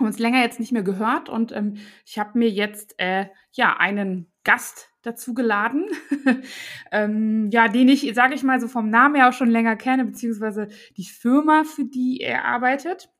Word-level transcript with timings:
uns 0.00 0.18
länger 0.18 0.40
jetzt 0.40 0.60
nicht 0.60 0.72
mehr 0.72 0.82
gehört 0.82 1.28
und 1.28 1.52
ähm, 1.52 1.76
ich 2.04 2.18
habe 2.18 2.38
mir 2.38 2.48
jetzt 2.48 2.94
äh, 2.98 3.26
ja 3.52 3.76
einen 3.76 4.30
Gast 4.44 4.90
dazu 5.02 5.34
geladen, 5.34 5.86
ähm, 6.92 7.50
ja, 7.50 7.68
den 7.68 7.88
ich, 7.88 8.10
sage 8.14 8.34
ich 8.34 8.42
mal, 8.42 8.60
so 8.60 8.68
vom 8.68 8.88
Namen 8.90 9.16
her 9.16 9.28
auch 9.28 9.32
schon 9.32 9.50
länger 9.50 9.76
kenne, 9.76 10.04
beziehungsweise 10.04 10.68
die 10.96 11.04
Firma, 11.04 11.64
für 11.64 11.84
die 11.84 12.20
er 12.20 12.44
arbeitet 12.44 13.10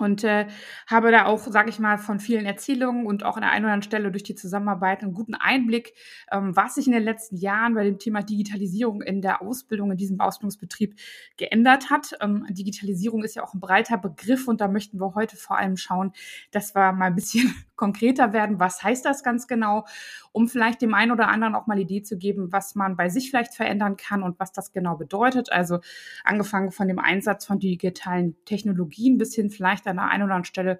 und 0.00 0.24
äh, 0.24 0.46
habe 0.86 1.10
da 1.10 1.26
auch, 1.26 1.40
sage 1.40 1.70
ich 1.70 1.78
mal, 1.78 1.98
von 1.98 2.20
vielen 2.20 2.46
Erzählungen 2.46 3.06
und 3.06 3.24
auch 3.24 3.36
an 3.36 3.42
der 3.42 3.50
einen 3.50 3.64
oder 3.64 3.74
anderen 3.74 3.88
Stelle 3.88 4.10
durch 4.10 4.22
die 4.22 4.34
Zusammenarbeit 4.34 5.02
einen 5.02 5.14
guten 5.14 5.34
Einblick, 5.34 5.94
ähm, 6.30 6.54
was 6.56 6.74
sich 6.74 6.86
in 6.86 6.92
den 6.92 7.02
letzten 7.02 7.36
Jahren 7.36 7.74
bei 7.74 7.84
dem 7.84 7.98
Thema 7.98 8.22
Digitalisierung 8.22 9.02
in 9.02 9.22
der 9.22 9.42
Ausbildung 9.42 9.90
in 9.90 9.96
diesem 9.96 10.20
Ausbildungsbetrieb 10.20 10.96
geändert 11.36 11.90
hat. 11.90 12.16
Ähm, 12.20 12.46
Digitalisierung 12.50 13.24
ist 13.24 13.34
ja 13.34 13.42
auch 13.42 13.54
ein 13.54 13.60
breiter 13.60 13.98
Begriff 13.98 14.48
und 14.48 14.60
da 14.60 14.68
möchten 14.68 15.00
wir 15.00 15.14
heute 15.14 15.36
vor 15.36 15.58
allem 15.58 15.76
schauen, 15.76 16.12
dass 16.50 16.74
wir 16.74 16.92
mal 16.92 17.06
ein 17.06 17.14
bisschen 17.14 17.54
konkreter 17.80 18.34
werden. 18.34 18.60
Was 18.60 18.82
heißt 18.82 19.06
das 19.06 19.22
ganz 19.22 19.48
genau, 19.48 19.86
um 20.32 20.48
vielleicht 20.48 20.82
dem 20.82 20.92
einen 20.92 21.12
oder 21.12 21.28
anderen 21.28 21.54
auch 21.54 21.66
mal 21.66 21.78
Idee 21.78 22.02
zu 22.02 22.18
geben, 22.18 22.52
was 22.52 22.74
man 22.74 22.94
bei 22.94 23.08
sich 23.08 23.30
vielleicht 23.30 23.54
verändern 23.54 23.96
kann 23.96 24.22
und 24.22 24.38
was 24.38 24.52
das 24.52 24.72
genau 24.72 24.96
bedeutet. 24.96 25.50
Also 25.50 25.80
angefangen 26.22 26.72
von 26.72 26.88
dem 26.88 26.98
Einsatz 26.98 27.46
von 27.46 27.58
digitalen 27.58 28.36
Technologien 28.44 29.16
bis 29.16 29.34
hin 29.34 29.48
vielleicht 29.48 29.86
an 29.86 29.96
der 29.96 30.10
einen 30.10 30.24
oder 30.24 30.34
anderen 30.34 30.44
Stelle 30.44 30.78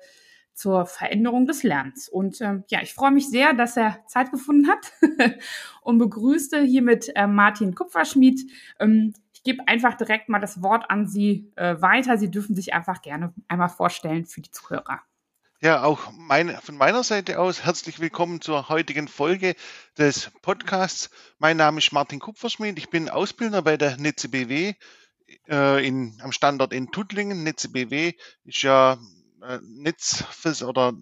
zur 0.52 0.84
Veränderung 0.84 1.46
des 1.46 1.62
Lernens. 1.62 2.06
Und 2.10 2.38
ähm, 2.42 2.64
ja, 2.68 2.82
ich 2.82 2.92
freue 2.92 3.12
mich 3.12 3.30
sehr, 3.30 3.54
dass 3.54 3.78
er 3.78 4.04
Zeit 4.06 4.30
gefunden 4.30 4.68
hat 4.68 4.92
und 5.80 5.96
begrüße 5.96 6.60
hiermit 6.60 7.10
äh, 7.14 7.26
Martin 7.26 7.74
Kupferschmied. 7.74 8.42
Ähm, 8.78 9.14
ich 9.32 9.42
gebe 9.42 9.66
einfach 9.66 9.94
direkt 9.94 10.28
mal 10.28 10.38
das 10.38 10.62
Wort 10.62 10.90
an 10.90 11.06
Sie 11.06 11.50
äh, 11.56 11.80
weiter. 11.80 12.18
Sie 12.18 12.30
dürfen 12.30 12.54
sich 12.54 12.74
einfach 12.74 13.00
gerne 13.00 13.32
einmal 13.48 13.70
vorstellen 13.70 14.26
für 14.26 14.42
die 14.42 14.50
Zuhörer. 14.50 15.00
Ja, 15.62 15.82
auch 15.82 16.10
meine, 16.12 16.58
von 16.62 16.78
meiner 16.78 17.02
Seite 17.02 17.38
aus 17.38 17.64
herzlich 17.64 18.00
willkommen 18.00 18.40
zur 18.40 18.70
heutigen 18.70 19.08
Folge 19.08 19.54
des 19.98 20.30
Podcasts. 20.40 21.10
Mein 21.38 21.58
Name 21.58 21.80
ist 21.80 21.92
Martin 21.92 22.18
Kupferschmied. 22.18 22.78
Ich 22.78 22.88
bin 22.88 23.10
Ausbilder 23.10 23.60
bei 23.60 23.76
der 23.76 23.98
Netze 23.98 24.30
BW 24.30 24.72
äh, 25.50 25.86
in, 25.86 26.18
am 26.22 26.32
Standort 26.32 26.72
in 26.72 26.90
Tuttlingen. 26.90 27.42
Netze 27.42 27.68
BW 27.68 28.14
ist 28.44 28.62
ja 28.62 28.96
äh, 29.42 29.58
Netz 29.62 30.24
oder 30.62 30.94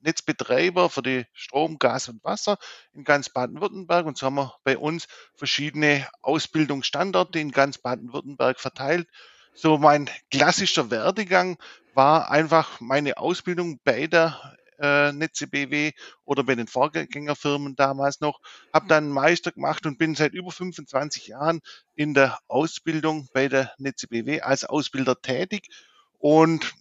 Netzbetreiber 0.00 0.90
für 0.90 1.02
die 1.02 1.24
Strom, 1.32 1.78
Gas 1.78 2.08
und 2.08 2.24
Wasser 2.24 2.58
in 2.92 3.04
ganz 3.04 3.28
Baden-Württemberg. 3.28 4.06
Und 4.06 4.18
so 4.18 4.26
haben 4.26 4.34
wir 4.34 4.56
bei 4.64 4.76
uns 4.76 5.06
verschiedene 5.36 6.04
Ausbildungsstandorte 6.20 7.38
in 7.38 7.52
ganz 7.52 7.78
Baden-Württemberg 7.78 8.58
verteilt. 8.58 9.06
So 9.62 9.76
mein 9.76 10.08
klassischer 10.30 10.90
Werdegang 10.90 11.58
war 11.92 12.30
einfach 12.30 12.80
meine 12.80 13.18
Ausbildung 13.18 13.78
bei 13.84 14.06
der 14.06 14.56
äh, 14.78 15.12
Netze 15.12 15.48
BW 15.48 15.92
oder 16.24 16.44
bei 16.44 16.54
den 16.54 16.66
Vorgängerfirmen 16.66 17.76
damals 17.76 18.22
noch, 18.22 18.40
habe 18.72 18.88
dann 18.88 19.10
Meister 19.10 19.52
gemacht 19.52 19.84
und 19.84 19.98
bin 19.98 20.14
seit 20.14 20.32
über 20.32 20.50
25 20.50 21.26
Jahren 21.26 21.60
in 21.94 22.14
der 22.14 22.38
Ausbildung 22.48 23.28
bei 23.34 23.48
der 23.48 23.70
Netze 23.76 24.08
BW 24.08 24.40
als 24.40 24.64
Ausbilder 24.64 25.20
tätig 25.20 25.68
und 26.18 26.72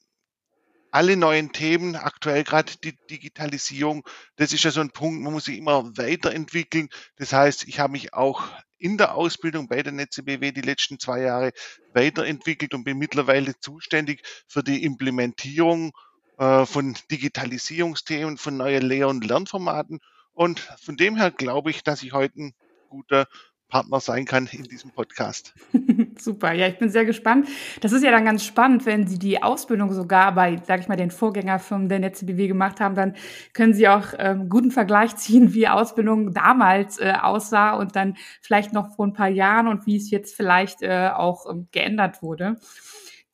alle 0.90 1.18
neuen 1.18 1.52
Themen, 1.52 1.98
aktuell 1.98 2.46
gerade 2.46 2.72
die 2.82 2.98
Digitalisierung, 3.10 4.08
das 4.38 4.54
ist 4.54 4.64
ja 4.64 4.72
so 4.72 4.80
ein 4.80 4.92
Punkt, 4.92 5.22
man 5.22 5.34
muss 5.34 5.44
sich 5.44 5.58
immer 5.58 5.98
weiterentwickeln. 5.98 6.88
Das 7.18 7.34
heißt, 7.34 7.68
ich 7.68 7.82
habe 7.82 7.92
mich 7.92 8.14
auch 8.14 8.42
in 8.80 8.98
der 8.98 9.16
Ausbildung 9.16 9.68
bei 9.68 9.84
der 9.84 9.92
Netze 9.92 10.24
BW 10.24 10.52
die 10.52 10.62
letzten 10.62 11.00
zwei 11.00 11.22
Jahre 11.22 11.52
weiterentwickelt 11.94 12.74
und 12.74 12.84
bin 12.84 12.98
mittlerweile 12.98 13.60
zuständig 13.60 14.24
für 14.48 14.64
die 14.64 14.84
Implementierung 14.84 15.92
äh, 16.38 16.66
von 16.66 16.98
Digitalisierungsthemen, 17.12 18.38
von 18.38 18.58
neuen 18.58 18.84
Lehr- 18.84 19.10
und 19.10 19.26
Lernformaten. 19.26 20.00
Und 20.34 20.60
von 20.82 20.96
dem 20.96 21.18
her 21.18 21.32
glaube 21.32 21.70
ich, 21.70 21.84
dass 21.84 22.02
ich 22.02 22.14
heute 22.14 22.42
ein 22.42 22.54
guter 22.88 23.28
Partner 23.70 24.00
sein 24.00 24.26
kann 24.26 24.48
in 24.52 24.64
diesem 24.64 24.92
Podcast. 24.92 25.54
Super, 26.20 26.54
ja, 26.54 26.68
ich 26.68 26.80
bin 26.80 26.90
sehr 26.90 27.06
gespannt. 27.06 27.48
Das 27.82 27.92
ist 27.92 28.04
ja 28.04 28.12
dann 28.12 28.26
ganz 28.26 28.44
spannend, 28.44 28.86
wenn 28.86 29.08
Sie 29.08 29.20
die 29.20 29.42
Ausbildung 29.42 29.94
sogar 29.94 30.34
bei, 30.34 30.58
sage 30.66 30.82
ich 30.82 30.88
mal, 30.88 30.96
den 30.96 31.12
Vorgängerfirmen 31.12 31.88
der 31.88 32.00
NetzBW 32.00 32.48
gemacht 32.48 32.80
haben, 32.80 32.96
dann 32.96 33.16
können 33.54 33.74
Sie 33.74 33.88
auch 33.88 34.08
ähm, 34.18 34.50
guten 34.50 34.72
Vergleich 34.72 35.16
ziehen, 35.16 35.54
wie 35.54 35.68
Ausbildung 35.68 36.34
damals 36.34 37.00
äh, 37.00 37.14
aussah 37.22 37.76
und 37.76 37.96
dann 37.96 38.18
vielleicht 38.42 38.74
noch 38.74 38.96
vor 38.96 39.06
ein 39.06 39.14
paar 39.14 39.30
Jahren 39.30 39.68
und 39.68 39.86
wie 39.86 39.98
es 39.98 40.10
jetzt 40.10 40.36
vielleicht 40.36 40.82
äh, 40.82 41.12
auch 41.14 41.46
ähm, 41.50 41.68
geändert 41.72 42.24
wurde. 42.24 42.58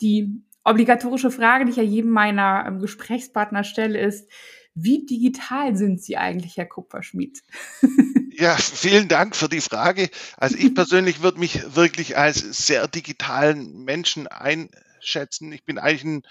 Die 0.02 0.44
obligatorische 0.66 1.32
Frage, 1.32 1.64
die 1.64 1.72
ich 1.72 1.78
ja 1.78 1.84
jedem 1.84 2.12
meiner 2.12 2.66
ähm, 2.68 2.80
Gesprächspartner 2.80 3.64
stelle, 3.64 4.00
ist, 4.00 4.30
wie 4.76 5.06
digital 5.06 5.76
sind 5.78 6.04
Sie 6.04 6.18
eigentlich, 6.18 6.58
Herr 6.58 6.68
Kupferschmidt? 6.68 7.42
Ja, 8.38 8.58
vielen 8.58 9.08
Dank 9.08 9.34
für 9.34 9.48
die 9.48 9.62
Frage. 9.62 10.10
Also 10.36 10.58
ich 10.58 10.76
persönlich 10.76 11.22
würde 11.22 11.40
mich 11.40 11.74
wirklich 11.74 12.18
als 12.18 12.40
sehr 12.66 12.86
digitalen 12.90 13.86
Menschen 13.86 14.28
einschätzen. 14.28 15.54
Ich 15.54 15.64
bin 15.64 15.78
eigentlich 15.78 16.04
ein, 16.04 16.24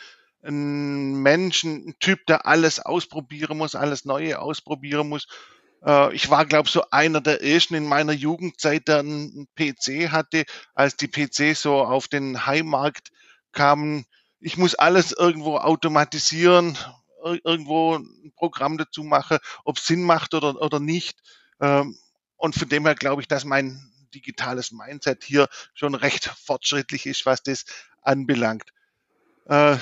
ein 0.42 1.14
Mensch, 1.22 1.64
ein 1.64 1.94
Typ, 2.00 2.26
der 2.26 2.46
alles 2.46 2.78
ausprobieren 2.78 3.56
muss, 3.56 3.74
alles 3.74 4.04
Neue 4.04 4.38
ausprobieren 4.38 5.08
muss. 5.08 5.28
Äh, 5.82 6.14
ich 6.14 6.28
war, 6.28 6.44
glaube 6.44 6.66
ich, 6.66 6.72
so 6.72 6.82
einer 6.90 7.22
der 7.22 7.42
ersten 7.42 7.74
in 7.74 7.86
meiner 7.86 8.12
Jugendzeit, 8.12 8.86
der 8.86 8.98
einen 8.98 9.48
PC 9.54 10.10
hatte, 10.12 10.44
als 10.74 10.96
die 10.96 11.08
PC 11.08 11.56
so 11.56 11.76
auf 11.76 12.08
den 12.08 12.44
Heimmarkt 12.44 13.12
kamen. 13.52 14.04
Ich 14.40 14.58
muss 14.58 14.74
alles 14.74 15.12
irgendwo 15.12 15.56
automatisieren, 15.56 16.76
irgendwo 17.24 17.96
ein 17.96 18.32
Programm 18.36 18.78
dazu 18.78 19.02
machen, 19.02 19.38
ob 19.64 19.78
es 19.78 19.86
Sinn 19.86 20.02
macht 20.02 20.34
oder, 20.34 20.60
oder 20.60 20.80
nicht. 20.80 21.18
Ähm, 21.60 21.98
und 22.36 22.54
von 22.54 22.68
dem 22.68 22.84
her 22.84 22.94
glaube 22.94 23.22
ich, 23.22 23.28
dass 23.28 23.44
mein 23.44 23.90
digitales 24.14 24.72
Mindset 24.72 25.24
hier 25.24 25.48
schon 25.74 25.94
recht 25.94 26.26
fortschrittlich 26.26 27.06
ist, 27.06 27.26
was 27.26 27.42
das 27.42 27.64
anbelangt. 28.02 28.70
Äh, 29.46 29.76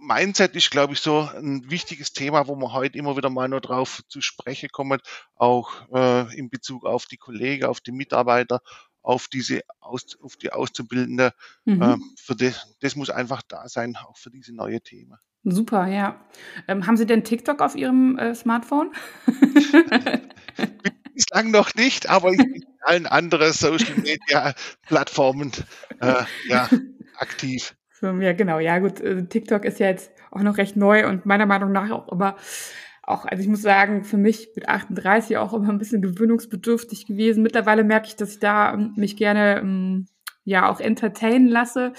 Mindset 0.00 0.54
ist, 0.54 0.70
glaube 0.70 0.92
ich, 0.92 1.00
so 1.00 1.28
ein 1.34 1.68
wichtiges 1.70 2.12
Thema, 2.12 2.46
wo 2.46 2.54
man 2.54 2.72
heute 2.72 2.98
immer 2.98 3.16
wieder 3.16 3.30
mal 3.30 3.48
nur 3.48 3.60
drauf 3.60 4.02
zu 4.08 4.20
sprechen 4.20 4.68
kommt, 4.70 5.02
auch 5.34 5.72
äh, 5.92 6.36
in 6.38 6.50
Bezug 6.50 6.86
auf 6.86 7.06
die 7.06 7.16
Kollegen, 7.16 7.64
auf 7.64 7.80
die 7.80 7.92
Mitarbeiter, 7.92 8.60
auf 9.02 9.26
diese 9.28 9.62
Aus, 9.80 10.16
auf 10.22 10.36
die 10.36 10.52
Auszubildende. 10.52 11.32
Mhm. 11.64 11.82
Äh, 11.82 11.96
für 12.16 12.36
das, 12.36 12.76
das 12.80 12.94
muss 12.94 13.10
einfach 13.10 13.42
da 13.42 13.68
sein, 13.68 13.96
auch 13.96 14.16
für 14.16 14.30
diese 14.30 14.54
neue 14.54 14.80
Themen. 14.80 15.18
Super, 15.44 15.86
ja. 15.86 16.20
Ähm, 16.66 16.86
haben 16.86 16.96
Sie 16.96 17.06
denn 17.06 17.24
TikTok 17.24 17.60
auf 17.60 17.74
Ihrem 17.76 18.18
äh, 18.18 18.34
Smartphone? 18.34 18.92
Bislang 21.14 21.50
noch 21.50 21.74
nicht, 21.74 22.08
aber 22.08 22.32
ich 22.32 22.38
bin 22.38 22.54
in 22.54 22.64
allen 22.82 23.06
anderen 23.06 23.52
Social 23.52 23.96
Media 23.96 24.54
Plattformen 24.86 25.52
äh, 26.00 26.24
ja, 26.48 26.68
aktiv. 27.16 27.74
Ja, 28.00 28.32
genau. 28.32 28.58
Ja, 28.58 28.78
gut. 28.78 29.00
Äh, 29.00 29.26
TikTok 29.26 29.64
ist 29.64 29.80
ja 29.80 29.88
jetzt 29.88 30.12
auch 30.30 30.42
noch 30.42 30.58
recht 30.58 30.76
neu 30.76 31.08
und 31.08 31.26
meiner 31.26 31.46
Meinung 31.46 31.72
nach 31.72 31.90
auch 31.90 32.08
immer 32.12 32.36
auch, 33.08 33.24
also 33.24 33.42
ich 33.42 33.48
muss 33.48 33.62
sagen, 33.62 34.04
für 34.04 34.18
mich 34.18 34.50
mit 34.54 34.68
38 34.68 35.38
auch 35.38 35.54
immer 35.54 35.70
ein 35.70 35.78
bisschen 35.78 36.02
gewöhnungsbedürftig 36.02 37.06
gewesen. 37.06 37.42
Mittlerweile 37.42 37.84
merke 37.84 38.08
ich, 38.08 38.16
dass 38.16 38.32
ich 38.32 38.38
da 38.38 38.74
ähm, 38.74 38.92
mich 38.96 39.16
gerne 39.16 39.58
ähm, 39.60 40.06
ja 40.44 40.70
auch 40.70 40.80
entertainen 40.80 41.48
lasse. 41.48 41.92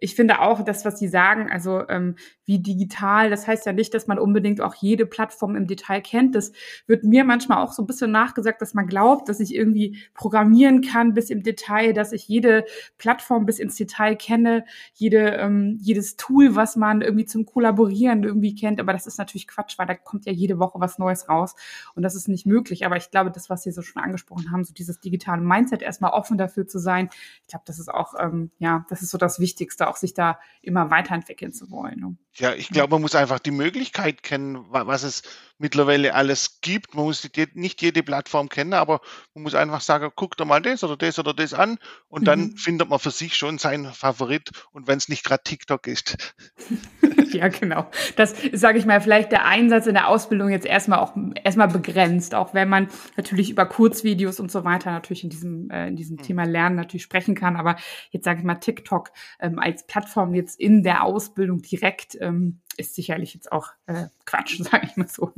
Ich 0.00 0.14
finde 0.14 0.40
auch 0.40 0.64
das, 0.64 0.84
was 0.84 0.98
Sie 0.98 1.08
sagen, 1.08 1.50
also 1.50 1.86
ähm, 1.88 2.16
wie 2.46 2.58
digital, 2.58 3.30
das 3.30 3.46
heißt 3.46 3.66
ja 3.66 3.72
nicht, 3.72 3.94
dass 3.94 4.06
man 4.06 4.18
unbedingt 4.18 4.60
auch 4.60 4.74
jede 4.74 5.06
Plattform 5.06 5.56
im 5.56 5.66
Detail 5.66 6.00
kennt. 6.00 6.34
Das 6.34 6.52
wird 6.86 7.04
mir 7.04 7.24
manchmal 7.24 7.64
auch 7.64 7.72
so 7.72 7.82
ein 7.82 7.86
bisschen 7.86 8.10
nachgesagt, 8.10 8.60
dass 8.60 8.74
man 8.74 8.86
glaubt, 8.86 9.28
dass 9.28 9.40
ich 9.40 9.54
irgendwie 9.54 9.98
programmieren 10.14 10.82
kann 10.82 11.14
bis 11.14 11.30
im 11.30 11.42
Detail, 11.42 11.92
dass 11.92 12.12
ich 12.12 12.28
jede 12.28 12.64
Plattform 12.98 13.46
bis 13.46 13.58
ins 13.58 13.76
Detail 13.76 14.16
kenne, 14.16 14.64
jede, 14.94 15.18
ähm, 15.36 15.78
jedes 15.80 16.16
Tool, 16.16 16.54
was 16.54 16.76
man 16.76 17.00
irgendwie 17.00 17.24
zum 17.24 17.46
Kollaborieren 17.46 18.24
irgendwie 18.24 18.54
kennt. 18.54 18.80
Aber 18.80 18.92
das 18.92 19.06
ist 19.06 19.18
natürlich 19.18 19.48
Quatsch, 19.48 19.78
weil 19.78 19.86
da 19.86 19.94
kommt 19.94 20.26
ja 20.26 20.32
jede 20.32 20.58
Woche 20.58 20.80
was 20.80 20.98
Neues 20.98 21.28
raus 21.28 21.54
und 21.94 22.02
das 22.02 22.14
ist 22.14 22.28
nicht 22.28 22.46
möglich. 22.46 22.84
Aber 22.84 22.96
ich 22.96 23.10
glaube, 23.10 23.30
das, 23.30 23.48
was 23.48 23.62
Sie 23.62 23.72
so 23.72 23.82
schon 23.82 24.02
angesprochen 24.02 24.50
haben, 24.50 24.64
so 24.64 24.74
dieses 24.74 25.00
digitale 25.00 25.42
Mindset, 25.42 25.82
erstmal 25.82 26.12
offen 26.12 26.38
dafür 26.38 26.66
zu 26.66 26.78
sein, 26.78 27.08
ich 27.42 27.48
glaube, 27.48 27.64
das 27.66 27.78
ist 27.78 27.88
auch, 27.92 28.14
ähm, 28.18 28.50
ja, 28.58 28.84
das 28.88 29.02
ist 29.02 29.10
so 29.10 29.18
das 29.18 29.40
Wichtigste, 29.40 29.88
auch 29.88 29.96
sich 29.96 30.14
da 30.14 30.38
immer 30.62 30.90
weiterentwickeln 30.90 31.52
zu 31.52 31.70
wollen. 31.70 32.04
Ja, 32.36 32.52
ich 32.54 32.68
glaube, 32.68 32.90
man 32.94 33.02
muss 33.02 33.14
einfach 33.14 33.38
die 33.38 33.52
Möglichkeit 33.52 34.22
kennen, 34.22 34.66
was 34.68 35.04
es 35.04 35.22
mittlerweile 35.58 36.14
alles 36.14 36.60
gibt. 36.60 36.94
Man 36.94 37.04
muss 37.04 37.28
nicht 37.54 37.82
jede 37.82 38.02
Plattform 38.02 38.48
kennen, 38.48 38.74
aber 38.74 39.00
man 39.34 39.44
muss 39.44 39.54
einfach 39.54 39.80
sagen, 39.80 40.10
guck 40.14 40.36
doch 40.36 40.46
mal 40.46 40.60
das 40.62 40.82
oder 40.84 40.96
das 40.96 41.18
oder 41.18 41.34
das 41.34 41.54
an 41.54 41.78
und 42.08 42.26
dann 42.26 42.52
Mhm. 42.52 42.56
findet 42.56 42.88
man 42.88 42.98
für 42.98 43.10
sich 43.10 43.36
schon 43.36 43.58
seinen 43.58 43.92
Favorit 43.92 44.50
und 44.72 44.86
wenn 44.88 44.98
es 44.98 45.08
nicht 45.08 45.24
gerade 45.24 45.42
TikTok 45.44 45.86
ist. 45.86 46.16
Ja, 47.32 47.48
genau. 47.48 47.90
Das 48.14 48.32
ist, 48.44 48.60
sage 48.60 48.78
ich 48.78 48.86
mal, 48.86 49.00
vielleicht 49.00 49.32
der 49.32 49.44
Einsatz 49.44 49.86
in 49.86 49.94
der 49.94 50.08
Ausbildung 50.08 50.50
jetzt 50.50 50.66
erstmal 50.66 51.00
auch 51.00 51.16
erstmal 51.42 51.66
begrenzt, 51.66 52.32
auch 52.32 52.54
wenn 52.54 52.68
man 52.68 52.86
natürlich 53.16 53.50
über 53.50 53.66
Kurzvideos 53.66 54.38
und 54.38 54.52
so 54.52 54.64
weiter 54.64 54.92
natürlich 54.92 55.24
in 55.24 55.30
diesem, 55.30 55.68
äh, 55.70 55.88
in 55.88 55.96
diesem 55.96 56.18
Hm. 56.18 56.22
Thema 56.22 56.44
Lernen 56.44 56.76
natürlich 56.76 57.02
sprechen 57.02 57.34
kann. 57.34 57.56
Aber 57.56 57.76
jetzt 58.10 58.24
sage 58.24 58.38
ich 58.38 58.44
mal, 58.44 58.54
TikTok 58.56 59.10
ähm, 59.40 59.58
als 59.58 59.84
Plattform 59.86 60.34
jetzt 60.34 60.60
in 60.60 60.84
der 60.84 61.02
Ausbildung 61.02 61.60
direkt 61.60 62.16
ähm, 62.20 62.60
ist 62.78 62.94
sicherlich 62.94 63.34
jetzt 63.34 63.52
auch 63.52 63.68
äh, 63.86 64.06
Quatsch, 64.26 64.58
sage 64.62 64.86
ich 64.86 64.96
mal 64.96 65.08
so. 65.08 65.32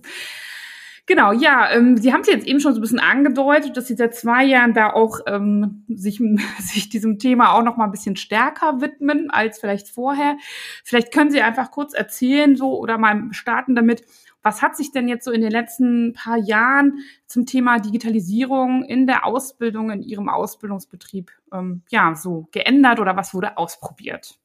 Genau, 1.08 1.30
ja, 1.30 1.70
ähm, 1.70 1.96
Sie 1.96 2.12
haben 2.12 2.22
es 2.22 2.26
jetzt 2.26 2.46
eben 2.48 2.58
schon 2.58 2.72
so 2.72 2.80
ein 2.80 2.82
bisschen 2.82 2.98
angedeutet, 2.98 3.76
dass 3.76 3.86
Sie 3.86 3.94
seit 3.94 4.16
zwei 4.16 4.44
Jahren 4.44 4.74
da 4.74 4.92
auch 4.92 5.20
ähm, 5.28 5.84
sich, 5.88 6.20
sich 6.58 6.88
diesem 6.88 7.20
Thema 7.20 7.52
auch 7.52 7.62
noch 7.62 7.76
mal 7.76 7.84
ein 7.84 7.92
bisschen 7.92 8.16
stärker 8.16 8.80
widmen 8.80 9.30
als 9.30 9.60
vielleicht 9.60 9.88
vorher. 9.88 10.36
Vielleicht 10.82 11.12
können 11.12 11.30
Sie 11.30 11.40
einfach 11.40 11.70
kurz 11.70 11.94
erzählen 11.94 12.56
so 12.56 12.76
oder 12.76 12.98
mal 12.98 13.28
starten 13.30 13.76
damit, 13.76 14.02
was 14.42 14.62
hat 14.62 14.76
sich 14.76 14.90
denn 14.90 15.08
jetzt 15.08 15.24
so 15.24 15.30
in 15.30 15.40
den 15.40 15.50
letzten 15.50 16.12
paar 16.12 16.38
Jahren 16.38 17.00
zum 17.26 17.46
Thema 17.46 17.78
Digitalisierung 17.78 18.84
in 18.84 19.06
der 19.06 19.26
Ausbildung, 19.26 19.90
in 19.90 20.02
Ihrem 20.02 20.28
Ausbildungsbetrieb 20.28 21.30
ähm, 21.52 21.82
ja 21.88 22.16
so 22.16 22.48
geändert 22.50 22.98
oder 22.98 23.16
was 23.16 23.32
wurde 23.32 23.58
ausprobiert? 23.58 24.38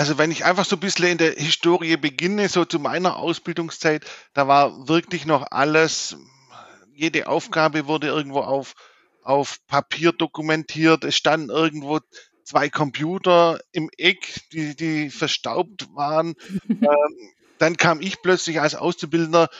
Also 0.00 0.16
wenn 0.16 0.30
ich 0.30 0.46
einfach 0.46 0.64
so 0.64 0.76
ein 0.76 0.80
bisschen 0.80 1.08
in 1.08 1.18
der 1.18 1.32
Historie 1.32 1.98
beginne, 1.98 2.48
so 2.48 2.64
zu 2.64 2.78
meiner 2.78 3.16
Ausbildungszeit, 3.16 4.02
da 4.32 4.48
war 4.48 4.88
wirklich 4.88 5.26
noch 5.26 5.48
alles, 5.50 6.16
jede 6.94 7.26
Aufgabe 7.26 7.86
wurde 7.86 8.06
irgendwo 8.06 8.40
auf, 8.40 8.72
auf 9.22 9.58
Papier 9.66 10.12
dokumentiert. 10.12 11.04
Es 11.04 11.16
standen 11.16 11.50
irgendwo 11.50 12.00
zwei 12.44 12.70
Computer 12.70 13.60
im 13.72 13.90
Eck, 13.98 14.40
die, 14.54 14.74
die 14.74 15.10
verstaubt 15.10 15.94
waren. 15.94 16.34
Ähm, 16.70 17.32
dann 17.58 17.76
kam 17.76 18.00
ich 18.00 18.22
plötzlich 18.22 18.58
als 18.58 18.74
Auszubildender 18.74 19.50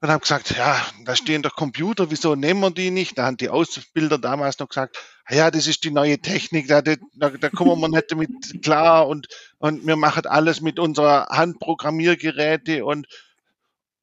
und 0.00 0.10
habe 0.10 0.20
gesagt, 0.20 0.56
ja, 0.56 0.80
da 1.04 1.16
stehen 1.16 1.42
doch 1.42 1.56
Computer, 1.56 2.10
wieso 2.10 2.34
nehmen 2.34 2.60
wir 2.60 2.70
die 2.70 2.90
nicht? 2.90 3.16
Da 3.16 3.26
haben 3.26 3.38
die 3.38 3.48
Ausbilder 3.48 4.18
damals 4.18 4.58
noch 4.58 4.68
gesagt, 4.68 4.96
ah 5.24 5.34
ja, 5.34 5.50
das 5.50 5.66
ist 5.66 5.84
die 5.84 5.90
neue 5.90 6.18
Technik, 6.18 6.68
da, 6.68 6.82
da, 6.82 6.96
da 7.14 7.50
kommen 7.50 7.80
wir 7.80 7.88
nicht 7.88 8.10
damit 8.10 8.62
klar 8.62 9.08
und, 9.08 9.28
und 9.58 9.86
wir 9.86 9.96
machen 9.96 10.26
alles 10.26 10.60
mit 10.60 10.78
unserer 10.78 11.28
Handprogrammiergeräte 11.30 12.84
und 12.84 13.06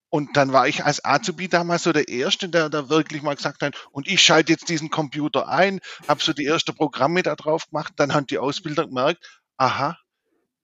und 0.10 0.38
dann 0.38 0.54
war 0.54 0.68
ich 0.68 0.86
als 0.86 1.04
Azubi 1.04 1.48
damals 1.48 1.81
so 1.81 1.92
der 1.92 2.07
Erste, 2.07 2.48
der 2.48 2.69
da 2.69 2.88
wirklich 2.88 3.24
mal 3.24 3.36
gesagt 3.36 3.63
hat, 3.63 3.75
und 3.90 4.07
ich 4.07 4.22
schalte 4.22 4.51
jetzt 4.51 4.69
diesen 4.69 4.92
Computer 4.92 5.48
ein, 5.48 5.80
habe 6.07 6.22
so 6.22 6.34
die 6.34 6.45
ersten 6.45 6.75
Programme 6.75 7.24
da 7.24 7.36
drauf 7.36 7.68
gemacht, 7.72 7.94
dann 7.95 8.13
haben 8.13 8.28
die 8.28 8.38
Ausbilder 8.38 8.86
gemerkt, 8.86 9.42
aha, 9.57 9.98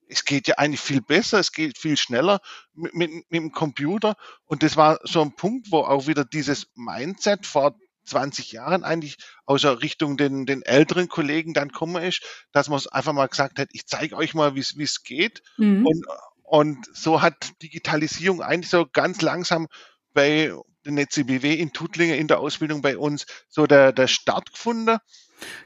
es 0.09 0.25
geht 0.25 0.47
ja 0.47 0.55
eigentlich 0.55 0.81
viel 0.81 1.01
besser, 1.01 1.39
es 1.39 1.51
geht 1.51 1.77
viel 1.77 1.95
schneller 1.95 2.41
mit, 2.73 2.93
mit, 2.93 3.11
mit 3.11 3.41
dem 3.41 3.51
Computer. 3.51 4.15
Und 4.45 4.63
das 4.63 4.75
war 4.75 4.99
so 5.03 5.21
ein 5.21 5.35
Punkt, 5.35 5.71
wo 5.71 5.79
auch 5.79 6.07
wieder 6.07 6.25
dieses 6.25 6.67
Mindset 6.75 7.45
vor 7.45 7.75
20 8.05 8.51
Jahren 8.51 8.83
eigentlich 8.83 9.17
aus 9.45 9.61
der 9.61 9.81
Richtung 9.81 10.17
den, 10.17 10.45
den 10.47 10.63
älteren 10.63 11.07
Kollegen 11.07 11.53
dann 11.53 11.71
kommen 11.71 12.03
ist, 12.03 12.23
dass 12.51 12.67
man 12.67 12.77
es 12.77 12.87
einfach 12.87 13.13
mal 13.13 13.27
gesagt 13.27 13.59
hat, 13.59 13.69
ich 13.71 13.85
zeige 13.85 14.17
euch 14.17 14.33
mal, 14.33 14.55
wie 14.55 14.83
es 14.83 15.03
geht. 15.03 15.43
Mhm. 15.57 15.85
Und, 15.85 16.05
und 16.43 16.85
so 16.91 17.21
hat 17.21 17.51
Digitalisierung 17.61 18.41
eigentlich 18.41 18.71
so 18.71 18.87
ganz 18.91 19.21
langsam 19.21 19.67
bei 20.13 20.51
der 20.85 20.93
NetCBW 20.93 21.53
in 21.53 21.71
Tuttlingen 21.71 22.17
in 22.17 22.27
der 22.27 22.39
Ausbildung 22.39 22.81
bei 22.81 22.97
uns 22.97 23.25
so 23.47 23.67
der, 23.67 23.91
der 23.93 24.07
Start 24.07 24.51
gefunden. 24.51 24.97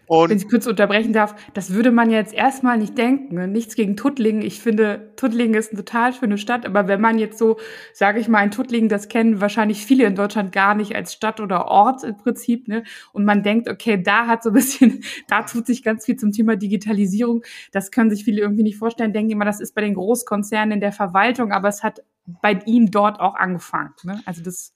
Und 0.06 0.30
Wenn 0.30 0.38
ich 0.38 0.50
kurz 0.50 0.68
unterbrechen 0.68 1.14
darf, 1.14 1.36
das 1.54 1.74
würde 1.74 1.92
man 1.92 2.12
jetzt 2.12 2.34
erstmal 2.34 2.78
nicht 2.78 2.98
denken. 2.98 3.36
Ne? 3.36 3.48
Nichts 3.48 3.75
gegen 3.75 3.96
Tuttlingen. 3.96 4.42
Ich 4.42 4.62
finde, 4.62 5.14
Tuttlingen 5.16 5.56
ist 5.56 5.72
eine 5.72 5.84
total 5.84 6.14
schöne 6.14 6.38
Stadt. 6.38 6.66
Aber 6.66 6.88
wenn 6.88 7.02
man 7.02 7.18
jetzt 7.18 7.38
so, 7.38 7.58
sage 7.94 8.20
ich 8.20 8.28
mal, 8.28 8.44
in 8.44 8.52
Tuttlingen, 8.52 8.90
das 8.90 9.08
kennen 9.08 9.42
wahrscheinlich 9.42 9.86
viele 9.86 10.06
in 10.06 10.16
Deutschland 10.16 10.52
gar 10.52 10.75
nicht 10.75 10.96
als 10.96 11.14
Stadt 11.14 11.40
oder 11.40 11.66
Ort 11.68 12.04
im 12.04 12.18
Prinzip. 12.18 12.68
Ne? 12.68 12.84
Und 13.14 13.25
man 13.25 13.44
denkt, 13.44 13.70
okay, 13.70 14.02
da 14.02 14.28
hat 14.28 14.44
so 14.44 14.50
ein 14.50 14.54
bisschen, 14.54 15.04
da 15.28 15.44
tut 15.44 15.66
sich 15.66 15.84
ganz 15.84 16.06
viel 16.06 16.18
zum 16.18 16.31
Thema 16.31 16.56
Digitalisierung. 16.58 17.44
Das 17.72 17.90
können 17.90 18.10
sich 18.10 18.24
viele 18.24 18.42
irgendwie 18.42 18.64
nicht 18.64 18.78
vorstellen. 18.78 19.14
Denken 19.14 19.31
immer, 19.31 19.46
das 19.46 19.62
ist 19.62 19.74
bei 19.74 19.81
den 19.81 19.96
Großkonzernen 19.96 20.74
in 20.74 20.81
der 20.81 20.92
Verwaltung. 20.92 21.52
Aber 21.52 21.70
es 21.70 21.81
hat 21.81 22.02
bei 22.25 22.60
ihnen 22.66 22.92
dort 22.92 23.20
auch 23.20 23.36
angefangen. 23.36 23.94
Ne? 24.04 24.22
Also 24.25 24.44
das 24.44 24.74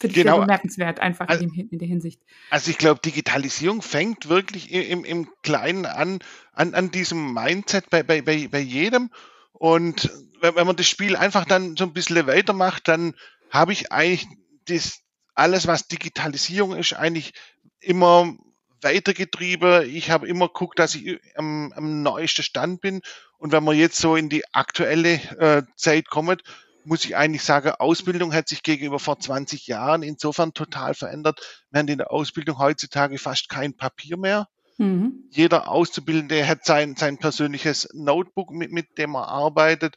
Finde 0.00 0.16
ich 0.16 0.22
Genau. 0.22 0.36
sehr 0.36 0.40
bemerkenswert, 0.46 0.98
einfach 1.00 1.28
Also- 1.28 1.44
in, 1.44 1.78
der 1.78 1.86
Hinsicht. 1.88 2.20
Also 2.48 2.70
ich 2.70 2.78
glaube, 2.78 3.00
Digitalisierung 3.04 3.82
fängt 3.82 4.28
wirklich 4.28 4.72
im, 4.72 5.04
im 5.04 5.28
Kleinen 5.42 5.84
an, 5.86 6.20
an, 6.52 6.74
an 6.74 6.90
diesem 6.90 7.34
Mindset 7.34 7.90
bei, 7.90 8.02
bei, 8.02 8.22
bei, 8.22 8.48
bei 8.48 8.60
jedem. 8.60 9.10
Und 9.52 10.10
wenn, 10.40 10.56
wenn 10.56 10.66
man 10.66 10.76
das 10.76 10.88
Spiel 10.88 11.16
einfach 11.16 11.44
dann 11.44 11.76
so 11.76 11.84
ein 11.84 11.92
bisschen 11.92 12.26
weitermacht, 12.26 12.88
dann 12.88 13.14
habe 13.50 13.72
ich 13.72 13.92
eigentlich 13.92 14.26
das, 14.66 15.00
alles, 15.34 15.66
was 15.66 15.86
Digitalisierung 15.88 16.74
ist, 16.76 16.94
eigentlich 16.94 17.32
immer 17.80 18.34
weitergetrieben. 18.82 19.88
Ich 19.94 20.10
habe 20.10 20.26
immer 20.28 20.46
geguckt, 20.48 20.78
dass 20.78 20.94
ich 20.94 21.20
am, 21.36 21.72
am 21.76 22.02
neuesten 22.02 22.42
Stand 22.42 22.80
bin. 22.80 23.00
Und 23.38 23.52
wenn 23.52 23.64
man 23.64 23.76
jetzt 23.76 23.98
so 23.98 24.16
in 24.16 24.28
die 24.28 24.44
aktuelle 24.52 25.14
äh, 25.38 25.62
Zeit 25.76 26.08
kommt, 26.08 26.42
muss 26.84 27.04
ich 27.04 27.16
eigentlich 27.16 27.42
sagen, 27.42 27.72
Ausbildung 27.78 28.32
hat 28.32 28.48
sich 28.48 28.62
gegenüber 28.62 28.98
vor 28.98 29.18
20 29.18 29.66
Jahren 29.66 30.02
insofern 30.02 30.54
total 30.54 30.94
verändert. 30.94 31.40
Wir 31.70 31.80
haben 31.80 31.88
in 31.88 31.98
der 31.98 32.10
Ausbildung 32.10 32.58
heutzutage 32.58 33.18
fast 33.18 33.48
kein 33.48 33.74
Papier 33.76 34.16
mehr. 34.16 34.48
Mhm. 34.78 35.24
Jeder 35.30 35.68
Auszubildende 35.68 36.46
hat 36.46 36.64
sein, 36.64 36.96
sein 36.96 37.18
persönliches 37.18 37.88
Notebook, 37.92 38.50
mit, 38.50 38.72
mit 38.72 38.98
dem 38.98 39.14
er 39.14 39.28
arbeitet. 39.28 39.96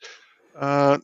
Äh, 0.60 0.98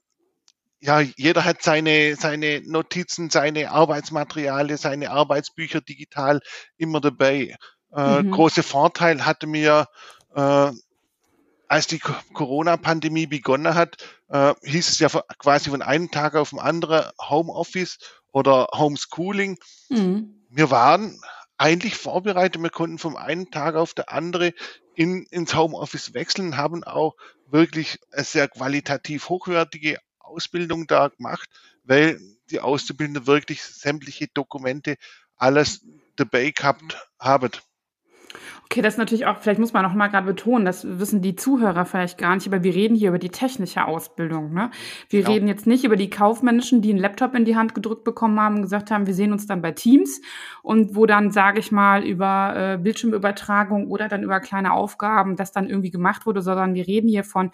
ja, 0.82 1.02
jeder 1.02 1.44
hat 1.44 1.62
seine, 1.62 2.16
seine 2.16 2.62
Notizen, 2.66 3.30
seine 3.30 3.72
Arbeitsmaterialien, 3.72 4.78
seine 4.78 5.12
Arbeitsbücher 5.12 5.82
digital 5.82 6.42
immer 6.78 7.02
dabei. 7.02 7.56
Äh, 7.94 8.24
Mhm. 8.24 8.32
Große 8.32 8.64
Vorteil 8.64 9.26
hatte 9.26 9.48
mir, 9.48 9.88
äh, 10.36 10.72
als 11.70 11.88
die 11.88 12.00
Co- 12.00 12.16
Corona-Pandemie 12.34 13.28
begonnen 13.28 13.76
hat, 13.76 13.98
äh, 14.28 14.54
hieß 14.64 14.90
es 14.90 15.00
ja 15.00 15.08
quasi 15.38 15.70
von 15.70 15.82
einem 15.82 16.12
Tag 16.12 16.36
auf 16.36 16.50
den 16.50 16.60
anderen 16.60 17.10
Homeoffice 17.22 18.00
oder 18.32 18.68
Homeschooling. 18.74 19.58
Mhm. 19.90 20.46
Wir 20.50 20.72
waren 20.72 21.22
eigentlich 21.58 21.96
vorbereitet, 21.96 22.62
wir 22.62 22.70
konnten 22.72 22.98
vom 22.98 23.16
einen 23.16 23.52
Tag 23.52 23.76
auf 23.76 23.94
den 23.94 24.08
anderen 24.08 24.52
in, 24.96 25.24
ins 25.30 25.56
Homeoffice 25.56 26.14
wechseln, 26.14 26.58
haben 26.58 26.84
auch 26.84 27.16
wirklich 27.46 28.00
eine 28.12 28.24
sehr 28.24 28.48
qualitativ 28.48 29.30
hochwertige 29.30 30.00
Ausbildung 30.20 30.88
da 30.88 31.10
gemacht, 31.10 31.50
weil 31.84 32.20
die 32.50 32.62
Auszubildenden 32.62 33.28
wirklich 33.28 33.64
sämtliche 33.64 34.28
Dokumente 34.28 34.96
alles 35.36 35.82
dabei 36.16 36.52
gehabt 36.52 36.98
haben. 37.20 37.52
Okay, 38.72 38.84
das 38.84 38.94
ist 38.94 38.98
natürlich 39.00 39.26
auch, 39.26 39.40
vielleicht 39.40 39.60
muss 39.60 39.74
man 39.74 39.82
noch 39.82 39.96
mal 39.96 40.10
gerade 40.10 40.28
betonen, 40.28 40.64
das 40.64 40.86
wissen 41.00 41.24
die 41.24 41.36
Zuhörer 41.36 41.86
vielleicht 41.86 42.20
gar 42.20 42.36
nicht, 42.36 42.46
aber 42.46 42.62
wir 42.62 42.76
reden 42.76 42.96
hier 42.96 43.10
über 43.10 43.18
die 43.18 43.30
technische 43.32 43.84
Ausbildung. 43.86 44.54
Ne? 44.54 44.70
Wir 45.10 45.22
Genau. 45.22 45.34
reden 45.34 45.48
jetzt 45.48 45.66
nicht 45.66 45.86
über 45.86 45.96
die 45.96 46.12
kaufmännischen, 46.12 46.84
die 46.84 46.92
einen 46.92 47.00
Laptop 47.00 47.34
in 47.34 47.46
die 47.46 47.56
Hand 47.56 47.74
gedrückt 47.74 48.04
bekommen 48.04 48.40
haben 48.40 48.58
und 48.58 48.62
gesagt 48.62 48.92
haben, 48.92 49.08
wir 49.08 49.16
sehen 49.16 49.32
uns 49.32 49.48
dann 49.48 49.64
bei 49.64 49.72
Teams 49.72 50.22
und 50.62 50.96
wo 50.96 51.08
dann, 51.08 51.32
sage 51.32 51.60
ich 51.60 51.72
mal, 51.72 52.04
über 52.04 52.54
äh, 52.56 52.78
Bildschirmübertragung 52.78 53.88
oder 53.88 54.08
dann 54.08 54.22
über 54.22 54.40
kleine 54.40 54.72
Aufgaben 54.72 55.36
das 55.36 55.52
dann 55.52 55.68
irgendwie 55.68 55.90
gemacht 55.90 56.28
wurde, 56.28 56.44
sondern 56.44 56.76
wir 56.76 56.86
reden 56.86 57.08
hier 57.10 57.24
von 57.24 57.50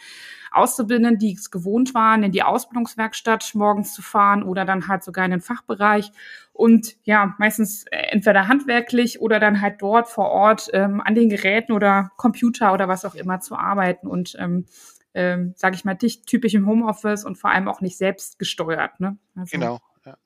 Auszubildenden, 0.56 1.18
die 1.18 1.34
es 1.34 1.52
gewohnt 1.52 1.94
waren, 1.94 2.24
in 2.24 2.32
die 2.32 2.44
Ausbildungswerkstatt 2.44 3.52
morgens 3.54 3.94
zu 3.94 4.02
fahren 4.02 4.44
oder 4.44 4.66
dann 4.66 4.88
halt 4.88 5.04
sogar 5.04 5.26
in 5.26 5.32
den 5.32 5.42
Fachbereich 5.42 6.12
und 6.54 6.96
ja, 7.04 7.36
meistens 7.38 7.86
äh, 7.92 7.98
entweder 8.12 8.48
handwerklich 8.48 9.20
oder 9.20 9.40
dann 9.40 9.62
halt 9.62 9.82
dort 9.82 10.08
vor 10.08 10.30
Ort 10.30 10.70
ähm, 10.74 11.02
an 11.02 11.14
den 11.14 11.30
Geräten 11.30 11.74
oder 11.74 12.12
Computer 12.16 12.74
oder 12.74 12.88
was 12.88 13.04
auch 13.04 13.16
immer 13.16 13.42
zu 13.42 13.56
arbeiten 13.56 14.08
und 14.08 14.36
ähm, 14.40 14.66
ähm, 15.14 15.54
sage 15.56 15.76
ich 15.76 15.86
mal, 15.86 15.96
dich 15.96 16.24
typisch 16.26 16.54
im 16.54 16.68
Homeoffice 16.68 17.26
und 17.26 17.38
vor 17.38 17.50
allem 17.50 17.68
auch 17.68 17.82
nicht 17.82 17.98
selbst 17.98 18.38
gesteuert. 18.38 19.00
Ne? 19.00 19.18
Also, 19.36 19.52
Genau. 19.52 19.80
Ja, 20.06 20.18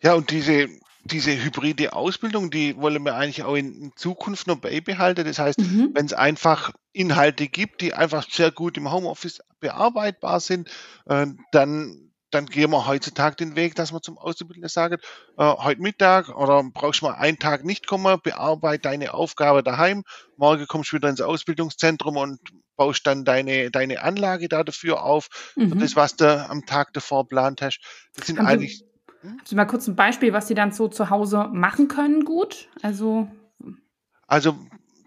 ja 0.00 0.14
und 0.14 0.30
diese, 0.30 0.68
diese 1.04 1.32
hybride 1.32 1.92
Ausbildung, 1.94 2.50
die 2.50 2.76
wollen 2.76 3.04
wir 3.04 3.14
eigentlich 3.14 3.42
auch 3.42 3.56
in, 3.56 3.92
Zukunft 3.96 4.46
noch 4.46 4.56
beibehalten. 4.58 5.24
Das 5.24 5.38
heißt, 5.38 5.58
Mhm. 5.58 5.90
wenn 5.94 6.06
es 6.06 6.12
einfach 6.12 6.72
Inhalte 6.92 7.48
gibt, 7.48 7.80
die 7.80 7.94
einfach 7.94 8.24
sehr 8.28 8.50
gut 8.50 8.76
im 8.76 8.90
Homeoffice 8.92 9.40
bearbeitbar 9.60 10.40
sind, 10.40 10.70
äh, 11.06 11.26
dann, 11.50 12.12
dann 12.30 12.46
gehen 12.46 12.70
wir 12.70 12.86
heutzutage 12.86 13.36
den 13.36 13.56
Weg, 13.56 13.74
dass 13.74 13.92
wir 13.92 14.00
zum 14.00 14.16
Auszubildenden 14.16 14.68
sagen, 14.68 14.98
äh, 15.38 15.44
heute 15.44 15.82
Mittag 15.82 16.28
oder 16.28 16.62
brauchst 16.72 17.02
du 17.02 17.06
mal 17.06 17.14
einen 17.14 17.38
Tag 17.38 17.64
nicht 17.64 17.86
kommen, 17.86 18.18
bearbeite 18.22 18.82
deine 18.82 19.12
Aufgabe 19.12 19.62
daheim, 19.62 20.04
morgen 20.36 20.66
kommst 20.66 20.92
du 20.92 20.96
wieder 20.96 21.08
ins 21.08 21.20
Ausbildungszentrum 21.20 22.16
und 22.16 22.40
baust 22.76 23.06
dann 23.06 23.24
deine, 23.24 23.70
deine 23.70 24.02
Anlage 24.02 24.48
da 24.48 24.62
dafür 24.62 25.02
auf, 25.02 25.28
mhm. 25.56 25.70
für 25.70 25.76
das, 25.76 25.96
was 25.96 26.16
du 26.16 26.48
am 26.48 26.64
Tag 26.64 26.92
davor 26.92 27.24
geplant 27.24 27.60
hast. 27.60 27.80
Das 28.14 28.26
sind 28.26 28.38
Haben 28.38 28.46
eigentlich. 28.46 28.84
Hm? 29.22 29.40
Sie 29.44 29.54
mal 29.54 29.64
kurz 29.64 29.86
ein 29.88 29.96
Beispiel, 29.96 30.32
was 30.32 30.48
Sie 30.48 30.54
dann 30.54 30.72
so 30.72 30.88
zu 30.88 31.10
Hause 31.10 31.48
machen 31.52 31.88
können, 31.88 32.24
gut? 32.24 32.68
Also. 32.82 33.28
Also 34.26 34.56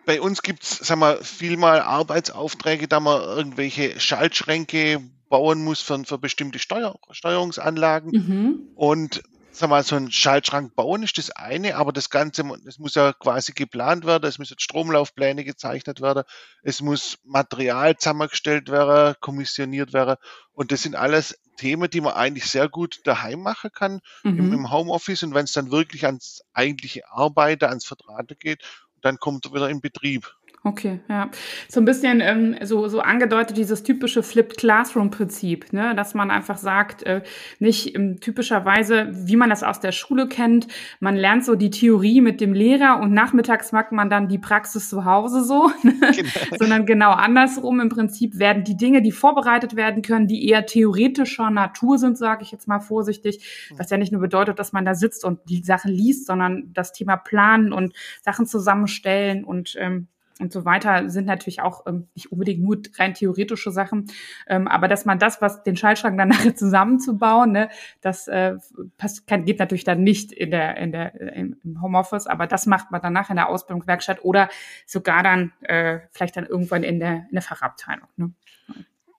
bei 0.05 0.22
uns 0.22 0.41
gibt 0.41 0.63
es, 0.63 0.77
sagen 0.77 1.01
wir, 1.01 1.17
viel 1.24 1.57
mal 1.57 1.81
Arbeitsaufträge, 1.81 2.88
da 2.88 3.00
man 3.00 3.22
irgendwelche 3.22 4.00
Schaltschränke 4.00 5.01
bauen 5.29 5.63
muss 5.63 5.81
für, 5.81 6.03
für 6.05 6.17
bestimmte 6.17 6.60
Steuer, 6.60 6.95
Steuerungsanlagen. 7.12 8.12
Mhm. 8.12 8.60
Und 8.75 9.24
sag 9.57 9.69
mal, 9.69 9.83
so 9.83 9.95
ein 9.95 10.12
Schaltschrank 10.12 10.75
bauen 10.75 11.03
ist 11.03 11.17
das 11.17 11.31
eine, 11.31 11.75
aber 11.75 11.91
das 11.91 12.09
Ganze, 12.09 12.43
das 12.63 12.79
muss 12.79 12.95
ja 12.95 13.13
quasi 13.13 13.53
geplant 13.53 14.05
werden, 14.05 14.27
es 14.27 14.39
müssen 14.39 14.59
Stromlaufpläne 14.59 15.43
gezeichnet 15.43 16.01
werden, 16.01 16.24
es 16.63 16.81
muss 16.81 17.17
Material 17.24 17.97
zusammengestellt 17.97 18.69
werden, 18.69 19.15
kommissioniert 19.19 19.93
werden 19.93 20.17
und 20.53 20.71
das 20.71 20.83
sind 20.83 20.95
alles 20.95 21.39
Themen, 21.57 21.89
die 21.89 22.01
man 22.01 22.13
eigentlich 22.13 22.45
sehr 22.45 22.67
gut 22.69 23.00
daheim 23.05 23.41
machen 23.41 23.71
kann 23.74 24.01
mhm. 24.24 24.39
im, 24.39 24.53
im 24.53 24.71
Homeoffice 24.71 25.24
und 25.24 25.33
wenn 25.33 25.45
es 25.45 25.53
dann 25.53 25.71
wirklich 25.71 26.05
ans 26.05 26.43
eigentliche 26.53 27.09
Arbeiten, 27.09 27.65
ans 27.65 27.85
Vertraten 27.85 28.38
geht, 28.39 28.62
dann 29.01 29.19
kommt 29.19 29.45
er 29.45 29.53
wieder 29.53 29.69
in 29.69 29.81
Betrieb. 29.81 30.35
Okay, 30.67 31.00
ja. 31.10 31.29
So 31.69 31.79
ein 31.79 31.86
bisschen 31.86 32.22
ähm, 32.22 32.55
so, 32.63 32.88
so 32.88 33.00
angedeutet 33.00 33.55
dieses 33.55 33.84
typische 33.84 34.24
Flipped 34.24 34.57
Classroom-Prinzip, 34.57 35.72
ne? 35.74 35.93
dass 35.93 36.15
man 36.15 36.31
einfach 36.31 36.57
sagt, 36.57 37.03
äh, 37.03 37.22
nicht 37.60 37.95
ähm, 37.95 38.19
typischerweise, 38.19 39.10
wie 39.12 39.36
man 39.36 39.51
das 39.51 39.62
aus 39.62 39.79
der 39.79 39.91
Schule 39.91 40.27
kennt, 40.27 40.65
man 41.00 41.17
lernt 41.17 41.45
so 41.45 41.53
die 41.53 41.69
Theorie 41.69 42.19
mit 42.19 42.41
dem 42.41 42.53
Lehrer 42.53 43.00
und 43.00 43.13
nachmittags 43.13 43.74
macht 43.74 43.91
man 43.91 44.10
dann 44.10 44.27
die 44.27 44.39
Praxis 44.39 44.89
zu 44.89 45.05
Hause 45.05 45.43
so, 45.43 45.69
ne? 45.84 45.93
genau. 46.00 46.57
sondern 46.57 46.86
genau 46.88 47.12
andersrum. 47.12 47.79
Im 47.79 47.89
Prinzip 47.89 48.39
werden 48.39 48.63
die 48.63 48.75
Dinge, 48.75 49.03
die 49.03 49.12
vorbereitet 49.12 49.75
werden 49.75 50.01
können, 50.01 50.25
die 50.25 50.50
eher 50.50 50.65
theoretischer 50.65 51.51
Natur 51.51 52.00
sind, 52.00 52.17
sage 52.17 52.41
ich 52.41 52.51
jetzt 52.51 52.67
mal 52.67 52.79
vorsichtig, 52.79 53.69
was 53.77 53.91
ja 53.91 53.98
nicht 53.98 54.12
nur 54.12 54.22
bedeutet, 54.22 54.57
dass 54.57 54.74
man 54.74 54.84
da 54.84 54.95
sitzt 54.95 55.25
und 55.25 55.41
die 55.48 55.62
Sachen 55.62 55.91
liest, 55.91 56.25
sondern 56.25 56.72
das 56.74 56.91
Thema 56.91 57.17
Planen 57.17 57.72
und 57.72 57.93
Sachen 58.24 58.48
zusammenstellen 58.48 59.43
und 59.43 59.75
ähm, 59.77 60.07
und 60.39 60.51
so 60.51 60.65
weiter 60.65 61.10
sind 61.10 61.25
natürlich 61.25 61.62
auch 61.62 61.86
ähm, 61.88 62.08
nicht 62.13 62.32
unbedingt 62.32 62.62
nur 62.62 62.82
rein 62.98 63.13
theoretische 63.13 63.72
Sachen, 63.72 64.12
ähm, 64.48 64.68
aber 64.68 64.88
dass 64.88 65.06
man 65.06 65.18
das, 65.18 65.42
was 65.42 65.63
den 65.63 65.77
Schaltschrank 65.77 66.18
dann 66.18 66.27
nachher 66.30 66.56
zusammenzubauen, 66.56 67.51
ne, 67.51 67.70
das 68.01 68.27
äh, 68.27 68.56
passt, 68.98 69.27
kann, 69.27 69.46
geht 69.46 69.60
natürlich 69.60 69.86
dann 69.86 70.04
nicht 70.04 70.32
in 70.32 70.51
der 70.51 70.77
in 70.77 70.92
der 70.92 71.15
im 71.36 71.82
Homeoffice, 71.82 72.27
aber 72.27 72.48
das 72.48 72.65
macht 72.65 72.92
man 72.92 73.01
danach 73.01 73.30
in 73.30 73.38
der 73.38 73.50
Ausbildungswerkstatt 73.50 74.24
oder 74.24 74.50
sogar 74.86 75.24
dann 75.24 75.54
äh, 75.62 76.00
vielleicht 76.12 76.36
dann 76.36 76.46
irgendwann 76.46 76.84
in 76.84 77.00
der 77.00 77.25
in 77.30 77.34
der 77.34 77.42
Fachabteilung. 77.42 78.08
Ne? 78.18 78.32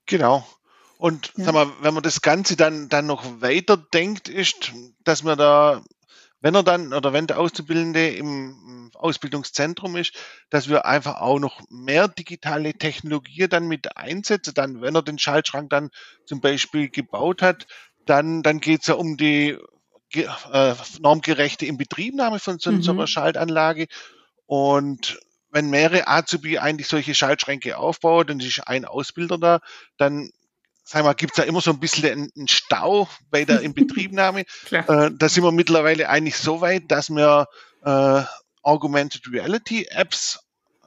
Genau. 0.06 0.46
Und 0.98 1.32
ja. 1.36 1.44
sag 1.44 1.54
mal, 1.54 1.68
wenn 1.82 1.94
man 1.94 2.02
das 2.02 2.22
Ganze 2.22 2.56
dann 2.56 2.88
dann 2.88 3.06
noch 3.06 3.40
weiter 3.40 3.76
denkt, 3.76 4.28
ist, 4.28 4.72
dass 5.04 5.22
man 5.22 5.36
da 5.36 5.82
wenn 6.40 6.54
er 6.54 6.62
dann 6.62 6.92
oder 6.92 7.12
wenn 7.12 7.26
der 7.26 7.38
Auszubildende 7.38 8.08
im 8.10 8.90
Ausbildungszentrum 8.94 9.96
ist, 9.96 10.12
dass 10.50 10.68
wir 10.68 10.86
einfach 10.86 11.20
auch 11.20 11.38
noch 11.38 11.60
mehr 11.70 12.08
digitale 12.08 12.74
Technologie 12.74 13.48
dann 13.48 13.68
mit 13.68 13.96
einsetzen. 13.96 14.54
Dann, 14.54 14.80
wenn 14.80 14.94
er 14.94 15.02
den 15.02 15.18
Schaltschrank 15.18 15.70
dann 15.70 15.90
zum 16.24 16.40
Beispiel 16.40 16.88
gebaut 16.88 17.42
hat, 17.42 17.66
dann, 18.04 18.42
dann 18.42 18.60
geht 18.60 18.82
es 18.82 18.86
ja 18.86 18.94
um 18.94 19.16
die 19.16 19.58
äh, 20.12 20.74
normgerechte 21.00 21.66
Inbetriebnahme 21.66 22.38
von 22.38 22.58
so, 22.58 22.70
mhm. 22.70 22.82
so 22.82 22.92
einer 22.92 23.06
Schaltanlage. 23.06 23.86
Und 24.46 25.18
wenn 25.50 25.70
mehrere 25.70 26.06
Azubi 26.06 26.58
eigentlich 26.58 26.88
solche 26.88 27.14
Schaltschränke 27.14 27.78
aufbauen, 27.78 28.26
dann 28.26 28.40
ist 28.40 28.60
ein 28.66 28.84
Ausbilder 28.84 29.38
da, 29.38 29.60
dann 29.96 30.30
sag 30.86 31.02
mal, 31.02 31.14
gibt's 31.14 31.36
ja 31.36 31.44
immer 31.44 31.60
so 31.60 31.72
ein 31.72 31.80
bisschen 31.80 32.30
einen 32.36 32.48
Stau 32.48 33.08
bei 33.30 33.44
der 33.44 33.60
Inbetriebnahme. 33.62 34.44
äh, 34.70 35.10
da 35.12 35.28
sind 35.28 35.42
wir 35.42 35.52
mittlerweile 35.52 36.08
eigentlich 36.08 36.36
so 36.36 36.60
weit, 36.60 36.84
dass 36.88 37.10
wir 37.10 37.48
äh, 37.84 38.22
Augmented 38.62 39.30
Reality 39.32 39.86
Apps, 39.90 40.38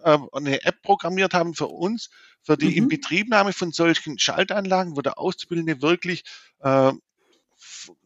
äh, 0.04 0.18
eine 0.32 0.64
App 0.64 0.82
programmiert 0.84 1.34
haben 1.34 1.54
für 1.54 1.68
uns, 1.68 2.10
für 2.42 2.56
die 2.56 2.68
mhm. 2.68 2.84
Inbetriebnahme 2.84 3.52
von 3.52 3.74
solchen 3.74 4.18
Schaltanlagen, 4.18 4.96
wo 4.96 5.02
der 5.02 5.20
Auszubildende 5.20 5.82
wirklich 5.82 6.24
äh, 6.62 6.94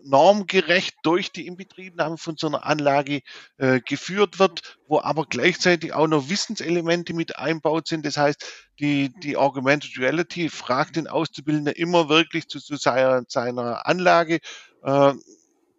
normgerecht 0.03 0.96
durch 1.03 1.32
die 1.32 1.48
Inbetriebnahme 1.48 2.18
von 2.18 2.38
so 2.38 2.48
einer 2.48 2.65
Anlage 2.65 3.22
äh, 3.58 3.80
geführt 3.82 4.39
wird, 4.39 4.77
wo 4.88 5.00
aber 5.00 5.25
gleichzeitig 5.25 5.94
auch 5.94 6.08
noch 6.08 6.30
Wissenselemente 6.30 7.13
mit 7.13 7.38
einbaut 7.38 7.88
sind. 7.88 8.06
Das 8.06 8.18
heißt, 8.18 8.46
die, 8.80 9.12
die 9.22 9.38
Augmented 9.38 9.98
Reality 9.98 10.50
fragt 10.50 10.96
den 10.96 11.08
Auszubildenden 11.08 11.74
immer 11.75 12.10
wirklich 12.10 12.48
zu, 12.48 12.60
zu 12.60 12.75
seiner, 12.75 13.24
seiner 13.27 13.88
Anlage, 13.88 14.39
äh, 14.84 15.13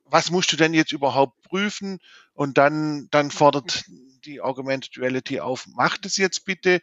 was 0.07 0.31
musst 0.31 0.53
du 0.53 0.57
denn 0.57 0.75
jetzt 0.75 0.93
überhaupt 0.93 1.43
prüfen? 1.43 1.99
Und 2.35 2.59
dann, 2.59 3.09
dann 3.11 3.31
fordert 3.31 3.85
die 4.25 4.41
Augmented 4.41 4.97
Reality 4.99 5.41
auf, 5.41 5.67
mach 5.75 5.99
das 5.99 6.17
jetzt 6.17 6.45
bitte. 6.45 6.81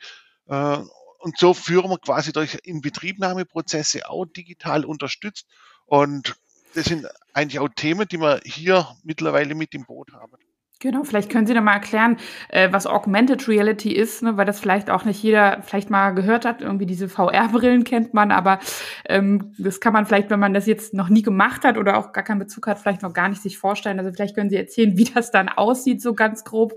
Äh, 0.48 0.78
und 1.20 1.38
so 1.38 1.54
führen 1.54 1.90
wir 1.90 2.00
quasi 2.00 2.34
durch 2.34 2.58
Inbetriebnahmeprozesse 2.64 4.10
auch 4.10 4.26
digital 4.26 4.86
unterstützt. 4.86 5.48
Und 5.86 6.36
das 6.74 6.86
sind 6.86 7.08
eigentlich 7.34 7.60
auch 7.60 7.70
Themen, 7.76 8.08
die 8.08 8.20
wir 8.20 8.42
hier 8.44 8.88
mittlerweile 9.04 9.56
mit 9.56 9.74
im 9.74 9.86
Boot 9.86 10.12
haben. 10.14 10.34
Genau, 10.82 11.04
vielleicht 11.04 11.30
können 11.30 11.46
Sie 11.46 11.54
noch 11.54 11.62
mal 11.62 11.76
erklären, 11.76 12.18
äh, 12.50 12.70
was 12.72 12.88
Augmented 12.88 13.48
Reality 13.48 13.92
ist, 13.92 14.24
ne, 14.24 14.36
weil 14.36 14.48
das 14.48 14.60
vielleicht 14.60 14.90
auch 14.90 15.06
nicht 15.06 15.22
jeder 15.22 15.62
vielleicht 15.62 15.92
mal 15.92 16.10
gehört 16.10 16.44
hat. 16.44 16.62
Irgendwie 16.62 16.88
diese 16.88 17.08
VR-Brillen 17.08 17.84
kennt 17.84 18.16
man, 18.16 18.32
aber 18.32 18.60
ähm, 19.08 19.54
das 19.60 19.80
kann 19.80 19.94
man 19.94 20.08
vielleicht, 20.08 20.32
wenn 20.32 20.40
man 20.40 20.56
das 20.56 20.66
jetzt 20.66 20.96
noch 20.96 21.10
nie 21.10 21.22
gemacht 21.22 21.66
hat 21.66 21.78
oder 21.78 21.98
auch 21.98 22.14
gar 22.14 22.24
keinen 22.24 22.40
Bezug 22.40 22.66
hat, 22.66 22.80
vielleicht 22.80 23.04
noch 23.04 23.14
gar 23.14 23.30
nicht 23.30 23.44
sich 23.44 23.60
vorstellen. 23.60 24.00
Also 24.00 24.12
vielleicht 24.12 24.36
können 24.36 24.50
Sie 24.50 24.56
erzählen, 24.56 24.98
wie 24.98 25.04
das 25.04 25.30
dann 25.30 25.50
aussieht, 25.50 26.02
so 26.02 26.16
ganz 26.16 26.44
grob. 26.44 26.74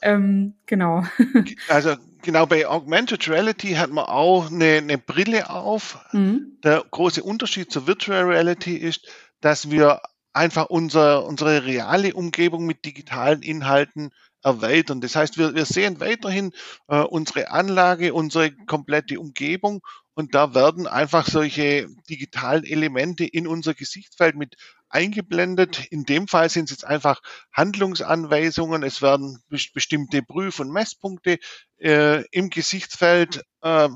Ähm, 0.00 0.54
genau. 0.64 1.04
Also 1.68 1.96
genau 2.22 2.46
bei 2.46 2.66
Augmented 2.66 3.28
Reality 3.28 3.74
hat 3.74 3.90
man 3.90 4.04
auch 4.04 4.50
eine, 4.50 4.78
eine 4.78 4.96
Brille 4.96 5.50
auf. 5.50 5.98
Mhm. 6.12 6.58
Der 6.64 6.82
große 6.90 7.22
Unterschied 7.22 7.70
zur 7.70 7.86
Virtual 7.86 8.24
Reality 8.24 8.76
ist, 8.76 9.08
dass 9.42 9.70
wir 9.70 10.00
einfach 10.32 10.66
unser, 10.66 11.26
unsere 11.26 11.64
reale 11.64 12.14
Umgebung 12.14 12.64
mit 12.64 12.84
digitalen 12.84 13.42
Inhalten 13.42 14.10
erweitern. 14.42 15.00
Das 15.00 15.14
heißt, 15.14 15.38
wir, 15.38 15.54
wir 15.54 15.66
sehen 15.66 16.00
weiterhin 16.00 16.52
äh, 16.88 17.00
unsere 17.00 17.50
Anlage, 17.50 18.14
unsere 18.14 18.50
komplette 18.50 19.20
Umgebung 19.20 19.82
und 20.14 20.34
da 20.34 20.54
werden 20.54 20.86
einfach 20.86 21.26
solche 21.26 21.88
digitalen 22.08 22.64
Elemente 22.64 23.24
in 23.24 23.46
unser 23.46 23.74
Gesichtsfeld 23.74 24.36
mit 24.36 24.56
eingeblendet. 24.90 25.86
In 25.90 26.04
dem 26.04 26.28
Fall 26.28 26.50
sind 26.50 26.64
es 26.64 26.70
jetzt 26.72 26.84
einfach 26.84 27.20
Handlungsanweisungen. 27.52 28.82
Es 28.82 29.00
werden 29.00 29.42
bestimmte 29.48 30.22
Prüf- 30.22 30.60
und 30.60 30.70
Messpunkte 30.70 31.38
äh, 31.78 32.24
im 32.30 32.50
Gesichtsfeld 32.50 33.42
äh, 33.62 33.88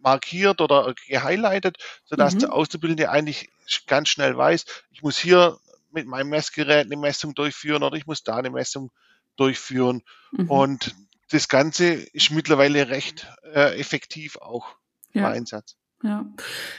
markiert 0.00 0.60
oder 0.60 0.94
gehighlightet, 1.08 1.78
sodass 2.04 2.34
mhm. 2.34 2.40
der 2.40 2.52
Auszubildende 2.52 3.10
eigentlich 3.10 3.48
ganz 3.86 4.08
schnell 4.08 4.36
weiß, 4.36 4.64
ich 4.90 5.02
muss 5.02 5.18
hier 5.18 5.58
mit 5.90 6.06
meinem 6.06 6.30
Messgerät 6.30 6.86
eine 6.86 6.96
Messung 6.96 7.34
durchführen 7.34 7.82
oder 7.82 7.96
ich 7.96 8.06
muss 8.06 8.22
da 8.22 8.36
eine 8.36 8.50
Messung 8.50 8.90
durchführen. 9.36 10.02
Mhm. 10.32 10.50
Und 10.50 10.94
das 11.30 11.48
Ganze 11.48 11.92
ist 11.92 12.30
mittlerweile 12.30 12.88
recht 12.88 13.28
äh, 13.42 13.78
effektiv 13.78 14.36
auch 14.36 14.76
ja. 15.12 15.26
im 15.26 15.36
Einsatz. 15.36 15.76
Ja. 16.04 16.26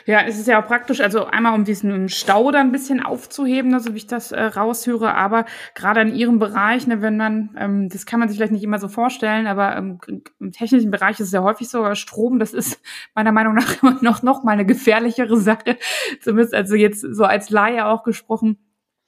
ja, 0.05 0.21
es 0.21 0.37
ist 0.37 0.47
ja 0.47 0.61
auch 0.61 0.67
praktisch, 0.67 1.01
also 1.01 1.25
einmal 1.25 1.55
um 1.55 1.63
diesen 1.63 2.09
Stau 2.09 2.51
da 2.51 2.59
ein 2.59 2.71
bisschen 2.71 3.01
aufzuheben, 3.01 3.71
ne, 3.71 3.79
so 3.79 3.93
wie 3.93 3.97
ich 3.97 4.05
das 4.05 4.31
äh, 4.31 4.39
raushöre, 4.39 5.15
aber 5.15 5.45
gerade 5.73 6.01
in 6.01 6.13
Ihrem 6.13 6.37
Bereich, 6.37 6.85
ne, 6.85 7.01
wenn 7.01 7.17
man, 7.17 7.49
ähm, 7.57 7.89
das 7.89 8.05
kann 8.05 8.19
man 8.19 8.29
sich 8.29 8.37
vielleicht 8.37 8.51
nicht 8.51 8.63
immer 8.63 8.77
so 8.77 8.87
vorstellen, 8.87 9.47
aber 9.47 9.75
ähm, 9.77 9.97
im 10.39 10.51
technischen 10.51 10.91
Bereich 10.91 11.19
ist 11.19 11.27
es 11.27 11.31
ja 11.31 11.41
häufig 11.41 11.69
so, 11.69 11.95
Strom, 11.95 12.37
das 12.37 12.53
ist 12.53 12.79
meiner 13.15 13.31
Meinung 13.31 13.55
nach 13.55 13.65
immer 13.81 13.97
noch, 14.03 14.21
noch 14.21 14.43
mal 14.43 14.51
eine 14.51 14.65
gefährlichere 14.65 15.37
Sache, 15.37 15.79
zumindest 16.21 16.53
also 16.53 16.75
jetzt 16.75 17.01
so 17.01 17.23
als 17.23 17.49
Laie 17.49 17.87
auch 17.87 18.03
gesprochen. 18.03 18.59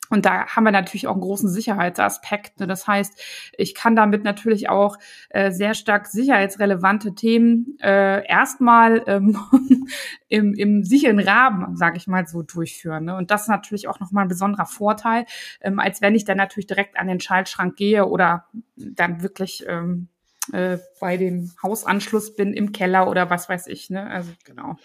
Und 0.09 0.25
da 0.25 0.47
haben 0.47 0.63
wir 0.63 0.71
natürlich 0.71 1.07
auch 1.07 1.13
einen 1.13 1.21
großen 1.21 1.49
Sicherheitsaspekt. 1.49 2.59
Ne? 2.59 2.67
Das 2.67 2.87
heißt, 2.87 3.19
ich 3.57 3.75
kann 3.75 3.95
damit 3.95 4.23
natürlich 4.23 4.69
auch 4.69 4.97
äh, 5.29 5.51
sehr 5.51 5.73
stark 5.73 6.07
sicherheitsrelevante 6.07 7.15
Themen 7.15 7.77
äh, 7.81 8.25
erstmal 8.27 9.03
ähm, 9.07 9.37
im, 10.27 10.53
im 10.53 10.83
sicheren 10.83 11.19
Rahmen, 11.19 11.75
sage 11.75 11.97
ich 11.97 12.07
mal 12.07 12.27
so, 12.27 12.41
durchführen. 12.41 13.05
Ne? 13.05 13.15
Und 13.15 13.31
das 13.31 13.43
ist 13.43 13.49
natürlich 13.49 13.87
auch 13.87 13.99
nochmal 13.99 14.25
ein 14.25 14.29
besonderer 14.29 14.65
Vorteil, 14.65 15.25
ähm, 15.61 15.79
als 15.79 16.01
wenn 16.01 16.15
ich 16.15 16.25
dann 16.25 16.37
natürlich 16.37 16.67
direkt 16.67 16.97
an 16.97 17.07
den 17.07 17.19
Schaltschrank 17.19 17.75
gehe 17.75 18.05
oder 18.05 18.45
dann 18.75 19.21
wirklich 19.21 19.65
ähm, 19.67 20.09
äh, 20.53 20.77
bei 20.99 21.17
dem 21.17 21.51
Hausanschluss 21.61 22.35
bin 22.35 22.53
im 22.53 22.71
Keller 22.71 23.07
oder 23.07 23.29
was 23.29 23.49
weiß 23.49 23.67
ich. 23.67 23.89
Ne? 23.89 24.09
Also 24.09 24.31
genau. 24.43 24.77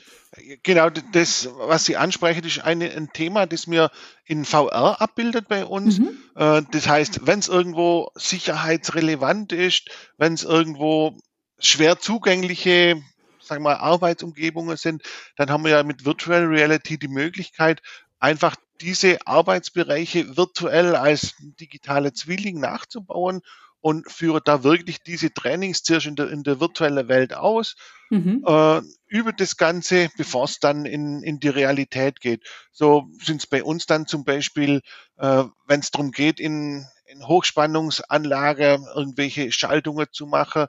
Genau, 0.63 0.89
das, 0.91 1.49
was 1.59 1.85
Sie 1.85 1.97
ansprechen, 1.97 2.45
ist 2.45 2.65
eine, 2.65 2.91
ein 2.91 3.13
Thema, 3.13 3.47
das 3.47 3.67
mir 3.67 3.91
in 4.25 4.45
VR 4.45 5.01
abbildet 5.01 5.49
bei 5.49 5.65
uns. 5.65 5.99
Mhm. 5.99 6.17
Äh, 6.37 6.63
das 6.71 6.89
heißt, 6.89 7.27
wenn 7.27 7.39
es 7.39 7.49
irgendwo 7.49 8.11
sicherheitsrelevant 8.15 9.53
ist, 9.53 9.91
wenn 10.17 10.35
es 10.35 10.45
irgendwo 10.45 11.19
schwer 11.59 11.99
zugängliche 11.99 13.03
sagen 13.45 13.65
wir 13.65 13.71
mal, 13.71 13.77
Arbeitsumgebungen 13.77 14.77
sind, 14.77 15.03
dann 15.37 15.51
haben 15.51 15.65
wir 15.65 15.73
ja 15.73 15.83
mit 15.83 16.05
Virtual 16.05 16.45
Reality 16.45 16.97
die 16.97 17.09
Möglichkeit, 17.09 17.83
einfach 18.19 18.55
diese 18.81 19.27
Arbeitsbereiche 19.27 20.37
virtuell 20.37 20.97
als 20.97 21.35
digitale 21.61 22.13
Zwilling 22.13 22.61
nachzubauen 22.61 23.43
und 23.83 24.11
führe 24.11 24.41
da 24.43 24.63
wirklich 24.63 25.03
diese 25.03 25.35
Trainings 25.35 25.83
zuerst 25.83 26.07
in 26.07 26.15
der, 26.15 26.31
in 26.31 26.45
der 26.45 26.61
virtuellen 26.61 27.09
Welt 27.09 27.35
aus, 27.35 27.75
mhm. 28.11 28.45
äh, 28.47 28.81
über 29.09 29.33
das 29.33 29.57
Ganze, 29.57 30.09
bevor 30.17 30.45
es 30.45 30.61
dann 30.61 30.87
in, 30.87 31.23
in 31.23 31.41
die 31.41 31.49
Realität 31.49 32.21
geht. 32.21 32.45
So 32.71 33.09
sind 33.21 33.43
es 33.43 33.47
bei 33.49 33.65
uns 33.65 33.87
dann 33.87 34.07
zum 34.07 34.25
Beispiel, 34.25 34.83
äh, 35.17 35.45
wenn 35.67 35.81
es 35.81 35.91
darum 35.91 36.13
geht, 36.13 36.39
in, 36.39 36.87
in 37.07 37.27
Hochspannungsanlage 37.27 38.79
irgendwelche 38.95 39.51
Schaltungen 39.51 40.07
zu 40.13 40.27
machen, 40.27 40.67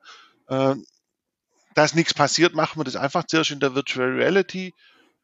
äh, 0.48 0.76
dass 1.76 1.94
nichts 1.94 2.16
passiert, 2.16 2.56
machen 2.56 2.80
wir 2.80 2.84
das 2.84 2.96
einfach 2.96 3.26
zuerst 3.26 3.52
in 3.52 3.60
der 3.60 3.76
Virtual 3.76 4.10
Reality 4.10 4.74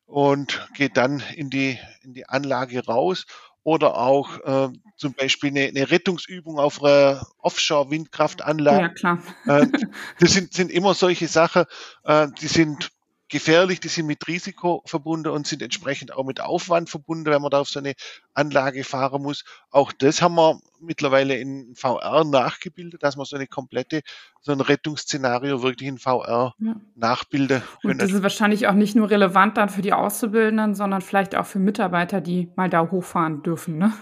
und 0.06 0.68
geht 0.76 0.96
dann 0.96 1.24
in 1.36 1.50
die, 1.50 1.80
in 2.04 2.14
die 2.14 2.30
Anlage 2.30 2.86
raus 2.86 3.26
oder 3.64 3.98
auch 3.98 4.40
äh, 4.40 4.70
zum 4.96 5.14
Beispiel 5.14 5.50
eine, 5.50 5.68
eine 5.68 5.92
Rettungsübung 5.92 6.60
auf 6.60 6.84
einer 6.84 7.26
Offshore-Windkraftanlage. 7.40 8.82
Ja, 8.82 8.90
klar. 8.90 9.20
äh, 9.46 9.68
das 10.20 10.34
sind, 10.34 10.54
sind 10.54 10.72
immer 10.72 10.94
solche 10.94 11.28
Sachen, 11.28 11.66
äh, 12.04 12.28
die 12.42 12.48
sind 12.48 12.92
gefährlich, 13.30 13.80
die 13.80 13.88
sind 13.88 14.08
mit 14.08 14.28
Risiko 14.28 14.82
verbunden 14.86 15.30
und 15.30 15.48
sind 15.48 15.62
entsprechend 15.62 16.14
auch 16.14 16.26
mit 16.26 16.42
Aufwand 16.42 16.90
verbunden, 16.90 17.26
wenn 17.26 17.42
man 17.42 17.52
da 17.52 17.60
auf 17.60 17.70
so 17.70 17.80
eine 17.80 17.94
Anlage 18.34 18.84
fahren 18.84 19.22
muss. 19.22 19.46
Auch 19.70 19.92
das 19.92 20.22
haben 20.22 20.36
wir 20.36 20.60
mittlerweile 20.82 21.38
in 21.38 21.76
VR 21.76 22.24
nachgebildet, 22.26 23.04
dass 23.04 23.16
man 23.16 23.26
so 23.26 23.36
eine 23.36 23.48
komplette, 23.48 24.02
so 24.42 24.52
ein 24.52 24.62
Rettungsszenario 24.62 25.62
wirklich 25.62 25.88
in 25.88 25.98
VR 25.98 26.54
ja. 26.60 26.76
nachbilden 26.96 27.62
können. 27.82 27.94
Und 27.94 28.02
das 28.02 28.12
ist 28.12 28.24
wahrscheinlich 28.24 28.68
auch 28.68 28.74
nicht 28.74 28.96
nur 28.96 29.10
relevant 29.10 29.58
dann 29.58 29.70
für 29.70 29.82
die 29.82 29.94
Auszubildenden, 29.94 30.76
sondern 30.76 31.02
vielleicht 31.02 31.36
auch 31.36 31.46
für 31.46 31.60
Mitarbeiter, 31.60 32.22
die 32.22 32.50
mal 32.56 32.70
da 32.70 32.90
hochfahren 32.90 33.44
dürfen. 33.44 33.78
Ne? 33.78 33.94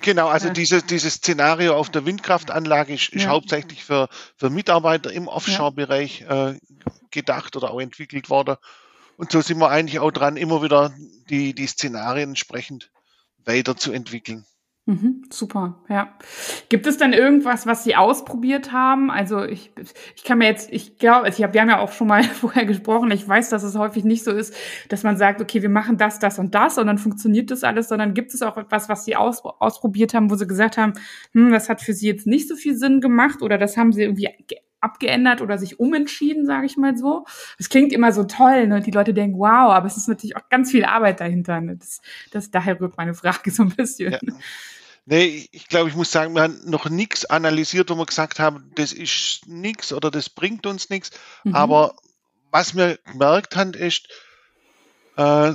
Genau, 0.00 0.28
also 0.28 0.48
ja. 0.48 0.52
dieses, 0.52 0.86
dieses 0.86 1.14
Szenario 1.14 1.76
auf 1.76 1.90
der 1.90 2.06
Windkraftanlage 2.06 2.94
ist, 2.94 3.10
ist 3.10 3.24
ja. 3.24 3.28
hauptsächlich 3.28 3.84
für, 3.84 4.08
für 4.36 4.50
Mitarbeiter 4.50 5.12
im 5.12 5.28
Offshore-Bereich 5.28 6.22
äh, 6.22 6.58
gedacht 7.10 7.56
oder 7.56 7.70
auch 7.70 7.80
entwickelt 7.80 8.30
worden. 8.30 8.56
Und 9.16 9.30
so 9.30 9.40
sind 9.40 9.58
wir 9.58 9.70
eigentlich 9.70 10.00
auch 10.00 10.10
dran, 10.10 10.36
immer 10.36 10.62
wieder 10.62 10.94
die, 11.28 11.54
die 11.54 11.66
Szenarien 11.66 12.30
entsprechend 12.30 12.90
weiterzuentwickeln. 13.44 14.46
Mhm, 14.86 15.22
super, 15.30 15.80
ja. 15.88 16.18
Gibt 16.68 16.88
es 16.88 16.96
denn 16.96 17.12
irgendwas, 17.12 17.66
was 17.66 17.84
Sie 17.84 17.94
ausprobiert 17.94 18.72
haben? 18.72 19.12
Also 19.12 19.44
ich, 19.44 19.70
ich 20.16 20.24
kann 20.24 20.38
mir 20.38 20.46
jetzt, 20.46 20.72
ich 20.72 20.98
glaube, 20.98 21.28
ich 21.28 21.40
hab, 21.40 21.54
wir 21.54 21.60
haben 21.60 21.68
ja 21.68 21.78
auch 21.78 21.92
schon 21.92 22.08
mal 22.08 22.24
vorher 22.40 22.64
gesprochen, 22.64 23.12
ich 23.12 23.26
weiß, 23.26 23.48
dass 23.50 23.62
es 23.62 23.78
häufig 23.78 24.02
nicht 24.02 24.24
so 24.24 24.32
ist, 24.32 24.52
dass 24.88 25.04
man 25.04 25.16
sagt, 25.16 25.40
okay, 25.40 25.62
wir 25.62 25.68
machen 25.68 25.98
das, 25.98 26.18
das 26.18 26.40
und 26.40 26.56
das 26.56 26.78
und 26.78 26.88
dann 26.88 26.98
funktioniert 26.98 27.52
das 27.52 27.62
alles, 27.62 27.88
sondern 27.88 28.12
gibt 28.12 28.34
es 28.34 28.42
auch 28.42 28.56
etwas, 28.56 28.88
was 28.88 29.04
Sie 29.04 29.14
aus, 29.14 29.44
ausprobiert 29.44 30.14
haben, 30.14 30.30
wo 30.30 30.34
Sie 30.34 30.48
gesagt 30.48 30.76
haben, 30.78 30.94
hm, 31.32 31.52
das 31.52 31.68
hat 31.68 31.80
für 31.80 31.94
Sie 31.94 32.08
jetzt 32.08 32.26
nicht 32.26 32.48
so 32.48 32.56
viel 32.56 32.76
Sinn 32.76 33.00
gemacht 33.00 33.40
oder 33.40 33.58
das 33.58 33.76
haben 33.76 33.92
Sie 33.92 34.02
irgendwie 34.02 34.30
abgeändert 34.82 35.40
oder 35.40 35.58
sich 35.58 35.78
umentschieden, 35.80 36.46
sage 36.46 36.66
ich 36.66 36.76
mal 36.76 36.96
so. 36.96 37.24
Es 37.58 37.68
klingt 37.68 37.92
immer 37.92 38.12
so 38.12 38.24
toll, 38.24 38.66
ne? 38.66 38.80
Die 38.80 38.90
Leute 38.90 39.14
denken, 39.14 39.38
wow, 39.38 39.72
aber 39.72 39.86
es 39.86 39.96
ist 39.96 40.08
natürlich 40.08 40.36
auch 40.36 40.48
ganz 40.48 40.70
viel 40.70 40.84
Arbeit 40.84 41.20
dahinter. 41.20 41.60
Ne? 41.60 41.76
Das, 41.76 42.00
das 42.30 42.50
daher 42.50 42.80
rührt 42.80 42.96
meine 42.96 43.14
Frage 43.14 43.50
so 43.50 43.62
ein 43.62 43.70
bisschen. 43.70 44.12
Ja. 44.12 44.18
Nee, 45.04 45.48
ich 45.50 45.68
glaube, 45.68 45.88
ich 45.88 45.96
muss 45.96 46.12
sagen, 46.12 46.34
wir 46.34 46.42
haben 46.42 46.60
noch 46.64 46.88
nichts 46.88 47.24
analysiert, 47.24 47.90
wo 47.90 47.96
wir 47.96 48.06
gesagt 48.06 48.38
haben, 48.38 48.70
das 48.76 48.92
ist 48.92 49.48
nichts 49.48 49.92
oder 49.92 50.10
das 50.10 50.30
bringt 50.30 50.64
uns 50.66 50.90
nichts. 50.90 51.10
Mhm. 51.42 51.54
Aber 51.56 51.96
was 52.52 52.76
wir 52.76 52.98
gemerkt 53.10 53.56
haben, 53.56 53.74
ist, 53.74 54.08
äh, 55.16 55.54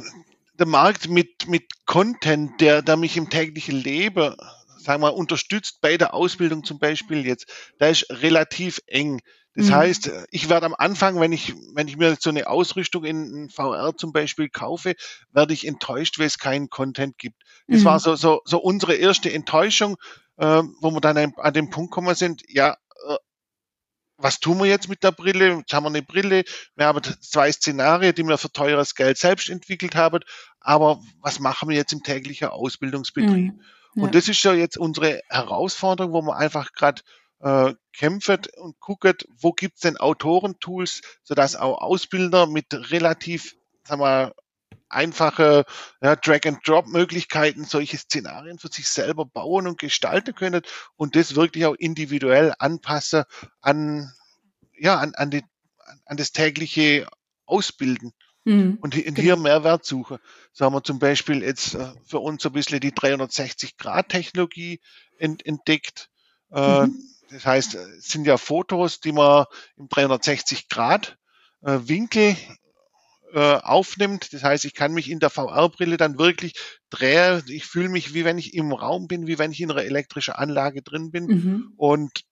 der 0.59 0.67
Markt 0.67 1.09
mit, 1.09 1.47
mit 1.47 1.85
Content, 1.85 2.59
der, 2.59 2.81
der 2.81 2.97
mich 2.97 3.15
im 3.15 3.29
täglichen 3.29 3.75
Leben 3.75 4.35
sagen 4.87 5.03
wir, 5.03 5.13
unterstützt 5.15 5.81
bei 5.81 5.97
der 5.97 6.13
Ausbildung 6.13 6.63
zum 6.63 6.79
Beispiel 6.79 7.25
jetzt, 7.25 7.47
da 7.77 7.89
ist 7.89 8.07
relativ 8.09 8.79
eng. 8.87 9.19
Das 9.53 9.67
mhm. 9.67 9.75
heißt, 9.75 10.11
ich 10.31 10.47
werde 10.49 10.65
am 10.65 10.75
Anfang, 10.77 11.19
wenn 11.19 11.33
ich, 11.33 11.53
wenn 11.73 11.89
ich 11.89 11.97
mir 11.97 12.15
so 12.17 12.29
eine 12.29 12.47
Ausrüstung 12.47 13.03
in 13.03 13.49
VR 13.49 13.97
zum 13.97 14.13
Beispiel 14.13 14.47
kaufe, 14.47 14.95
werde 15.31 15.53
ich 15.53 15.67
enttäuscht, 15.67 16.19
weil 16.19 16.27
es 16.27 16.39
keinen 16.39 16.69
Content 16.69 17.17
gibt. 17.17 17.43
Das 17.67 17.81
mhm. 17.81 17.85
war 17.85 17.99
so, 17.99 18.15
so, 18.15 18.41
so 18.45 18.59
unsere 18.59 18.95
erste 18.95 19.31
Enttäuschung, 19.33 19.97
äh, 20.37 20.63
wo 20.79 20.91
wir 20.91 21.01
dann 21.01 21.33
an 21.35 21.53
den 21.53 21.69
Punkt 21.69 21.91
kommen 21.91 22.15
sind, 22.15 22.43
ja, 22.47 22.77
äh, 23.09 23.15
was 24.15 24.39
tun 24.39 24.57
wir 24.59 24.67
jetzt 24.67 24.87
mit 24.87 25.03
der 25.03 25.11
Brille? 25.11 25.57
Jetzt 25.57 25.73
haben 25.73 25.83
wir 25.83 25.89
eine 25.89 26.01
Brille, 26.01 26.45
wir 26.75 26.85
haben 26.85 27.01
zwei 27.19 27.51
Szenarien, 27.51 28.15
die 28.15 28.23
wir 28.23 28.37
für 28.37 28.51
teures 28.51 28.95
Geld 28.95 29.17
selbst 29.17 29.49
entwickelt 29.49 29.95
haben, 29.95 30.21
aber 30.61 31.01
was 31.21 31.39
machen 31.39 31.67
wir 31.67 31.75
jetzt 31.75 31.91
im 31.91 32.03
täglichen 32.03 32.47
Ausbildungsbetrieb? 32.47 33.53
Mhm. 33.53 33.61
Und 34.03 34.15
das 34.15 34.27
ist 34.27 34.43
ja 34.43 34.53
jetzt 34.53 34.77
unsere 34.77 35.21
Herausforderung, 35.29 36.13
wo 36.13 36.21
man 36.21 36.37
einfach 36.37 36.71
gerade 36.73 37.01
äh, 37.39 37.73
kämpft 37.93 38.55
und 38.57 38.79
guckt, 38.79 39.27
wo 39.39 39.51
gibt's 39.51 39.81
denn 39.81 39.97
Autorentools, 39.97 41.01
sodass 41.23 41.55
auch 41.55 41.81
Ausbilder 41.81 42.47
mit 42.47 42.73
relativ, 42.91 43.55
sagen 43.83 44.01
wir, 44.01 44.33
einfache 44.89 45.65
ja, 46.01 46.15
Drag-and-Drop-Möglichkeiten 46.15 47.65
solche 47.65 47.97
Szenarien 47.97 48.57
für 48.59 48.69
sich 48.69 48.87
selber 48.87 49.25
bauen 49.25 49.67
und 49.67 49.79
gestalten 49.79 50.33
können 50.33 50.61
und 50.95 51.15
das 51.15 51.35
wirklich 51.35 51.65
auch 51.65 51.75
individuell 51.75 52.53
anpassen 52.59 53.23
an, 53.61 54.13
ja, 54.77 54.95
an, 54.97 55.13
an, 55.15 55.29
die, 55.31 55.43
an 56.05 56.17
das 56.17 56.31
tägliche 56.31 57.07
Ausbilden. 57.45 58.13
Mhm. 58.47 58.77
Und 58.79 58.95
hier 58.95 59.11
genau. 59.11 59.35
Mehrwert 59.35 59.85
suchen. 59.85 60.19
So 60.53 60.63
haben 60.63 60.73
wir 60.73 60.81
zum 60.81 60.99
Beispiel 60.99 61.43
jetzt 61.43 61.75
äh, 61.75 61.91
für 62.05 62.19
uns 62.19 62.41
so 62.41 62.47
ein 62.49 62.53
bisschen 62.53 62.79
die 62.79 62.93
360-Grad-Technologie 62.93 64.79
ent 65.17 65.45
entdeckt. 65.45 66.09
Äh, 66.53 66.85
mhm. 66.85 66.97
Das 67.29 67.45
heißt, 67.45 67.75
es 67.75 68.07
sind 68.07 68.25
ja 68.25 68.37
Fotos, 68.37 69.01
die 69.01 69.11
man 69.11 69.43
im 69.75 69.89
360-Grad-Winkel 69.89 72.37
äh, 73.33 73.57
aufnimmt. 73.57 74.31
Das 74.31 74.43
heißt, 74.43 74.63
ich 74.63 74.73
kann 74.73 74.93
mich 74.93 75.11
in 75.11 75.19
der 75.19 75.29
VR-Brille 75.29 75.97
dann 75.97 76.17
wirklich 76.17 76.53
drehen. 76.89 77.43
Ich 77.47 77.65
fühle 77.65 77.89
mich, 77.89 78.13
wie 78.13 78.23
wenn 78.23 78.37
ich 78.37 78.53
im 78.53 78.71
Raum 78.71 79.09
bin, 79.09 79.27
wie 79.27 79.39
wenn 79.39 79.51
ich 79.51 79.59
in 79.59 79.71
einer 79.71 79.83
elektrischen 79.83 80.35
Anlage 80.35 80.83
drin 80.83 81.11
bin. 81.11 81.25
Mhm. 81.25 81.73
Und 81.75 82.23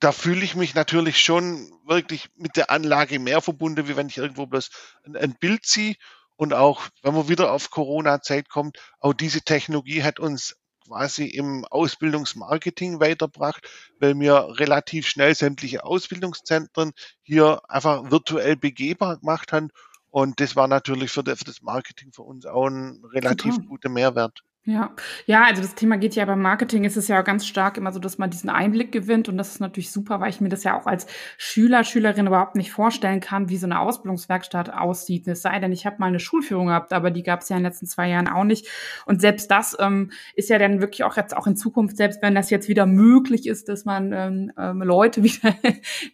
da 0.00 0.12
fühle 0.12 0.44
ich 0.44 0.54
mich 0.54 0.74
natürlich 0.74 1.18
schon 1.20 1.70
wirklich 1.86 2.28
mit 2.36 2.56
der 2.56 2.70
Anlage 2.70 3.18
mehr 3.18 3.40
verbunden, 3.40 3.88
wie 3.88 3.96
wenn 3.96 4.08
ich 4.08 4.18
irgendwo 4.18 4.46
bloß 4.46 4.70
ein, 5.04 5.16
ein 5.16 5.34
Bild 5.34 5.64
ziehe. 5.64 5.94
Und 6.36 6.52
auch, 6.52 6.82
wenn 7.02 7.14
man 7.14 7.28
wieder 7.28 7.50
auf 7.52 7.70
Corona-Zeit 7.70 8.50
kommt, 8.50 8.78
auch 9.00 9.14
diese 9.14 9.40
Technologie 9.40 10.02
hat 10.02 10.20
uns 10.20 10.56
quasi 10.86 11.24
im 11.24 11.64
Ausbildungsmarketing 11.64 13.00
weitergebracht, 13.00 13.68
weil 13.98 14.18
wir 14.20 14.58
relativ 14.58 15.08
schnell 15.08 15.34
sämtliche 15.34 15.84
Ausbildungszentren 15.84 16.92
hier 17.22 17.62
einfach 17.68 18.10
virtuell 18.10 18.56
begehbar 18.56 19.18
gemacht 19.18 19.52
haben. 19.52 19.70
Und 20.10 20.40
das 20.40 20.56
war 20.56 20.68
natürlich 20.68 21.10
für, 21.10 21.24
das 21.24 21.62
Marketing 21.62 22.12
für 22.12 22.22
uns 22.22 22.46
auch 22.46 22.68
ein 22.68 23.02
relativ 23.12 23.54
Super. 23.54 23.66
guter 23.66 23.88
Mehrwert. 23.88 24.42
Ja, 24.68 24.90
ja, 25.26 25.44
also 25.44 25.62
das 25.62 25.76
Thema 25.76 25.96
geht 25.96 26.16
ja 26.16 26.24
beim 26.24 26.42
Marketing 26.42 26.82
ist 26.82 26.96
es 26.96 27.06
ja 27.06 27.22
ganz 27.22 27.46
stark 27.46 27.76
immer 27.76 27.92
so, 27.92 28.00
dass 28.00 28.18
man 28.18 28.30
diesen 28.30 28.50
Einblick 28.50 28.90
gewinnt 28.90 29.28
und 29.28 29.38
das 29.38 29.50
ist 29.50 29.60
natürlich 29.60 29.92
super, 29.92 30.18
weil 30.18 30.30
ich 30.30 30.40
mir 30.40 30.48
das 30.48 30.64
ja 30.64 30.76
auch 30.76 30.86
als 30.86 31.06
Schüler, 31.38 31.84
Schülerin 31.84 32.26
überhaupt 32.26 32.56
nicht 32.56 32.72
vorstellen 32.72 33.20
kann, 33.20 33.48
wie 33.48 33.58
so 33.58 33.66
eine 33.66 33.78
Ausbildungswerkstatt 33.78 34.74
aussieht. 34.74 35.28
Es 35.28 35.42
sei 35.42 35.60
denn, 35.60 35.70
ich 35.70 35.86
habe 35.86 35.98
mal 36.00 36.08
eine 36.08 36.18
Schulführung 36.18 36.66
gehabt, 36.66 36.92
aber 36.92 37.12
die 37.12 37.22
gab 37.22 37.42
es 37.42 37.48
ja 37.48 37.56
in 37.56 37.62
den 37.62 37.70
letzten 37.70 37.86
zwei 37.86 38.08
Jahren 38.08 38.26
auch 38.26 38.42
nicht. 38.42 38.66
Und 39.04 39.20
selbst 39.20 39.52
das 39.52 39.76
ähm, 39.78 40.10
ist 40.34 40.50
ja 40.50 40.58
dann 40.58 40.80
wirklich 40.80 41.04
auch 41.04 41.16
jetzt 41.16 41.36
auch 41.36 41.46
in 41.46 41.54
Zukunft, 41.54 41.96
selbst 41.96 42.20
wenn 42.20 42.34
das 42.34 42.50
jetzt 42.50 42.68
wieder 42.68 42.86
möglich 42.86 43.46
ist, 43.46 43.68
dass 43.68 43.84
man 43.84 44.12
ähm, 44.12 44.52
ähm 44.58 44.82
Leute 44.82 45.22
wieder 45.22 45.54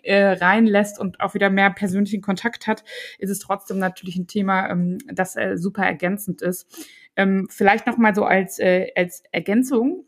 äh, 0.03 0.27
reinlässt 0.27 1.01
und 1.01 1.21
auch 1.21 1.33
wieder 1.33 1.49
mehr 1.49 1.71
persönlichen 1.71 2.21
Kontakt 2.21 2.67
hat, 2.67 2.85
ist 3.19 3.31
es 3.31 3.38
trotzdem 3.38 3.79
natürlich 3.79 4.17
ein 4.17 4.27
Thema, 4.27 4.69
ähm, 4.69 4.99
das 5.07 5.37
äh, 5.37 5.57
super 5.57 5.85
ergänzend 5.87 6.43
ist. 6.43 6.67
Ähm, 7.16 7.46
vielleicht 7.51 7.87
noch 7.87 7.98
mal 7.98 8.14
so 8.14 8.25
als, 8.25 8.59
äh, 8.59 8.88
als 8.96 9.22
Ergänzung. 9.33 10.05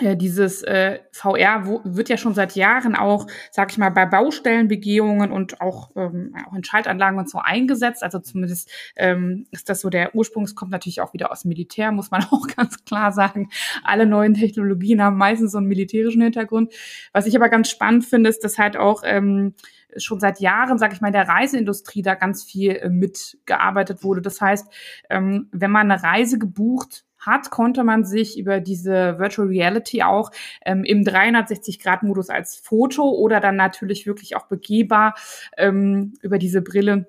Äh, 0.00 0.16
dieses 0.16 0.62
äh, 0.62 1.00
VR 1.10 1.66
wo, 1.66 1.80
wird 1.84 2.08
ja 2.08 2.16
schon 2.16 2.32
seit 2.32 2.54
Jahren 2.54 2.94
auch, 2.94 3.26
sag 3.50 3.72
ich 3.72 3.78
mal, 3.78 3.90
bei 3.90 4.06
Baustellenbegehungen 4.06 5.32
und 5.32 5.60
auch, 5.60 5.90
ähm, 5.96 6.34
auch 6.46 6.54
in 6.54 6.62
Schaltanlagen 6.64 7.18
und 7.18 7.28
so 7.28 7.38
eingesetzt. 7.38 8.02
Also 8.02 8.20
zumindest 8.20 8.70
ähm, 8.96 9.46
ist 9.50 9.68
das 9.68 9.80
so 9.80 9.90
der 9.90 10.14
Ursprung. 10.14 10.44
Es 10.44 10.54
kommt 10.54 10.70
natürlich 10.70 11.00
auch 11.00 11.12
wieder 11.12 11.32
aus 11.32 11.44
Militär, 11.44 11.92
muss 11.92 12.10
man 12.10 12.24
auch 12.30 12.46
ganz 12.46 12.84
klar 12.84 13.12
sagen. 13.12 13.50
Alle 13.82 14.06
neuen 14.06 14.34
Technologien 14.34 15.02
haben 15.02 15.18
meistens 15.18 15.52
so 15.52 15.58
einen 15.58 15.66
militärischen 15.66 16.22
Hintergrund. 16.22 16.72
Was 17.12 17.26
ich 17.26 17.36
aber 17.36 17.48
ganz 17.48 17.68
spannend 17.68 18.04
finde, 18.04 18.30
ist, 18.30 18.44
dass 18.44 18.58
halt 18.58 18.76
auch 18.76 19.02
ähm, 19.04 19.54
schon 19.96 20.20
seit 20.20 20.40
Jahren, 20.40 20.78
sage 20.78 20.94
ich 20.94 21.00
mal, 21.00 21.08
in 21.08 21.14
der 21.14 21.28
Reiseindustrie 21.28 22.02
da 22.02 22.14
ganz 22.14 22.44
viel 22.44 22.72
äh, 22.76 22.88
mitgearbeitet 22.88 24.04
wurde. 24.04 24.22
Das 24.22 24.40
heißt, 24.40 24.66
ähm, 25.08 25.48
wenn 25.52 25.70
man 25.70 25.90
eine 25.90 26.02
Reise 26.02 26.38
gebucht 26.38 27.04
hat, 27.18 27.50
konnte 27.50 27.84
man 27.84 28.04
sich 28.04 28.38
über 28.38 28.60
diese 28.60 29.18
Virtual 29.18 29.48
Reality 29.48 30.02
auch 30.02 30.30
ähm, 30.64 30.84
im 30.84 31.02
360-Grad-Modus 31.02 32.30
als 32.30 32.56
Foto 32.56 33.10
oder 33.10 33.40
dann 33.40 33.56
natürlich 33.56 34.06
wirklich 34.06 34.36
auch 34.36 34.46
begehbar 34.46 35.14
ähm, 35.56 36.14
über 36.22 36.38
diese 36.38 36.62
Brille 36.62 37.06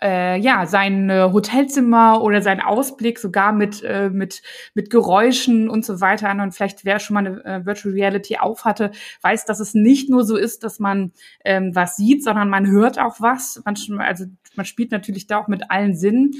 äh, 0.00 0.38
ja 0.38 0.66
sein 0.66 1.10
äh, 1.10 1.30
Hotelzimmer 1.32 2.22
oder 2.22 2.42
sein 2.42 2.60
Ausblick 2.60 3.18
sogar 3.18 3.52
mit 3.52 3.82
äh, 3.82 4.10
mit 4.10 4.42
mit 4.74 4.90
Geräuschen 4.90 5.68
und 5.68 5.84
so 5.84 6.00
weiter 6.00 6.28
an 6.28 6.40
und 6.40 6.52
vielleicht 6.52 6.84
wer 6.84 6.98
schon 6.98 7.14
mal 7.14 7.26
eine 7.26 7.44
äh, 7.44 7.66
Virtual 7.66 7.94
Reality 7.94 8.36
auf 8.38 8.64
hatte, 8.64 8.92
weiß, 9.22 9.44
dass 9.44 9.60
es 9.60 9.74
nicht 9.74 10.08
nur 10.08 10.24
so 10.24 10.36
ist, 10.36 10.64
dass 10.64 10.78
man 10.78 11.12
ähm, 11.44 11.74
was 11.74 11.96
sieht, 11.96 12.22
sondern 12.22 12.48
man 12.48 12.66
hört 12.66 12.98
auch 12.98 13.20
was. 13.20 13.60
Man, 13.64 13.76
also 14.00 14.26
man 14.54 14.66
spielt 14.66 14.92
natürlich 14.92 15.26
da 15.26 15.38
auch 15.38 15.48
mit 15.48 15.70
allen 15.70 15.96
Sinnen. 15.96 16.32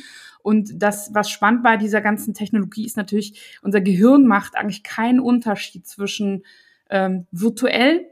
Und 0.43 0.83
das, 0.83 1.11
was 1.13 1.31
spannend 1.31 1.63
bei 1.63 1.77
dieser 1.77 2.01
ganzen 2.01 2.33
Technologie 2.33 2.87
ist 2.87 2.97
natürlich, 2.97 3.59
unser 3.63 3.81
Gehirn 3.81 4.27
macht 4.27 4.57
eigentlich 4.57 4.83
keinen 4.83 5.21
Unterschied 5.21 5.87
zwischen 5.87 6.45
ähm, 6.91 7.27
virtuell 7.33 8.07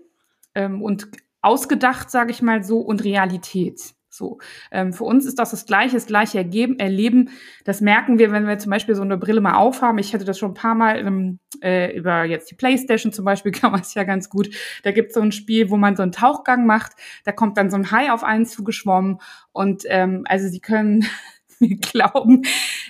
ähm, 0.55 0.83
und 0.83 1.09
ausgedacht, 1.41 2.11
sage 2.11 2.33
ich 2.33 2.43
mal 2.43 2.65
so, 2.65 2.81
und 2.81 3.05
Realität. 3.05 3.96
So, 4.17 4.39
ähm, 4.71 4.93
für 4.93 5.05
uns 5.05 5.27
ist 5.27 5.39
das 5.39 5.51
das 5.51 5.67
gleiche, 5.67 5.95
das 5.95 6.07
gleiche 6.07 6.39
Ergeben, 6.39 6.79
Erleben. 6.79 7.31
Das 7.65 7.81
merken 7.81 8.19
wir, 8.19 8.33
wenn 8.33 8.47
wir 8.47 8.59
zum 8.59 8.71
Beispiel 8.71 8.95
so 8.95 9.03
eine 9.03 9.19
Brille 9.19 9.41
mal 9.41 9.57
aufhaben. 9.57 9.99
Ich 9.99 10.15
hatte 10.15 10.25
das 10.25 10.39
schon 10.39 10.53
ein 10.53 10.55
paar 10.55 10.75
Mal 10.75 10.99
ähm, 11.07 11.39
äh, 11.63 11.95
über 11.97 12.25
jetzt 12.25 12.51
die 12.51 12.55
PlayStation 12.55 13.13
zum 13.13 13.25
Beispiel, 13.25 13.53
kann 13.53 13.73
man 13.73 13.83
es 13.83 13.95
ja 13.95 14.05
ganz 14.05 14.31
gut. 14.31 14.49
Da 14.83 14.93
gibt 14.93 15.09
es 15.09 15.15
so 15.15 15.21
ein 15.21 15.33
Spiel, 15.33 15.71
wo 15.71 15.77
man 15.77 15.97
so 15.97 16.03
einen 16.03 16.13
Tauchgang 16.13 16.67
macht. 16.67 16.93
Da 17.25 17.33
kommt 17.33 17.59
dann 17.59 17.71
so 17.71 17.77
ein 17.77 17.91
Hai 17.91 18.11
auf 18.11 18.25
einen 18.25 18.47
zugeschwommen 18.47 19.19
und 19.53 19.83
ähm, 19.87 20.25
also 20.27 20.49
sie 20.49 20.61
können 20.61 21.07
mir 21.61 21.77
glauben, 21.77 22.43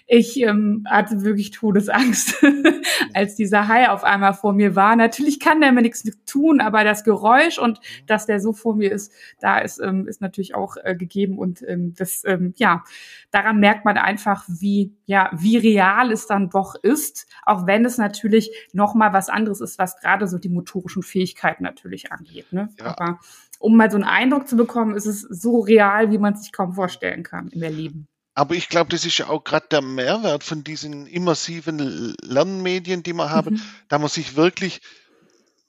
ich 0.09 0.40
ähm, 0.40 0.87
hatte 0.88 1.23
wirklich 1.23 1.51
Todesangst, 1.51 2.45
als 3.14 3.35
dieser 3.35 3.66
Hai 3.66 3.88
auf 3.88 4.05
einmal 4.05 4.35
vor 4.35 4.53
mir 4.53 4.77
war. 4.77 4.95
Natürlich 4.95 5.40
kann 5.40 5.61
der 5.61 5.73
mir 5.73 5.83
nichts 5.83 6.05
tun, 6.27 6.61
aber 6.61 6.85
das 6.85 7.03
Geräusch 7.03 7.59
und 7.59 7.81
dass 8.07 8.27
der 8.27 8.40
so 8.40 8.53
vor 8.53 8.77
mir 8.77 8.92
ist, 8.92 9.12
da 9.40 9.59
ist, 9.59 9.81
ähm, 9.81 10.07
ist 10.07 10.21
natürlich 10.21 10.55
auch 10.55 10.77
äh, 10.83 10.95
gegeben 10.95 11.38
und 11.38 11.62
ähm, 11.66 11.95
das, 11.97 12.23
ähm, 12.25 12.55
ja, 12.57 12.85
daran 13.33 13.59
merkt 13.59 13.85
man 13.85 13.99
einfach, 13.99 14.45
wie, 14.47 14.95
ja, 15.07 15.31
wie 15.33 15.57
real 15.57 16.12
es 16.12 16.27
dann 16.27 16.51
doch 16.51 16.77
ist, 16.77 17.27
auch 17.42 17.66
wenn 17.66 17.85
es 17.85 17.99
natürlich 17.99 18.53
nochmal 18.73 19.12
was 19.12 19.29
anderes 19.29 19.61
ist, 19.61 19.79
was 19.79 19.99
gerade 19.99 20.29
so 20.29 20.38
die 20.38 20.49
motorischen 20.49 21.03
Fähigkeiten 21.03 21.64
natürlich 21.64 22.12
angeht. 22.12 22.53
Ne? 22.53 22.69
Ja. 22.79 22.97
Aber 22.97 23.19
um 23.59 23.77
mal 23.77 23.90
so 23.90 23.97
einen 23.97 24.05
Eindruck 24.05 24.47
zu 24.47 24.57
bekommen, 24.57 24.95
ist 24.95 25.07
es 25.07 25.23
so 25.23 25.61
real, 25.61 26.12
wie 26.12 26.19
man 26.19 26.35
es 26.35 26.42
sich 26.42 26.53
kaum 26.53 26.75
vorstellen 26.75 27.25
kann 27.25 27.49
im 27.49 27.62
Erleben. 27.62 28.07
Aber 28.37 28.55
ich 28.55 28.68
glaube, 28.68 28.90
das 28.90 29.07
ist 29.07 29.16
ja 29.16 29.31
auch 29.31 29.44
gerade 29.44 29.66
der 29.70 29.81
Mehrwert 29.81 30.44
von 30.44 30.62
diesen 30.62 31.07
immersiven 31.07 32.14
Lernmedien, 32.22 33.03
die 33.03 33.14
haben, 33.14 33.55
mhm. 33.55 33.62
da 33.88 33.99
man 33.99 34.11
sich 34.11 34.37
wirklich 34.37 34.83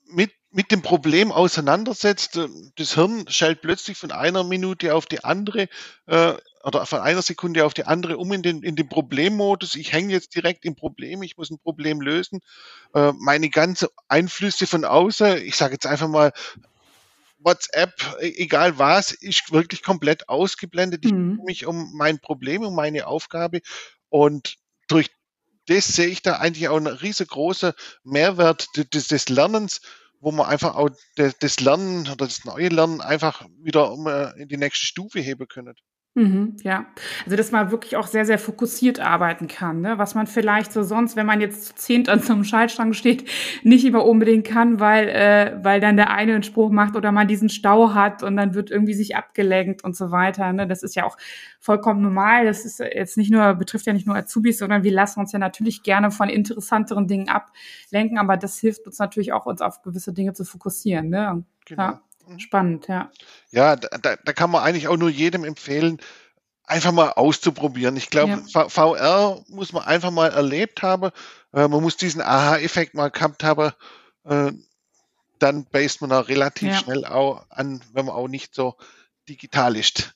mit, 0.05 0.31
mit 0.51 0.69
dem 0.71 0.81
Problem 0.81 1.31
auseinandersetzt. 1.31 2.37
Das 2.75 2.93
Hirn 2.93 3.23
schaltet 3.29 3.61
plötzlich 3.61 3.97
von 3.97 4.11
einer 4.11 4.43
Minute 4.43 4.95
auf 4.95 5.05
die 5.05 5.23
andere 5.23 5.69
äh, 6.07 6.33
oder 6.61 6.85
von 6.85 6.99
einer 6.99 7.21
Sekunde 7.21 7.65
auf 7.65 7.73
die 7.73 7.85
andere 7.85 8.17
um 8.17 8.33
in 8.33 8.43
den, 8.43 8.61
in 8.63 8.75
den 8.75 8.89
Problemmodus. 8.89 9.75
Ich 9.75 9.93
hänge 9.93 10.11
jetzt 10.11 10.35
direkt 10.35 10.65
im 10.65 10.75
Problem, 10.75 11.23
ich 11.23 11.37
muss 11.37 11.49
ein 11.49 11.59
Problem 11.59 12.01
lösen. 12.01 12.41
Äh, 12.93 13.13
meine 13.17 13.49
ganzen 13.49 13.87
Einflüsse 14.09 14.67
von 14.67 14.83
außen, 14.83 15.37
ich 15.37 15.55
sage 15.55 15.75
jetzt 15.75 15.87
einfach 15.87 16.09
mal 16.09 16.33
WhatsApp, 17.39 17.93
e-, 18.19 18.33
egal 18.37 18.77
was, 18.77 19.11
ist 19.11 19.51
wirklich 19.51 19.83
komplett 19.83 20.29
ausgeblendet. 20.29 21.05
Ich 21.05 21.13
mhm. 21.13 21.39
mich 21.45 21.65
um 21.65 21.91
mein 21.95 22.19
Problem, 22.19 22.63
um 22.63 22.75
meine 22.75 23.07
Aufgabe 23.07 23.61
und 24.09 24.57
durch 24.87 25.09
das 25.67 25.87
sehe 25.87 26.07
ich 26.07 26.21
da 26.21 26.37
eigentlich 26.37 26.69
auch 26.69 26.77
einen 26.77 26.87
riesengroßen 26.87 27.73
Mehrwert 28.03 28.67
des, 28.93 29.07
des 29.07 29.27
Lernens, 29.27 29.81
wo 30.19 30.31
man 30.31 30.47
einfach 30.47 30.75
auch 30.75 30.89
das 31.15 31.59
Lernen 31.59 32.07
oder 32.07 32.25
das 32.25 32.45
neue 32.45 32.69
Lernen 32.69 33.01
einfach 33.01 33.45
wieder 33.59 34.33
in 34.37 34.47
die 34.47 34.57
nächste 34.57 34.85
Stufe 34.85 35.19
heben 35.19 35.47
können. 35.47 35.75
Mhm, 36.17 36.55
ja, 36.63 36.87
also 37.25 37.37
dass 37.37 37.51
man 37.51 37.69
wirklich 37.69 37.95
auch 37.95 38.07
sehr, 38.07 38.25
sehr 38.25 38.39
fokussiert 38.39 38.99
arbeiten 38.99 39.47
kann, 39.47 39.81
ne? 39.81 39.99
was 39.99 40.15
man 40.15 40.25
vielleicht 40.25 40.71
so 40.73 40.81
sonst, 40.81 41.15
wenn 41.15 41.27
man 41.27 41.41
jetzt 41.41 41.65
zu 41.65 41.75
zehnt 41.75 42.09
an 42.09 42.21
so 42.21 42.33
einem 42.33 42.43
Schaltschrank 42.43 42.95
steht, 42.95 43.29
nicht 43.61 43.85
immer 43.85 44.03
unbedingt 44.03 44.47
kann, 44.47 44.79
weil, 44.79 45.09
äh, 45.09 45.59
weil 45.61 45.79
dann 45.79 45.95
der 45.95 46.09
eine 46.09 46.33
einen 46.33 46.41
Spruch 46.41 46.71
macht 46.71 46.95
oder 46.95 47.11
man 47.11 47.27
diesen 47.27 47.49
Stau 47.49 47.93
hat 47.93 48.23
und 48.23 48.35
dann 48.35 48.55
wird 48.55 48.71
irgendwie 48.71 48.95
sich 48.95 49.15
abgelenkt 49.15 49.83
und 49.83 49.95
so 49.95 50.09
weiter. 50.09 50.51
Ne? 50.53 50.65
Das 50.65 50.81
ist 50.81 50.95
ja 50.95 51.05
auch 51.05 51.17
vollkommen 51.59 52.01
normal. 52.01 52.45
Das 52.45 52.65
ist 52.65 52.79
jetzt 52.79 53.17
nicht 53.17 53.29
nur, 53.29 53.53
betrifft 53.53 53.85
ja 53.85 53.93
nicht 53.93 54.07
nur 54.07 54.15
Azubis, 54.15 54.57
sondern 54.57 54.81
wir 54.83 54.91
lassen 54.93 55.19
uns 55.19 55.33
ja 55.33 55.37
natürlich 55.37 55.83
gerne 55.83 56.09
von 56.09 56.29
interessanteren 56.29 57.07
Dingen 57.07 57.29
ablenken, 57.29 58.17
aber 58.17 58.37
das 58.37 58.57
hilft 58.57 58.87
uns 58.87 58.97
natürlich 58.97 59.33
auch, 59.33 59.45
uns 59.45 59.61
auf 59.61 59.83
gewisse 59.83 60.13
Dinge 60.13 60.33
zu 60.33 60.45
fokussieren. 60.45 61.09
Ne? 61.09 61.43
Genau. 61.67 61.83
Ja. 61.83 62.01
Mhm. 62.27 62.39
Spannend, 62.39 62.87
ja. 62.87 63.11
Ja, 63.51 63.75
da, 63.75 64.15
da 64.15 64.33
kann 64.33 64.51
man 64.51 64.63
eigentlich 64.63 64.87
auch 64.87 64.97
nur 64.97 65.09
jedem 65.09 65.43
empfehlen, 65.43 65.99
einfach 66.63 66.91
mal 66.91 67.11
auszuprobieren. 67.11 67.95
Ich 67.95 68.09
glaube, 68.09 68.43
ja. 68.45 68.69
VR 68.69 69.43
muss 69.47 69.71
man 69.71 69.83
einfach 69.83 70.11
mal 70.11 70.31
erlebt 70.31 70.83
haben. 70.83 71.11
Äh, 71.53 71.67
man 71.67 71.81
muss 71.81 71.97
diesen 71.97 72.21
Aha-Effekt 72.21 72.93
mal 72.93 73.09
gehabt 73.09 73.43
haben. 73.43 73.71
Äh, 74.25 74.51
dann 75.39 75.65
beißt 75.65 76.01
man 76.01 76.09
da 76.09 76.19
relativ 76.19 76.69
ja. 76.69 76.77
schnell 76.77 77.05
auch 77.05 77.45
an, 77.49 77.81
wenn 77.93 78.05
man 78.05 78.15
auch 78.15 78.27
nicht 78.27 78.53
so 78.53 78.75
digital 79.29 79.75
ist. 79.75 80.15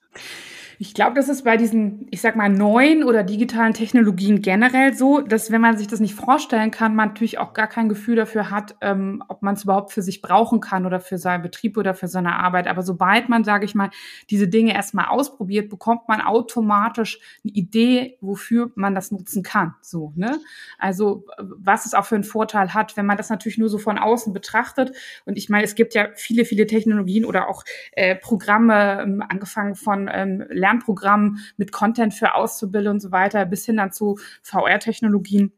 Ich 0.82 0.96
glaube, 0.96 1.14
das 1.14 1.30
ist 1.30 1.44
bei 1.44 1.58
diesen, 1.58 2.08
ich 2.10 2.22
sag 2.22 2.36
mal, 2.36 2.50
neuen 2.50 3.04
oder 3.04 3.22
digitalen 3.22 3.76
Technologien 3.76 4.42
generell 4.42 4.96
so, 4.96 5.22
dass 5.22 5.52
wenn 5.52 5.62
man 5.62 5.78
sich 5.78 5.86
das 5.86 6.00
nicht 6.00 6.16
vorstellen 6.16 6.72
kann, 6.72 6.96
man 6.96 7.10
natürlich 7.10 7.38
auch 7.38 7.54
gar 7.54 7.68
kein 7.68 7.88
Gefühl 7.88 8.16
dafür 8.16 8.50
hat, 8.50 8.78
ähm, 8.82 9.24
ob 9.28 9.44
man 9.44 9.54
es 9.54 9.64
überhaupt 9.64 9.92
für 9.92 10.02
sich 10.02 10.24
brauchen 10.24 10.60
kann 10.60 10.88
oder 10.88 11.00
für 11.00 11.20
seinen 11.20 11.44
Betrieb 11.44 11.78
oder 11.78 11.94
für 11.94 12.08
seine 12.08 12.36
Arbeit. 12.36 12.66
Aber 12.66 12.82
sobald 12.82 13.30
man, 13.30 13.44
sage 13.44 13.64
ich 13.66 13.76
mal, 13.76 13.92
diese 14.32 14.48
Dinge 14.48 14.74
erstmal 14.74 15.06
ausprobiert, 15.06 15.70
bekommt 15.70 16.08
man 16.08 16.20
automatisch 16.20 17.20
eine 17.44 17.54
Idee, 17.54 18.18
wofür 18.20 18.72
man 18.74 18.96
das 18.96 19.12
nutzen 19.12 19.44
kann. 19.44 19.76
So, 19.82 20.14
ne? 20.16 20.40
Also 20.80 21.28
was 21.38 21.86
es 21.86 21.94
auch 21.94 22.06
für 22.06 22.16
einen 22.16 22.24
Vorteil 22.24 22.74
hat, 22.74 22.98
wenn 22.98 23.06
man 23.06 23.18
das 23.18 23.30
natürlich 23.30 23.60
nur 23.60 23.70
so 23.70 23.78
von 23.78 24.00
außen 24.00 24.34
betrachtet. 24.34 24.96
Und 25.26 25.38
ich 25.38 25.48
meine, 25.48 25.64
es 25.64 25.76
gibt 25.76 25.94
ja 25.94 26.08
viele, 26.16 26.44
viele 26.44 26.66
Technologien 26.66 27.24
oder 27.24 27.50
auch 27.50 27.66
äh, 27.92 28.16
Programme, 28.16 29.04
ähm, 29.04 29.24
angefangen 29.30 29.76
von 29.76 30.10
ähm, 30.12 30.44
Lernprogrammen 30.72 31.40
mit 31.58 31.72
Content 31.72 32.14
für 32.14 32.36
Auszubildende 32.36 32.92
und 32.92 33.00
so 33.02 33.12
weiter, 33.12 33.46
bis 33.46 33.66
hin 33.66 33.78
dann 33.78 33.92
zu 33.92 34.18
VR-Technologien 34.42 35.54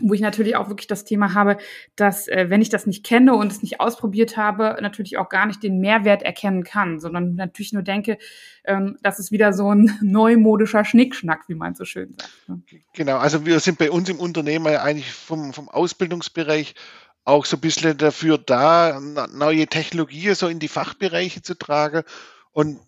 wo 0.00 0.14
ich 0.14 0.20
natürlich 0.20 0.54
auch 0.54 0.68
wirklich 0.68 0.86
das 0.86 1.04
Thema 1.04 1.34
habe, 1.34 1.56
dass 1.96 2.28
äh, 2.28 2.46
wenn 2.50 2.62
ich 2.62 2.68
das 2.68 2.86
nicht 2.86 3.04
kenne 3.04 3.34
und 3.34 3.50
es 3.50 3.62
nicht 3.62 3.80
ausprobiert 3.80 4.36
habe, 4.36 4.78
natürlich 4.80 5.18
auch 5.18 5.28
gar 5.28 5.44
nicht 5.44 5.60
den 5.60 5.80
Mehrwert 5.80 6.22
erkennen 6.22 6.62
kann, 6.62 7.00
sondern 7.00 7.34
natürlich 7.34 7.72
nur 7.72 7.82
denke, 7.82 8.16
ähm, 8.64 8.96
das 9.02 9.18
ist 9.18 9.32
wieder 9.32 9.52
so 9.52 9.74
ein 9.74 9.98
neumodischer 10.00 10.84
Schnickschnack, 10.84 11.48
wie 11.48 11.56
man 11.56 11.74
so 11.74 11.84
schön 11.84 12.14
sagt. 12.16 12.48
Ne? 12.48 12.62
Genau, 12.94 13.16
also 13.16 13.44
wir 13.44 13.58
sind 13.58 13.78
bei 13.78 13.90
uns 13.90 14.08
im 14.08 14.20
Unternehmen 14.20 14.68
eigentlich 14.76 15.10
vom, 15.10 15.52
vom 15.52 15.68
Ausbildungsbereich 15.68 16.76
auch 17.24 17.44
so 17.44 17.56
ein 17.56 17.60
bisschen 17.60 17.98
dafür 17.98 18.38
da, 18.38 19.00
neue 19.00 19.66
Technologien 19.66 20.36
so 20.36 20.46
in 20.46 20.60
die 20.60 20.68
Fachbereiche 20.68 21.42
zu 21.42 21.58
tragen 21.58 22.04
und 22.52 22.78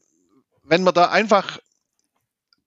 wenn 0.70 0.84
man 0.84 0.94
da 0.94 1.10
einfach 1.10 1.58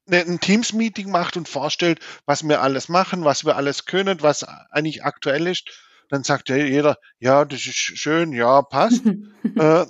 ne, 0.05 0.19
ein 0.19 0.41
Teams-Meeting 0.41 1.09
macht 1.09 1.37
und 1.37 1.47
vorstellt, 1.47 1.99
was 2.25 2.45
wir 2.45 2.61
alles 2.61 2.89
machen, 2.89 3.23
was 3.23 3.45
wir 3.45 3.55
alles 3.55 3.85
können, 3.85 4.21
was 4.21 4.43
eigentlich 4.43 5.05
aktuell 5.05 5.47
ist, 5.47 5.69
dann 6.09 6.23
sagt 6.23 6.49
ja 6.49 6.57
jeder, 6.57 6.97
ja, 7.19 7.45
das 7.45 7.61
ist 7.61 7.75
schön, 7.75 8.33
ja, 8.33 8.61
passt. 8.61 9.05
äh, 9.55 9.85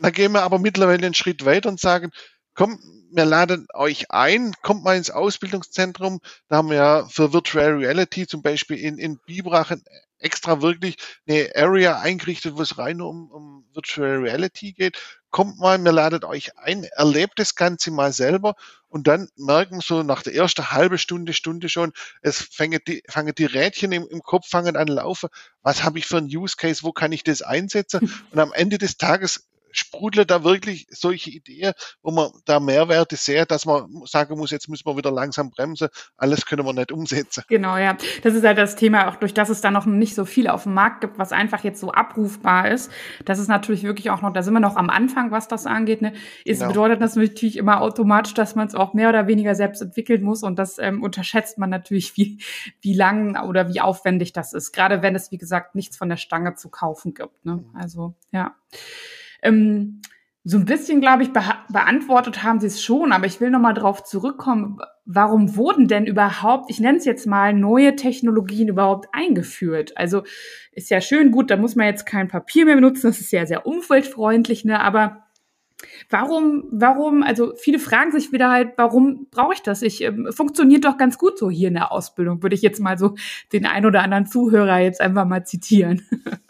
dann 0.00 0.12
gehen 0.12 0.32
wir 0.32 0.42
aber 0.42 0.58
mittlerweile 0.58 1.06
einen 1.06 1.14
Schritt 1.14 1.44
weiter 1.44 1.68
und 1.68 1.78
sagen, 1.78 2.10
komm, 2.54 2.80
wir 3.12 3.24
laden 3.24 3.68
euch 3.74 4.10
ein, 4.10 4.52
kommt 4.62 4.82
mal 4.82 4.96
ins 4.96 5.10
Ausbildungszentrum. 5.10 6.18
Da 6.48 6.56
haben 6.56 6.70
wir 6.70 6.76
ja 6.76 7.08
für 7.08 7.32
Virtual 7.32 7.76
Reality 7.76 8.26
zum 8.26 8.42
Beispiel 8.42 8.78
in, 8.78 8.98
in 8.98 9.20
Bibrach 9.24 9.70
extra 10.18 10.62
wirklich 10.62 10.96
eine 11.28 11.50
Area 11.54 12.00
eingerichtet, 12.00 12.56
wo 12.56 12.62
es 12.62 12.78
rein 12.78 13.00
um, 13.00 13.30
um 13.30 13.64
Virtual 13.72 14.18
Reality 14.18 14.72
geht 14.72 14.98
kommt 15.36 15.58
mal, 15.58 15.76
mir 15.76 15.92
ladet 15.92 16.24
euch 16.24 16.56
ein, 16.56 16.84
erlebt 16.84 17.38
das 17.38 17.56
Ganze 17.56 17.90
mal 17.90 18.10
selber 18.10 18.54
und 18.88 19.06
dann 19.06 19.28
merken 19.36 19.82
so 19.82 20.02
nach 20.02 20.22
der 20.22 20.34
ersten 20.34 20.70
halben 20.70 20.96
Stunde, 20.96 21.34
Stunde 21.34 21.68
schon, 21.68 21.92
es 22.22 22.40
fangen 22.40 22.80
die, 22.88 23.02
fangen 23.06 23.34
die 23.34 23.44
Rädchen 23.44 23.92
im, 23.92 24.08
im 24.08 24.22
Kopf 24.22 24.48
fangen 24.48 24.76
an 24.76 24.88
laufen. 24.88 25.28
Was 25.60 25.84
habe 25.84 25.98
ich 25.98 26.06
für 26.06 26.16
einen 26.16 26.34
Use 26.34 26.56
Case? 26.56 26.84
Wo 26.84 26.92
kann 26.92 27.12
ich 27.12 27.22
das 27.22 27.42
einsetzen? 27.42 28.00
Und 28.30 28.38
am 28.38 28.54
Ende 28.54 28.78
des 28.78 28.96
Tages 28.96 29.46
sprudelt 29.78 30.30
da 30.30 30.44
wirklich 30.44 30.86
solche 30.90 31.30
Ideen, 31.30 31.72
wo 32.02 32.10
man 32.10 32.30
da 32.44 32.60
Mehrwerte 32.60 33.16
sehr, 33.16 33.46
dass 33.46 33.66
man 33.66 33.86
sagen 34.04 34.36
muss, 34.36 34.50
jetzt 34.50 34.68
müssen 34.68 34.86
wir 34.86 34.96
wieder 34.96 35.10
langsam 35.10 35.50
bremsen, 35.50 35.88
alles 36.16 36.46
können 36.46 36.64
wir 36.64 36.72
nicht 36.72 36.92
umsetzen. 36.92 37.44
Genau, 37.48 37.76
ja. 37.76 37.96
Das 38.22 38.34
ist 38.34 38.44
halt 38.44 38.58
das 38.58 38.76
Thema, 38.76 39.08
auch 39.08 39.16
durch 39.16 39.34
das 39.34 39.48
es 39.48 39.60
da 39.60 39.70
noch 39.70 39.86
nicht 39.86 40.14
so 40.14 40.24
viel 40.24 40.48
auf 40.48 40.64
dem 40.64 40.74
Markt 40.74 41.00
gibt, 41.00 41.18
was 41.18 41.32
einfach 41.32 41.64
jetzt 41.64 41.80
so 41.80 41.92
abrufbar 41.92 42.70
ist. 42.70 42.90
Das 43.24 43.38
ist 43.38 43.48
natürlich 43.48 43.82
wirklich 43.82 44.10
auch 44.10 44.22
noch, 44.22 44.32
da 44.32 44.42
sind 44.42 44.54
wir 44.54 44.60
noch 44.60 44.76
am 44.76 44.90
Anfang, 44.90 45.30
was 45.30 45.48
das 45.48 45.66
angeht. 45.66 46.02
Ne? 46.02 46.12
Ist, 46.44 46.60
genau. 46.60 46.72
bedeutet 46.72 47.02
das 47.02 47.16
natürlich 47.16 47.56
immer 47.56 47.80
automatisch, 47.80 48.34
dass 48.34 48.54
man 48.54 48.66
es 48.66 48.74
auch 48.74 48.94
mehr 48.94 49.08
oder 49.08 49.26
weniger 49.26 49.54
selbst 49.54 49.82
entwickeln 49.82 50.22
muss 50.22 50.42
und 50.42 50.58
das 50.58 50.78
ähm, 50.78 51.02
unterschätzt 51.02 51.58
man 51.58 51.70
natürlich, 51.70 52.16
wie, 52.16 52.42
wie 52.80 52.94
lang 52.94 53.36
oder 53.46 53.68
wie 53.72 53.80
aufwendig 53.80 54.32
das 54.32 54.52
ist. 54.52 54.72
Gerade 54.72 55.02
wenn 55.02 55.14
es, 55.14 55.30
wie 55.30 55.38
gesagt, 55.38 55.74
nichts 55.74 55.96
von 55.96 56.08
der 56.08 56.16
Stange 56.16 56.54
zu 56.54 56.68
kaufen 56.70 57.14
gibt. 57.14 57.44
Ne? 57.44 57.56
Mhm. 57.56 57.70
Also, 57.74 58.14
ja. 58.32 58.54
Ähm, 59.46 60.00
so 60.48 60.58
ein 60.58 60.64
bisschen, 60.64 61.00
glaube 61.00 61.24
ich, 61.24 61.32
be 61.32 61.42
beantwortet 61.70 62.44
haben 62.44 62.60
Sie 62.60 62.68
es 62.68 62.80
schon, 62.80 63.10
aber 63.10 63.26
ich 63.26 63.40
will 63.40 63.50
noch 63.50 63.58
mal 63.58 63.74
darauf 63.74 64.04
zurückkommen. 64.04 64.78
Warum 65.04 65.56
wurden 65.56 65.88
denn 65.88 66.06
überhaupt, 66.06 66.70
ich 66.70 66.78
nenne 66.78 66.98
es 66.98 67.04
jetzt 67.04 67.26
mal, 67.26 67.52
neue 67.52 67.96
Technologien 67.96 68.68
überhaupt 68.68 69.08
eingeführt? 69.12 69.96
Also 69.96 70.22
ist 70.70 70.88
ja 70.88 71.00
schön, 71.00 71.32
gut, 71.32 71.50
da 71.50 71.56
muss 71.56 71.74
man 71.74 71.86
jetzt 71.86 72.06
kein 72.06 72.28
Papier 72.28 72.64
mehr 72.64 72.76
benutzen, 72.76 73.08
das 73.08 73.20
ist 73.20 73.32
ja 73.32 73.44
sehr 73.44 73.66
umweltfreundlich, 73.66 74.64
ne? 74.64 74.80
Aber 74.80 75.24
warum, 76.10 76.68
warum, 76.70 77.24
also 77.24 77.54
viele 77.56 77.80
fragen 77.80 78.12
sich 78.12 78.30
wieder 78.30 78.48
halt, 78.48 78.74
warum 78.76 79.26
brauche 79.32 79.54
ich 79.54 79.62
das? 79.62 79.82
Ich 79.82 80.00
ähm, 80.02 80.28
funktioniert 80.30 80.84
doch 80.84 80.96
ganz 80.96 81.18
gut 81.18 81.38
so 81.38 81.50
hier 81.50 81.68
in 81.68 81.74
der 81.74 81.90
Ausbildung, 81.90 82.40
würde 82.44 82.54
ich 82.54 82.62
jetzt 82.62 82.78
mal 82.80 82.98
so 82.98 83.16
den 83.52 83.66
ein 83.66 83.84
oder 83.84 84.00
anderen 84.02 84.26
Zuhörer 84.26 84.78
jetzt 84.78 85.00
einfach 85.00 85.24
mal 85.24 85.44
zitieren. 85.44 86.02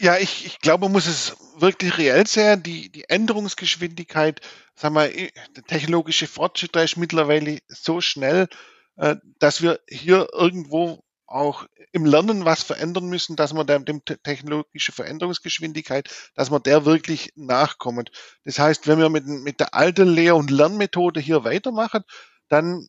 Ja, 0.00 0.16
ich, 0.16 0.46
ich 0.46 0.60
glaube, 0.60 0.84
man 0.84 0.92
muss 0.92 1.06
es 1.06 1.36
wirklich 1.56 1.98
reell 1.98 2.26
sehen. 2.26 2.62
Die, 2.62 2.90
die 2.90 3.08
Änderungsgeschwindigkeit, 3.08 4.40
sagen 4.74 4.94
wir, 4.94 5.08
der 5.08 5.64
technologische 5.66 6.26
Fortschritt 6.28 6.76
ist 6.76 6.96
mittlerweile 6.96 7.58
so 7.66 8.00
schnell, 8.00 8.48
äh, 8.96 9.16
dass 9.38 9.60
wir 9.60 9.80
hier 9.88 10.28
irgendwo 10.32 11.02
auch 11.26 11.66
im 11.92 12.06
Lernen 12.06 12.44
was 12.44 12.62
verändern 12.62 13.08
müssen, 13.08 13.36
dass 13.36 13.52
man 13.52 13.66
dem, 13.66 13.84
dem 13.84 14.02
technologische 14.04 14.92
Veränderungsgeschwindigkeit, 14.92 16.08
dass 16.34 16.50
man 16.50 16.62
der 16.62 16.84
wirklich 16.84 17.32
nachkommt. 17.34 18.10
Das 18.44 18.58
heißt, 18.58 18.86
wenn 18.86 18.98
wir 18.98 19.10
mit, 19.10 19.26
mit 19.26 19.60
der 19.60 19.74
alten 19.74 20.08
Lehr- 20.08 20.36
und 20.36 20.50
Lernmethode 20.50 21.20
hier 21.20 21.44
weitermachen, 21.44 22.02
dann 22.48 22.88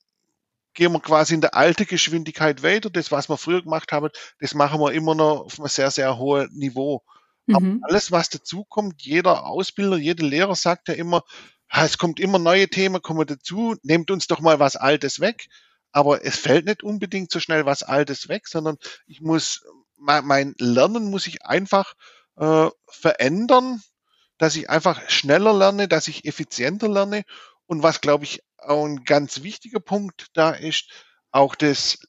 gehen 0.79 0.93
wir 0.93 1.01
quasi 1.01 1.33
in 1.33 1.41
der 1.41 1.55
alten 1.55 1.85
Geschwindigkeit 1.85 2.63
weiter. 2.63 2.89
Das, 2.89 3.11
was 3.11 3.27
wir 3.27 3.37
früher 3.37 3.61
gemacht 3.61 3.91
haben, 3.91 4.09
das 4.39 4.53
machen 4.53 4.79
wir 4.79 4.93
immer 4.93 5.13
noch 5.13 5.41
auf 5.41 5.59
einem 5.59 5.67
sehr, 5.67 5.91
sehr 5.91 6.17
hohen 6.17 6.49
Niveau. 6.53 7.03
Mhm. 7.47 7.55
Aber 7.55 7.77
alles, 7.81 8.13
was 8.13 8.29
dazukommt, 8.29 9.01
jeder 9.01 9.45
Ausbilder, 9.45 9.97
jeder 9.97 10.25
Lehrer 10.25 10.55
sagt 10.55 10.87
ja 10.87 10.93
immer, 10.93 11.23
es 11.67 11.97
kommt 11.97 12.19
immer 12.21 12.39
neue 12.39 12.69
Themen, 12.69 13.01
kommen 13.01 13.27
dazu, 13.27 13.75
nehmt 13.83 14.09
uns 14.09 14.27
doch 14.27 14.39
mal 14.39 14.59
was 14.59 14.77
Altes 14.77 15.19
weg. 15.19 15.49
Aber 15.91 16.23
es 16.23 16.37
fällt 16.37 16.65
nicht 16.65 16.81
unbedingt 16.81 17.29
so 17.29 17.41
schnell 17.41 17.65
was 17.65 17.83
Altes 17.83 18.29
weg, 18.29 18.47
sondern 18.47 18.77
ich 19.05 19.19
muss, 19.19 19.65
mein, 19.97 20.55
Lernen 20.59 21.11
muss 21.11 21.27
ich 21.27 21.43
einfach 21.43 21.93
äh, 22.37 22.69
verändern, 22.87 23.81
dass 24.37 24.55
ich 24.55 24.69
einfach 24.69 25.09
schneller 25.09 25.53
lerne, 25.53 25.89
dass 25.89 26.07
ich 26.07 26.23
effizienter 26.23 26.87
lerne. 26.87 27.23
Und 27.69 27.83
was, 27.83 28.01
glaube 28.01 28.23
ich, 28.23 28.41
auch 28.57 28.83
ein 28.83 29.03
ganz 29.03 29.43
wichtiger 29.43 29.79
Punkt 29.79 30.29
da 30.33 30.49
ist, 30.49 30.89
auch 31.29 31.53
das, 31.53 31.99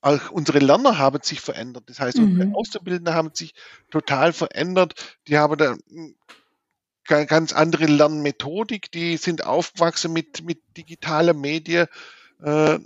auch 0.00 0.30
unsere 0.30 0.60
Lerner 0.60 0.96
haben 0.96 1.18
sich 1.24 1.40
verändert. 1.40 1.82
Das 1.88 1.98
heißt, 1.98 2.18
mhm. 2.18 2.24
unsere 2.40 2.54
Auszubildenden 2.54 3.14
haben 3.14 3.30
sich 3.34 3.52
total 3.90 4.32
verändert. 4.32 5.18
Die 5.26 5.36
haben 5.36 5.58
da 5.58 5.76
ganz 7.24 7.52
andere 7.52 7.86
Lernmethodik, 7.86 8.92
die 8.92 9.16
sind 9.16 9.44
aufgewachsen 9.44 10.12
mit, 10.12 10.44
mit 10.44 10.60
digitalen 10.76 11.40
Medien. 11.40 11.88
Äh, 12.40 12.78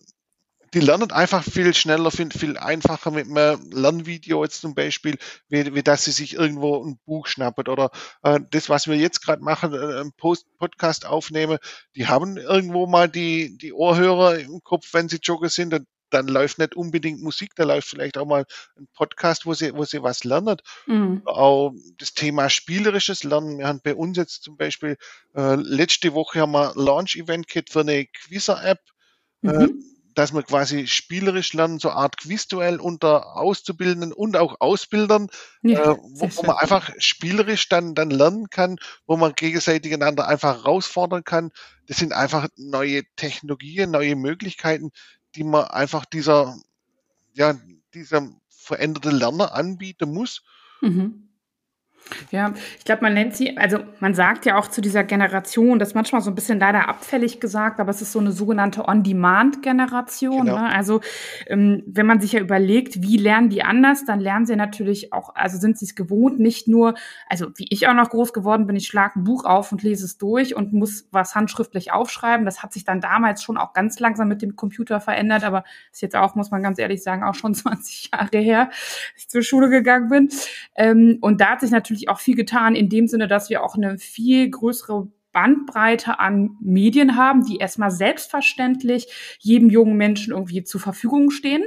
die 0.74 0.80
lernen 0.80 1.10
einfach 1.10 1.44
viel 1.44 1.74
schneller, 1.74 2.10
viel, 2.10 2.30
viel 2.30 2.56
einfacher 2.56 3.10
mit 3.10 3.26
einem 3.26 3.70
Lernvideo 3.70 4.42
jetzt 4.42 4.60
zum 4.60 4.74
Beispiel, 4.74 5.18
wie, 5.48 5.74
wie 5.74 5.82
dass 5.82 6.04
sie 6.04 6.12
sich 6.12 6.34
irgendwo 6.34 6.84
ein 6.84 6.98
Buch 7.04 7.26
schnappen 7.26 7.68
oder 7.68 7.90
äh, 8.22 8.40
das, 8.50 8.68
was 8.68 8.86
wir 8.86 8.96
jetzt 8.96 9.24
gerade 9.24 9.42
machen, 9.42 9.74
äh, 9.74 10.00
einen 10.00 10.12
Post 10.12 10.46
Podcast 10.58 11.06
aufnehmen, 11.06 11.58
die 11.96 12.06
haben 12.06 12.36
irgendwo 12.36 12.86
mal 12.86 13.08
die, 13.08 13.58
die 13.58 13.72
Ohrhörer 13.72 14.38
im 14.38 14.62
Kopf, 14.62 14.88
wenn 14.92 15.08
sie 15.08 15.18
joggen 15.22 15.48
sind, 15.48 15.74
und 15.74 15.86
dann 16.12 16.28
läuft 16.28 16.58
nicht 16.58 16.76
unbedingt 16.76 17.22
Musik, 17.22 17.52
da 17.56 17.64
läuft 17.64 17.88
vielleicht 17.88 18.18
auch 18.18 18.26
mal 18.26 18.44
ein 18.76 18.86
Podcast, 18.94 19.46
wo 19.46 19.54
sie, 19.54 19.74
wo 19.74 19.84
sie 19.84 20.02
was 20.02 20.24
lernen. 20.24 20.56
Mhm. 20.86 21.22
Auch 21.24 21.72
das 21.98 22.14
Thema 22.14 22.50
spielerisches 22.50 23.24
Lernen. 23.24 23.58
Wir 23.58 23.66
haben 23.66 23.80
bei 23.82 23.94
uns 23.94 24.16
jetzt 24.16 24.42
zum 24.42 24.56
Beispiel 24.56 24.96
äh, 25.34 25.54
letzte 25.54 26.12
Woche 26.12 26.40
haben 26.40 26.52
wir 26.52 26.72
Launch-Event 26.76 27.48
Kit 27.48 27.70
für 27.70 27.80
eine 27.80 28.06
Quizzer-App. 28.06 28.80
Äh, 29.42 29.48
mhm. 29.48 29.82
Dass 30.14 30.34
wir 30.34 30.42
quasi 30.42 30.86
spielerisch 30.86 31.52
lernen, 31.54 31.78
so 31.78 31.88
eine 31.88 31.98
Art 31.98 32.18
Quizduell 32.18 32.80
unter 32.80 33.36
Auszubildenden 33.36 34.12
und 34.12 34.36
auch 34.36 34.56
Ausbildern, 34.60 35.28
ja, 35.62 35.92
äh, 35.92 35.96
wo, 35.96 36.28
wo, 36.36 36.42
man 36.42 36.56
einfach 36.56 36.90
spielerisch 36.98 37.68
dann, 37.68 37.94
dann 37.94 38.10
lernen 38.10 38.50
kann, 38.50 38.76
wo 39.06 39.16
man 39.16 39.34
gegenseitig 39.34 39.92
einander 39.92 40.28
einfach 40.28 40.58
herausfordern 40.58 41.24
kann. 41.24 41.50
Das 41.86 41.96
sind 41.96 42.12
einfach 42.12 42.48
neue 42.56 43.02
Technologien, 43.16 43.90
neue 43.90 44.16
Möglichkeiten, 44.16 44.90
die 45.34 45.44
man 45.44 45.64
einfach 45.64 46.04
dieser, 46.04 46.56
ja, 47.32 47.54
dieser 47.94 48.28
veränderte 48.48 49.10
Lerner 49.10 49.54
anbieten 49.54 50.12
muss. 50.12 50.42
Mhm. 50.80 51.31
Ja, 52.30 52.52
ich 52.78 52.84
glaube, 52.84 53.02
man 53.02 53.14
nennt 53.14 53.34
sie, 53.34 53.56
also 53.56 53.78
man 54.00 54.14
sagt 54.14 54.46
ja 54.46 54.56
auch 54.56 54.68
zu 54.68 54.80
dieser 54.80 55.04
Generation, 55.04 55.78
das 55.78 55.88
ist 55.88 55.94
manchmal 55.94 56.20
so 56.20 56.30
ein 56.30 56.34
bisschen 56.34 56.58
leider 56.58 56.88
abfällig 56.88 57.40
gesagt, 57.40 57.80
aber 57.80 57.90
es 57.90 58.02
ist 58.02 58.12
so 58.12 58.18
eine 58.18 58.32
sogenannte 58.32 58.86
On-Demand-Generation. 58.86 60.46
Genau. 60.46 60.58
Ne? 60.58 60.72
Also 60.72 61.00
ähm, 61.46 61.82
wenn 61.86 62.06
man 62.06 62.20
sich 62.20 62.32
ja 62.32 62.40
überlegt, 62.40 63.02
wie 63.02 63.16
lernen 63.16 63.50
die 63.50 63.62
anders, 63.62 64.04
dann 64.04 64.20
lernen 64.20 64.46
sie 64.46 64.56
natürlich 64.56 65.12
auch, 65.12 65.34
also 65.34 65.58
sind 65.58 65.78
sie 65.78 65.86
es 65.86 65.94
gewohnt, 65.94 66.38
nicht 66.38 66.68
nur, 66.68 66.94
also 67.28 67.48
wie 67.56 67.66
ich 67.70 67.88
auch 67.88 67.94
noch 67.94 68.10
groß 68.10 68.32
geworden 68.32 68.66
bin, 68.66 68.76
ich 68.76 68.86
schlage 68.86 69.20
ein 69.20 69.24
Buch 69.24 69.44
auf 69.44 69.72
und 69.72 69.82
lese 69.82 70.04
es 70.04 70.18
durch 70.18 70.54
und 70.54 70.72
muss 70.72 71.08
was 71.10 71.34
handschriftlich 71.34 71.92
aufschreiben. 71.92 72.44
Das 72.44 72.62
hat 72.62 72.72
sich 72.72 72.84
dann 72.84 73.00
damals 73.00 73.42
schon 73.42 73.56
auch 73.56 73.72
ganz 73.72 73.98
langsam 74.00 74.28
mit 74.28 74.42
dem 74.42 74.56
Computer 74.56 75.00
verändert, 75.00 75.44
aber 75.44 75.64
ist 75.92 76.02
jetzt 76.02 76.16
auch, 76.16 76.34
muss 76.34 76.50
man 76.50 76.62
ganz 76.62 76.78
ehrlich 76.78 77.02
sagen, 77.02 77.22
auch 77.22 77.34
schon 77.34 77.54
20 77.62 78.10
Jahre 78.12 78.38
her, 78.38 78.66
dass 78.66 79.22
ich 79.22 79.28
zur 79.28 79.42
Schule 79.42 79.68
gegangen 79.68 80.08
bin. 80.08 80.28
Ähm, 80.76 81.18
und 81.20 81.40
da 81.40 81.50
hat 81.50 81.60
sich 81.60 81.70
natürlich 81.70 81.91
natürlich 81.92 82.08
auch 82.08 82.20
viel 82.20 82.36
getan 82.36 82.74
in 82.74 82.88
dem 82.88 83.06
Sinne, 83.06 83.28
dass 83.28 83.50
wir 83.50 83.62
auch 83.62 83.74
eine 83.76 83.98
viel 83.98 84.48
größere 84.50 85.08
Bandbreite 85.32 86.18
an 86.18 86.56
Medien 86.60 87.16
haben, 87.16 87.44
die 87.44 87.56
erstmal 87.56 87.90
selbstverständlich 87.90 89.06
jedem 89.38 89.70
jungen 89.70 89.96
Menschen 89.96 90.32
irgendwie 90.32 90.64
zur 90.64 90.80
Verfügung 90.80 91.30
stehen. 91.30 91.64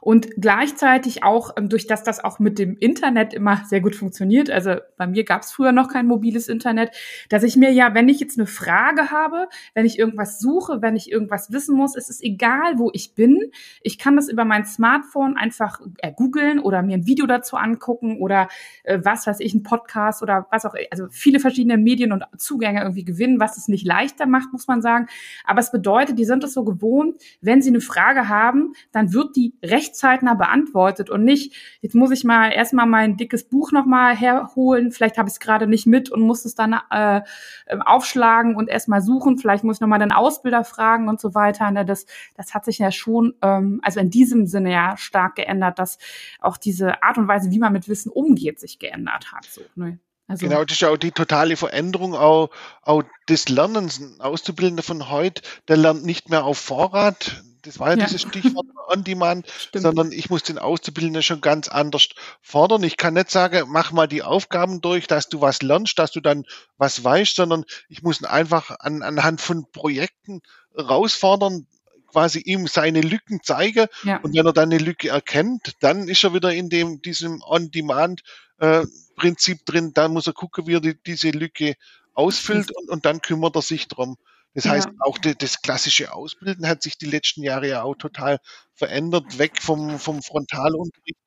Und 0.00 0.30
gleichzeitig 0.36 1.22
auch, 1.22 1.50
ähm, 1.56 1.68
durch 1.68 1.86
das 1.86 2.02
das 2.02 2.22
auch 2.22 2.38
mit 2.38 2.58
dem 2.58 2.76
Internet 2.78 3.34
immer 3.34 3.62
sehr 3.66 3.80
gut 3.80 3.94
funktioniert, 3.94 4.50
also 4.50 4.76
bei 4.96 5.06
mir 5.06 5.24
gab 5.24 5.42
es 5.42 5.52
früher 5.52 5.72
noch 5.72 5.88
kein 5.88 6.06
mobiles 6.06 6.48
Internet, 6.48 6.94
dass 7.28 7.42
ich 7.42 7.56
mir 7.56 7.70
ja, 7.70 7.94
wenn 7.94 8.08
ich 8.08 8.20
jetzt 8.20 8.38
eine 8.38 8.46
Frage 8.46 9.10
habe, 9.10 9.48
wenn 9.74 9.86
ich 9.86 9.98
irgendwas 9.98 10.38
suche, 10.38 10.82
wenn 10.82 10.96
ich 10.96 11.10
irgendwas 11.10 11.52
wissen 11.52 11.76
muss, 11.76 11.96
es 11.96 12.10
ist 12.10 12.22
egal, 12.22 12.78
wo 12.78 12.90
ich 12.92 13.14
bin. 13.14 13.50
Ich 13.82 13.98
kann 13.98 14.16
das 14.16 14.28
über 14.28 14.44
mein 14.44 14.64
Smartphone 14.64 15.36
einfach 15.36 15.80
äh, 15.98 16.12
googeln 16.12 16.58
oder 16.58 16.82
mir 16.82 16.96
ein 16.96 17.06
Video 17.06 17.26
dazu 17.26 17.56
angucken 17.56 18.18
oder 18.20 18.48
äh, 18.84 18.98
was 19.02 19.26
weiß 19.26 19.40
ich, 19.40 19.54
ein 19.54 19.62
Podcast 19.62 20.22
oder 20.22 20.46
was 20.50 20.64
auch, 20.64 20.74
also 20.90 21.06
viele 21.10 21.40
verschiedene 21.40 21.76
Medien 21.76 22.12
und 22.12 22.24
Zugänge 22.36 22.80
irgendwie 22.80 23.04
gewinnen, 23.04 23.40
was 23.40 23.56
es 23.56 23.68
nicht 23.68 23.86
leichter 23.86 24.26
macht, 24.26 24.52
muss 24.52 24.66
man 24.66 24.82
sagen. 24.82 25.06
Aber 25.44 25.60
es 25.60 25.70
bedeutet, 25.70 26.18
die 26.18 26.24
sind 26.24 26.44
es 26.44 26.54
so 26.54 26.64
gewohnt, 26.64 27.20
wenn 27.40 27.62
sie 27.62 27.70
eine 27.70 27.80
Frage 27.80 28.28
haben, 28.28 28.72
dann 28.92 29.12
wird 29.12 29.36
die 29.36 29.54
recht 29.62 29.89
recht 29.90 29.96
zeitnah 29.96 30.34
beantwortet 30.34 31.10
und 31.10 31.24
nicht, 31.24 31.54
jetzt 31.80 31.94
muss 31.94 32.10
ich 32.10 32.24
mal 32.24 32.50
erstmal 32.50 32.86
mein 32.86 33.16
dickes 33.16 33.44
Buch 33.44 33.72
nochmal 33.72 34.16
herholen, 34.16 34.92
vielleicht 34.92 35.18
habe 35.18 35.28
ich 35.28 35.34
es 35.34 35.40
gerade 35.40 35.66
nicht 35.66 35.86
mit 35.86 36.10
und 36.10 36.22
muss 36.22 36.44
es 36.44 36.54
dann 36.54 36.76
äh, 36.90 37.22
ähm, 37.66 37.82
aufschlagen 37.82 38.56
und 38.56 38.68
erstmal 38.68 39.02
suchen, 39.02 39.38
vielleicht 39.38 39.64
muss 39.64 39.76
ich 39.76 39.80
nochmal 39.80 39.98
den 39.98 40.12
Ausbilder 40.12 40.64
fragen 40.64 41.08
und 41.08 41.20
so 41.20 41.34
weiter. 41.34 41.70
Ne? 41.70 41.84
Das, 41.84 42.06
das 42.36 42.54
hat 42.54 42.64
sich 42.64 42.78
ja 42.78 42.90
schon, 42.92 43.34
ähm, 43.42 43.80
also 43.82 44.00
in 44.00 44.10
diesem 44.10 44.46
Sinne 44.46 44.72
ja 44.72 44.96
stark 44.96 45.36
geändert, 45.36 45.78
dass 45.78 45.98
auch 46.40 46.56
diese 46.56 47.02
Art 47.02 47.18
und 47.18 47.28
Weise, 47.28 47.50
wie 47.50 47.58
man 47.58 47.72
mit 47.72 47.88
Wissen 47.88 48.10
umgeht, 48.10 48.60
sich 48.60 48.78
geändert 48.78 49.32
hat. 49.32 49.44
So, 49.44 49.62
ne? 49.74 49.98
Also, 50.26 50.46
genau, 50.46 50.64
das 50.64 50.76
ist 50.76 50.84
auch 50.84 50.96
die 50.96 51.10
totale 51.10 51.56
Veränderung 51.56 52.14
auch, 52.14 52.50
auch 52.82 53.02
des 53.28 53.48
Lernens. 53.48 54.00
Auszubildende 54.20 54.84
von 54.84 55.10
heute, 55.10 55.42
der 55.66 55.76
lernt 55.76 56.04
nicht 56.04 56.30
mehr 56.30 56.44
auf 56.44 56.56
Vorrat, 56.56 57.42
das 57.62 57.78
war 57.78 57.90
ja, 57.90 57.98
ja. 57.98 58.06
dieses 58.06 58.22
Stichwort 58.22 58.66
On-Demand, 58.88 59.46
sondern 59.72 60.12
ich 60.12 60.30
muss 60.30 60.42
den 60.42 60.58
Auszubildenden 60.58 61.22
schon 61.22 61.40
ganz 61.40 61.68
anders 61.68 62.08
fordern. 62.40 62.82
Ich 62.82 62.96
kann 62.96 63.14
nicht 63.14 63.30
sagen, 63.30 63.66
mach 63.68 63.92
mal 63.92 64.08
die 64.08 64.22
Aufgaben 64.22 64.80
durch, 64.80 65.06
dass 65.06 65.28
du 65.28 65.40
was 65.40 65.62
lernst, 65.62 65.98
dass 65.98 66.12
du 66.12 66.20
dann 66.20 66.44
was 66.76 67.02
weißt, 67.02 67.36
sondern 67.36 67.64
ich 67.88 68.02
muss 68.02 68.20
ihn 68.20 68.26
einfach 68.26 68.70
an, 68.80 69.02
anhand 69.02 69.40
von 69.40 69.70
Projekten 69.70 70.40
herausfordern, 70.74 71.66
quasi 72.10 72.40
ihm 72.40 72.66
seine 72.66 73.00
Lücken 73.00 73.40
zeige. 73.42 73.88
Ja. 74.02 74.18
Und 74.18 74.34
wenn 74.34 74.46
er 74.46 74.52
dann 74.52 74.72
eine 74.72 74.78
Lücke 74.78 75.08
erkennt, 75.08 75.74
dann 75.80 76.08
ist 76.08 76.24
er 76.24 76.34
wieder 76.34 76.52
in 76.52 76.68
dem, 76.68 77.00
diesem 77.02 77.40
On-Demand-Prinzip 77.42 79.64
drin. 79.64 79.92
Dann 79.94 80.12
muss 80.12 80.26
er 80.26 80.32
gucken, 80.32 80.66
wie 80.66 80.74
er 80.74 80.80
die, 80.80 81.00
diese 81.00 81.30
Lücke 81.30 81.76
ausfüllt 82.14 82.76
und, 82.76 82.90
und 82.90 83.04
dann 83.04 83.22
kümmert 83.22 83.54
er 83.56 83.62
sich 83.62 83.86
drum. 83.88 84.16
Das 84.54 84.66
heißt, 84.66 84.88
Ja. 84.88 84.92
auch 85.00 85.18
das 85.18 85.62
klassische 85.62 86.12
Ausbilden 86.12 86.66
hat 86.68 86.82
sich 86.82 86.98
die 86.98 87.06
letzten 87.06 87.42
Jahre 87.42 87.68
ja 87.68 87.82
auch 87.82 87.94
total 87.96 88.38
verändert, 88.74 89.38
weg 89.38 89.60
vom, 89.60 89.98
vom 89.98 90.22
Frontalunterricht, 90.22 91.18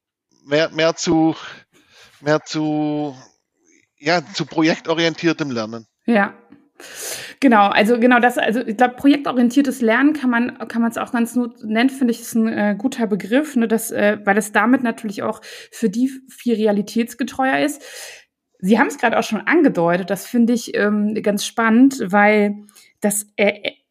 mehr, 0.46 0.70
mehr 0.70 0.96
zu, 0.96 1.36
mehr 2.22 2.42
zu, 2.44 3.16
ja, 3.98 4.22
zu 4.34 4.46
projektorientiertem 4.46 5.52
Lernen. 5.52 5.88
Ja. 6.06 6.34
Genau, 7.40 7.68
also 7.68 8.00
genau 8.00 8.20
das, 8.20 8.38
also 8.38 8.60
ich 8.62 8.76
glaube, 8.76 8.96
projektorientiertes 8.96 9.80
Lernen 9.80 10.14
kann 10.14 10.30
man 10.30 10.58
kann 10.68 10.82
man 10.82 10.92
es 10.92 10.98
auch 10.98 11.12
ganz 11.12 11.34
gut 11.34 11.64
nennen, 11.64 11.90
finde 11.90 12.12
ich, 12.12 12.20
ist 12.20 12.36
ein 12.36 12.48
äh, 12.48 12.76
guter 12.78 13.08
Begriff, 13.08 13.56
ne, 13.56 13.68
das, 13.68 13.92
äh, 13.92 14.18
weil 14.26 14.38
es 14.38 14.52
damit 14.52 14.84
natürlich 14.84 15.24
auch 15.24 15.40
für 15.72 15.90
die 15.90 16.12
viel 16.30 16.56
realitätsgetreuer 16.56 17.60
ist. 17.60 17.82
Sie 18.60 18.80
haben 18.80 18.88
es 18.88 18.98
gerade 18.98 19.20
auch 19.20 19.24
schon 19.24 19.42
angedeutet, 19.42 20.10
das 20.10 20.26
finde 20.26 20.54
ich 20.54 20.76
ähm, 20.76 21.14
ganz 21.22 21.46
spannend, 21.46 22.02
weil 22.06 22.66
das 23.04 23.28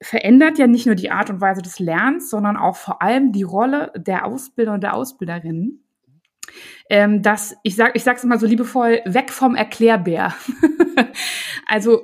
verändert 0.01 0.59
ja 0.59 0.66
nicht 0.66 0.87
nur 0.87 0.94
die 0.94 1.11
Art 1.11 1.29
und 1.29 1.42
Weise 1.42 1.61
des 1.61 1.79
Lernens, 1.79 2.31
sondern 2.31 2.57
auch 2.57 2.77
vor 2.77 3.03
allem 3.03 3.31
die 3.31 3.42
Rolle 3.42 3.92
der 3.94 4.25
Ausbilder 4.25 4.72
und 4.72 4.83
der 4.83 4.94
Ausbilderinnen. 4.94 5.85
Ähm, 6.90 7.22
dass 7.22 7.55
ich 7.62 7.77
sag, 7.77 7.94
ich 7.94 8.05
sag's 8.05 8.25
immer 8.25 8.38
so 8.38 8.46
liebevoll, 8.46 9.01
weg 9.05 9.31
vom 9.31 9.55
Erklärbär. 9.55 10.35
also 11.66 12.03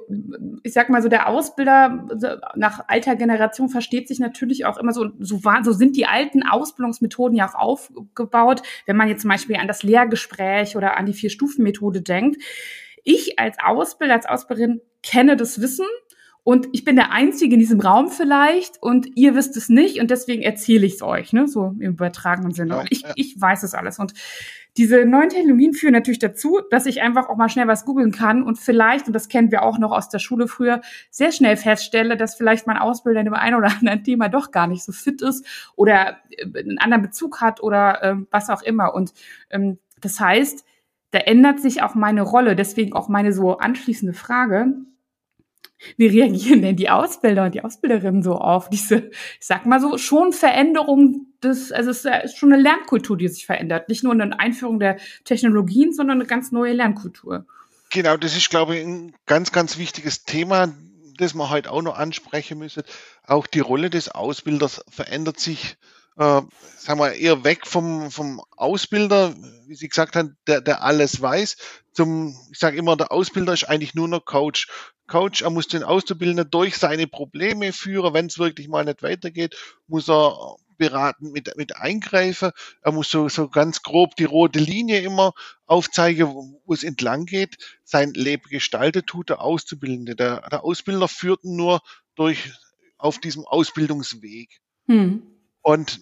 ich 0.63 0.73
sag 0.73 0.89
mal 0.91 1.03
so, 1.03 1.09
der 1.09 1.29
Ausbilder 1.29 2.07
nach 2.55 2.85
alter 2.89 3.17
Generation 3.17 3.69
versteht 3.69 4.09
sich 4.09 4.21
natürlich 4.21 4.65
auch 4.65 4.79
immer 4.79 4.93
so, 4.93 5.11
so, 5.19 5.45
war, 5.45 5.65
so 5.65 5.73
sind 5.73 5.97
die 5.97 6.07
alten 6.07 6.43
Ausbildungsmethoden 6.43 7.37
ja 7.37 7.49
auch 7.49 7.55
aufgebaut, 7.55 8.63
wenn 8.87 8.97
man 8.97 9.09
jetzt 9.09 9.23
zum 9.23 9.31
Beispiel 9.31 9.57
an 9.57 9.69
das 9.69 9.83
Lehrgespräch 9.83 10.77
oder 10.77 10.97
an 10.97 11.07
die 11.07 11.15
Vier-Stufen-Methode 11.15 12.03
denkt. 12.03 12.41
Ich 13.03 13.39
als 13.39 13.57
Ausbilder, 13.63 14.15
als 14.15 14.27
Ausbilderin 14.27 14.81
kenne 15.03 15.37
das 15.37 15.61
Wissen 15.61 15.87
und 16.49 16.67
ich 16.73 16.83
bin 16.83 16.97
der 16.97 17.13
Einzige 17.13 17.53
in 17.53 17.61
diesem 17.61 17.79
Raum 17.79 18.09
vielleicht 18.09 18.83
und 18.83 19.07
ihr 19.17 19.35
wisst 19.35 19.55
es 19.59 19.69
nicht 19.69 20.01
und 20.01 20.11
deswegen 20.11 20.41
erzähle 20.41 20.87
ich 20.87 20.95
es 20.95 21.03
euch, 21.03 21.35
ne? 21.35 21.47
so 21.47 21.75
im 21.79 21.93
übertragenen 21.93 22.53
Sinne. 22.53 22.79
Und 22.79 22.87
ich, 22.91 23.03
ja. 23.03 23.13
ich 23.17 23.39
weiß 23.39 23.65
es 23.65 23.75
alles. 23.75 23.99
Und 23.99 24.15
diese 24.79 25.05
neuen 25.05 25.29
Technologien 25.29 25.75
führen 25.75 25.93
natürlich 25.93 26.21
dazu, 26.21 26.61
dass 26.71 26.87
ich 26.87 27.03
einfach 27.03 27.29
auch 27.29 27.37
mal 27.37 27.51
schnell 27.51 27.69
was 27.69 27.85
googeln 27.85 28.13
kann 28.13 28.43
und 28.43 28.59
vielleicht, 28.59 29.09
und 29.09 29.13
das 29.13 29.29
kennen 29.29 29.51
wir 29.51 29.63
auch 29.63 29.79
noch 29.79 29.93
aus 29.93 30.09
der 30.09 30.21
Schule 30.21 30.49
früher, 30.49 30.81
sehr 31.11 31.33
schnell 31.33 31.59
feststelle, 31.59 32.17
dass 32.17 32.35
vielleicht 32.35 32.67
mein 32.67 32.79
Ausbilder 32.79 33.21
in 33.21 33.27
dem 33.27 33.35
einen 33.35 33.57
oder 33.57 33.69
anderen 33.81 34.03
Thema 34.03 34.31
doch 34.31 34.51
gar 34.51 34.69
nicht 34.69 34.85
so 34.85 34.93
fit 34.93 35.21
ist 35.21 35.45
oder 35.77 36.17
äh, 36.31 36.61
einen 36.61 36.79
anderen 36.79 37.03
Bezug 37.03 37.43
hat 37.43 37.63
oder 37.63 38.03
ähm, 38.03 38.27
was 38.31 38.49
auch 38.49 38.63
immer. 38.63 38.95
Und 38.95 39.13
ähm, 39.51 39.77
das 40.01 40.19
heißt, 40.19 40.65
da 41.11 41.19
ändert 41.19 41.61
sich 41.61 41.83
auch 41.83 41.95
meine 41.95 42.23
Rolle. 42.23 42.57
Deswegen 42.57 42.95
auch 42.95 43.11
meine 43.11 43.35
so 43.35 43.59
anschließende 43.59 44.15
Frage. 44.15 44.73
Wie 45.97 46.07
reagieren 46.07 46.63
denn 46.63 46.77
die 46.77 46.91
Ausbilder 46.91 47.45
und 47.45 47.55
die 47.55 47.63
Ausbilderinnen 47.63 48.23
so 48.23 48.35
auf 48.35 48.69
diese, 48.69 49.11
ich 49.41 49.47
sag 49.47 49.67
mal 49.67 49.81
so, 49.81 49.97
schon 49.99 50.33
Veränderung 50.33 51.27
des, 51.43 51.73
also 51.73 51.91
es 51.91 52.05
ist 52.05 52.37
schon 52.37 52.53
eine 52.53 52.63
Lernkultur, 52.63 53.17
die 53.17 53.29
sich 53.29 53.47
verändert. 53.47 53.89
Nicht 53.89 54.03
nur 54.03 54.13
eine 54.13 54.39
Einführung 54.39 54.81
der 54.81 54.99
Technologien, 55.25 55.93
sondern 55.93 56.19
eine 56.19 56.27
ganz 56.27 56.53
neue 56.53 56.73
Lernkultur. 56.73 57.47
Genau, 57.91 58.17
das 58.17 58.37
ist, 58.37 58.51
glaube 58.51 58.77
ich, 58.77 58.85
ein 58.85 59.15
ganz, 59.27 59.53
ganz 59.53 59.79
wichtiges 59.79 60.25
Thema, 60.25 60.75
das 61.17 61.35
wir 61.35 61.51
heute 61.51 61.71
auch 61.71 61.83
noch 61.83 61.97
ansprechen 61.97 62.59
müssen. 62.59 62.83
Auch 63.27 63.47
die 63.47 63.61
Rolle 63.61 63.89
des 63.91 64.09
Ausbilders 64.09 64.85
verändert 64.91 65.41
sich, 65.41 65.77
äh, 66.19 66.43
sagen 66.77 67.01
wir, 67.01 67.13
eher 67.13 67.45
weg 67.45 67.67
vom, 67.67 68.11
vom 68.11 68.43
Ausbilder, 68.57 69.35
wie 69.67 69.75
Sie 69.75 69.89
gesagt 69.89 70.17
haben, 70.17 70.37
der, 70.47 70.61
der 70.61 70.83
alles 70.83 71.23
weiß, 71.23 71.57
zum, 71.93 72.37
ich 72.53 72.59
sage 72.59 72.77
immer, 72.77 72.97
der 72.97 73.13
Ausbilder 73.13 73.53
ist 73.53 73.69
eigentlich 73.69 73.95
nur 73.95 74.09
noch 74.09 74.25
Coach. 74.25 74.69
Coach, 75.07 75.43
er 75.43 75.51
muss 75.51 75.69
den 75.69 75.83
Auszubildenden 75.83 76.51
durch 76.51 76.77
seine 76.77 77.07
Probleme 77.07 77.73
führen. 77.73 78.15
Wenn 78.15 78.27
es 78.27 78.39
wirklich 78.39 78.69
mal 78.69 78.85
nicht 78.85 79.03
weitergeht, 79.03 79.57
muss 79.87 80.09
er 80.09 80.57
beratend 80.77 81.33
mit, 81.33 81.57
mit 81.57 81.77
eingreifen. 81.77 82.51
Er 82.83 82.93
muss 82.93 83.11
so, 83.11 83.29
so 83.29 83.49
ganz 83.49 83.83
grob 83.83 84.17
die 84.17 84.25
rote 84.25 84.59
Linie 84.59 85.01
immer 85.01 85.33
aufzeigen, 85.67 86.29
wo, 86.29 86.61
wo 86.65 86.73
es 86.75 86.85
entlang 86.85 87.27
geht. 87.27 87.57
Sein 87.85 88.13
Leben 88.13 88.49
gestaltet 88.49 89.07
tut 89.07 89.31
der 89.31 89.41
Auszubildende. 89.41 90.15
Der, 90.15 90.49
der 90.49 90.65
Ausbilder 90.65 91.09
führt 91.09 91.45
ihn 91.45 91.57
nur 91.57 91.81
durch 92.15 92.53
auf 92.97 93.19
diesem 93.19 93.45
Ausbildungsweg. 93.45 94.61
Hm. 94.87 95.23
Und 95.69 96.01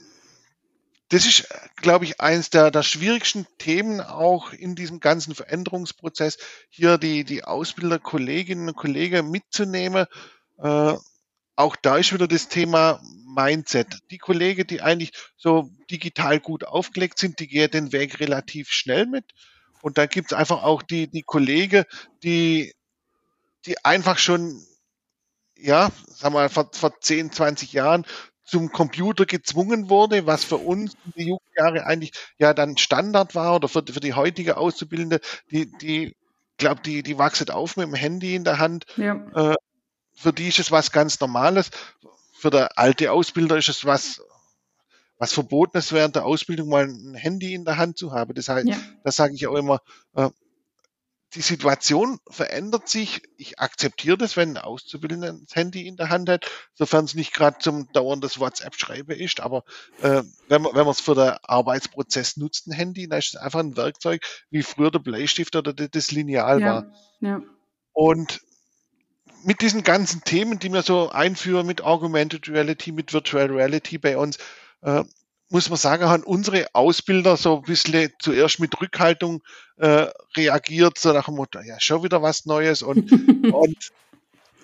das 1.09 1.27
ist, 1.27 1.49
glaube 1.75 2.05
ich, 2.05 2.21
eines 2.21 2.51
der, 2.51 2.71
der 2.71 2.85
schwierigsten 2.85 3.49
Themen 3.59 4.01
auch 4.01 4.53
in 4.53 4.77
diesem 4.77 5.01
ganzen 5.01 5.35
Veränderungsprozess, 5.35 6.39
hier 6.71 6.99
die, 6.99 7.25
die 7.25 7.43
Ausbilderkolleginnen 7.43 8.69
und 8.69 8.77
Kollegen 8.77 9.29
mitzunehmen. 9.29 10.07
Äh, 10.59 10.95
auch 11.57 11.75
da 11.83 11.97
ist 11.97 12.13
wieder 12.13 12.29
das 12.29 12.47
Thema 12.47 13.01
Mindset. 13.27 13.99
Die 14.13 14.19
Kollegen, 14.19 14.69
die 14.69 14.83
eigentlich 14.83 15.11
so 15.37 15.69
digital 15.91 16.39
gut 16.39 16.63
aufgelegt 16.63 17.19
sind, 17.19 17.41
die 17.41 17.49
gehen 17.49 17.73
den 17.73 17.91
Weg 17.91 18.21
relativ 18.21 18.71
schnell 18.71 19.07
mit. 19.07 19.25
Und 19.83 19.99
dann 19.99 20.09
gibt 20.09 20.31
es 20.31 20.39
einfach 20.39 20.63
auch 20.63 20.83
die, 20.83 21.09
die 21.09 21.25
Kollegen, 21.25 21.83
die, 22.23 22.73
die 23.65 23.85
einfach 23.85 24.19
schon, 24.19 24.65
ja, 25.57 25.91
sagen 26.07 26.35
wir 26.35 26.43
mal, 26.43 26.49
vor, 26.51 26.71
vor 26.73 27.01
10, 27.01 27.33
20 27.33 27.73
Jahren 27.73 28.07
zum 28.47 28.71
Computer 28.71 29.27
gezwungen 29.27 29.91
wurde, 29.91 30.27
was 30.27 30.45
für 30.45 30.57
uns 30.57 30.95
in 31.05 31.13
die 31.17 31.29
Jugendjahre 31.29 31.85
eigentlich 31.87 32.13
ja 32.39 32.55
dann 32.55 32.77
Standard 32.79 33.35
war 33.35 33.57
oder 33.57 33.69
für, 33.69 33.85
für 33.91 34.01
die 34.01 34.15
heutige 34.15 34.57
Auszubildende, 34.57 35.21
die, 35.51 35.71
die, 35.79 36.17
glaube 36.57 36.81
die, 36.83 37.03
die 37.03 37.19
wachsen 37.19 37.51
auf 37.51 37.77
mit 37.77 37.87
dem 37.87 37.95
Handy 37.95 38.35
in 38.37 38.45
der 38.45 38.59
Hand. 38.59 38.87
Ja. 38.97 39.15
Äh, 39.35 39.57
für 40.15 40.33
die 40.33 40.49
ist 40.49 40.61
es 40.61 40.71
was 40.71 40.93
ganz 40.93 41.21
Normales. 41.21 41.71
Für 42.33 42.51
der 42.51 42.79
alte 42.79 43.13
Ausbilder 43.13 43.57
ist 43.59 43.69
es 43.69 43.85
was, 43.85 44.23
was 45.19 45.33
Verbotenes 45.33 45.93
während 45.93 46.15
der 46.17 46.25
Ausbildung 46.25 46.69
mal 46.69 46.85
ein 46.85 47.15
Handy 47.15 47.55
in 47.55 47.65
der 47.65 47.79
Hand 47.79 47.99
zu 47.99 48.13
haben. 48.13 48.35
Das 48.35 48.49
heißt, 48.49 48.69
Ja. 48.69 48.77
da 49.05 49.11
sage 49.11 49.35
ich 49.35 49.47
auch 49.47 49.57
immer, 49.57 49.81
äh, 50.15 50.31
die 51.35 51.43
Situation 51.43 52.19
verändert 52.29 52.89
sich. 52.89 53.23
Ich 53.37 53.59
akzeptiere 53.59 54.17
das, 54.17 54.37
wenn 54.37 54.57
ein 54.57 54.63
Auszubildender 54.63 55.33
das 55.33 55.55
Handy 55.55 55.87
in 55.87 55.97
der 55.97 56.09
Hand 56.09 56.29
hat, 56.29 56.51
sofern 56.75 57.05
es 57.05 57.15
nicht 57.15 57.35
gerade 57.35 57.59
zum 57.59 57.91
dauerndes 57.93 58.39
WhatsApp-Schreiben 58.39 59.17
ist. 59.19 59.41
Aber 59.41 59.65
äh, 60.03 60.23
wenn 60.49 60.63
man 60.63 60.89
es 60.89 61.01
für 61.01 61.15
den 61.15 61.35
Arbeitsprozess 61.43 62.37
nutzt, 62.37 62.69
ein 62.69 62.73
Handy, 62.73 63.09
dann 63.09 63.19
ist 63.19 63.35
es 63.35 63.41
einfach 63.41 63.61
ein 63.61 63.77
Werkzeug, 63.77 64.23
wie 64.51 64.63
früher 64.63 64.91
der 64.91 65.01
Bleistift 65.01 65.57
oder 65.57 65.73
das 65.73 66.11
Lineal 66.13 66.61
war. 66.63 66.87
Ja. 67.21 67.29
Ja. 67.29 67.43
Und 67.93 68.41
mit 69.43 69.61
diesen 69.61 69.83
ganzen 69.83 70.23
Themen, 70.23 70.59
die 70.59 70.73
wir 70.73 70.83
so 70.83 71.11
einführen, 71.11 71.67
mit 71.67 71.83
Augmented 71.83 72.49
Reality, 72.49 72.93
mit 72.93 73.13
Virtual 73.13 73.47
Reality 73.47 73.99
bei 73.99 74.17
uns, 74.17 74.39
äh, 74.83 75.05
muss 75.49 75.69
man 75.69 75.79
sagen, 75.79 76.07
haben 76.07 76.25
unsere 76.25 76.67
Ausbilder 76.75 77.37
so 77.37 77.59
ein 77.59 77.63
bisschen 77.63 78.13
zuerst 78.21 78.59
mit 78.59 78.81
Rückhaltung 78.81 79.43
äh, 79.77 80.07
reagiert, 80.37 80.99
so 80.99 81.13
nach 81.13 81.27
dem 81.27 81.37
Motto, 81.37 81.61
ja, 81.61 81.79
schon 81.81 82.03
wieder 82.03 82.23
was 82.23 82.47
Neues 82.47 82.83
und, 82.83 83.11
und 83.53 83.93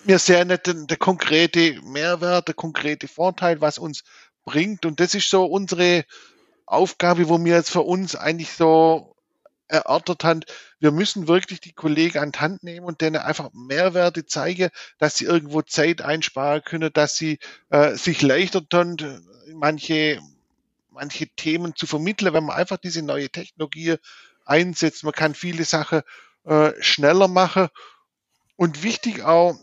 wir 0.05 0.19
sehen 0.19 0.49
nicht 0.49 0.67
den, 0.67 0.87
der 0.87 0.97
konkrete 0.97 1.79
Mehrwert, 1.83 2.49
der 2.49 2.55
konkrete 2.55 3.07
Vorteil, 3.07 3.61
was 3.61 3.77
uns 3.77 4.03
bringt. 4.43 4.85
Und 4.85 4.99
das 4.99 5.15
ist 5.15 5.29
so 5.29 5.45
unsere 5.45 6.03
Aufgabe, 6.65 7.29
wo 7.29 7.43
wir 7.43 7.55
jetzt 7.55 7.69
für 7.69 7.81
uns 7.81 8.15
eigentlich 8.15 8.51
so 8.51 9.13
erörtert 9.67 10.23
haben, 10.23 10.41
wir 10.79 10.91
müssen 10.91 11.27
wirklich 11.27 11.61
die 11.61 11.73
Kollegen 11.73 12.19
an 12.19 12.31
die 12.31 12.39
Hand 12.39 12.63
nehmen 12.63 12.85
und 12.85 13.01
denen 13.01 13.17
einfach 13.17 13.49
Mehrwerte 13.53 14.25
zeigen, 14.25 14.69
dass 14.99 15.17
sie 15.17 15.25
irgendwo 15.25 15.61
Zeit 15.61 16.01
einsparen 16.01 16.63
können, 16.63 16.91
dass 16.93 17.15
sie 17.15 17.39
äh, 17.69 17.95
sich 17.95 18.21
leichter 18.21 18.67
tun, 18.67 18.97
manche, 19.53 20.19
manche 20.93 21.27
Themen 21.27 21.75
zu 21.75 21.87
vermitteln, 21.87 22.33
wenn 22.33 22.45
man 22.45 22.55
einfach 22.55 22.77
diese 22.77 23.01
neue 23.01 23.29
Technologie 23.29 23.95
einsetzt. 24.45 25.03
Man 25.03 25.13
kann 25.13 25.35
viele 25.35 25.65
Sachen 25.65 26.01
äh, 26.45 26.71
schneller 26.79 27.27
machen. 27.27 27.67
Und 28.55 28.83
wichtig 28.83 29.23
auch, 29.23 29.55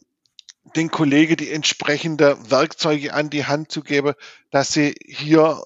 den 0.76 0.90
Kollegen 0.90 1.36
die 1.36 1.50
entsprechenden 1.50 2.50
Werkzeuge 2.50 3.14
an 3.14 3.30
die 3.30 3.46
Hand 3.46 3.72
zu 3.72 3.82
geben, 3.82 4.14
dass 4.50 4.72
sie 4.72 4.94
hier 5.06 5.64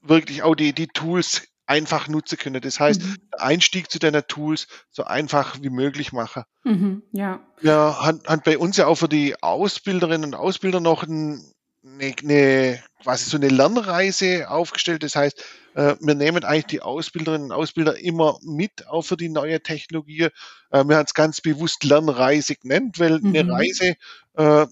wirklich 0.00 0.42
auch 0.42 0.54
die, 0.54 0.72
die 0.72 0.86
Tools 0.86 1.42
einfach 1.66 2.06
nutzen 2.08 2.38
können. 2.38 2.60
Das 2.60 2.78
heißt, 2.78 3.02
Mhm. 3.02 3.16
Einstieg 3.32 3.90
zu 3.90 3.98
deiner 3.98 4.26
Tools 4.26 4.68
so 4.90 5.04
einfach 5.04 5.56
wie 5.60 5.70
möglich 5.70 6.12
machen. 6.12 6.44
Mhm. 6.62 7.02
Ja. 7.12 7.40
Wir 7.60 7.74
haben, 7.74 8.22
haben 8.26 8.42
bei 8.44 8.56
uns 8.58 8.76
ja 8.76 8.86
auch 8.86 8.94
für 8.94 9.08
die 9.08 9.42
Ausbilderinnen 9.42 10.32
und 10.32 10.34
Ausbilder 10.34 10.80
noch 10.80 11.02
ein, 11.02 11.44
eine, 11.86 12.14
eine, 12.22 12.82
quasi 13.02 13.30
so 13.30 13.36
eine 13.36 13.48
Lernreise 13.48 14.50
aufgestellt. 14.50 15.02
Das 15.02 15.16
heißt, 15.16 15.44
äh, 15.74 15.94
wir 16.00 16.14
nehmen 16.14 16.44
eigentlich 16.44 16.66
die 16.66 16.82
Ausbilderinnen 16.82 17.46
und 17.50 17.52
Ausbilder 17.52 17.98
immer 17.98 18.38
mit, 18.42 18.86
auch 18.88 19.02
für 19.02 19.16
die 19.16 19.28
neue 19.28 19.62
Technologie. 19.62 20.28
Äh, 20.70 20.84
wir 20.84 20.96
haben 20.96 21.06
es 21.06 21.14
ganz 21.14 21.40
bewusst 21.40 21.84
Lernreise 21.84 22.56
genannt, 22.56 22.98
weil 22.98 23.20
eine 23.22 23.44
Mhm. 23.44 23.50
Reise 23.50 23.94
äh, 24.36 24.66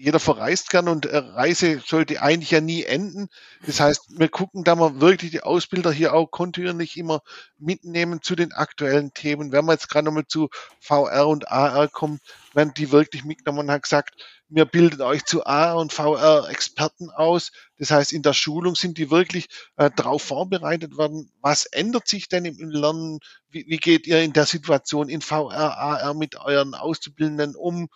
jeder 0.00 0.20
verreist 0.20 0.70
gern 0.70 0.86
und 0.86 1.12
Reise 1.12 1.82
sollte 1.84 2.22
eigentlich 2.22 2.52
ja 2.52 2.60
nie 2.60 2.84
enden. 2.84 3.28
Das 3.66 3.80
heißt, 3.80 4.16
wir 4.16 4.28
gucken 4.28 4.62
da 4.62 4.76
mal 4.76 5.00
wirklich 5.00 5.32
die 5.32 5.42
Ausbilder 5.42 5.90
hier 5.90 6.14
auch 6.14 6.30
kontinuierlich 6.30 6.96
immer 6.96 7.20
mitnehmen 7.58 8.22
zu 8.22 8.36
den 8.36 8.52
aktuellen 8.52 9.12
Themen. 9.12 9.50
Wenn 9.50 9.64
man 9.64 9.74
jetzt 9.74 9.88
gerade 9.88 10.04
nochmal 10.04 10.28
zu 10.28 10.50
VR 10.78 11.26
und 11.26 11.50
AR 11.50 11.88
kommt, 11.88 12.20
werden 12.54 12.72
die 12.76 12.92
wirklich 12.92 13.24
mitgenommen 13.24 13.66
und 13.66 13.72
hat 13.72 13.82
gesagt, 13.82 14.14
wir 14.48 14.66
bilden 14.66 15.02
euch 15.02 15.24
zu 15.24 15.44
AR 15.44 15.76
und 15.78 15.92
VR 15.92 16.48
Experten 16.48 17.10
aus. 17.10 17.50
Das 17.76 17.90
heißt, 17.90 18.12
in 18.12 18.22
der 18.22 18.34
Schulung 18.34 18.76
sind 18.76 18.98
die 18.98 19.10
wirklich 19.10 19.48
äh, 19.76 19.90
darauf 19.94 20.22
vorbereitet 20.22 20.96
worden. 20.96 21.32
Was 21.40 21.64
ändert 21.66 22.06
sich 22.06 22.28
denn 22.28 22.44
im 22.44 22.70
Lernen? 22.70 23.18
Wie, 23.50 23.66
wie 23.66 23.78
geht 23.78 24.06
ihr 24.06 24.22
in 24.22 24.32
der 24.32 24.46
Situation 24.46 25.08
in 25.08 25.22
VR, 25.22 25.76
AR 25.76 26.14
mit 26.14 26.36
euren 26.36 26.74
Auszubildenden 26.74 27.56
um? 27.56 27.88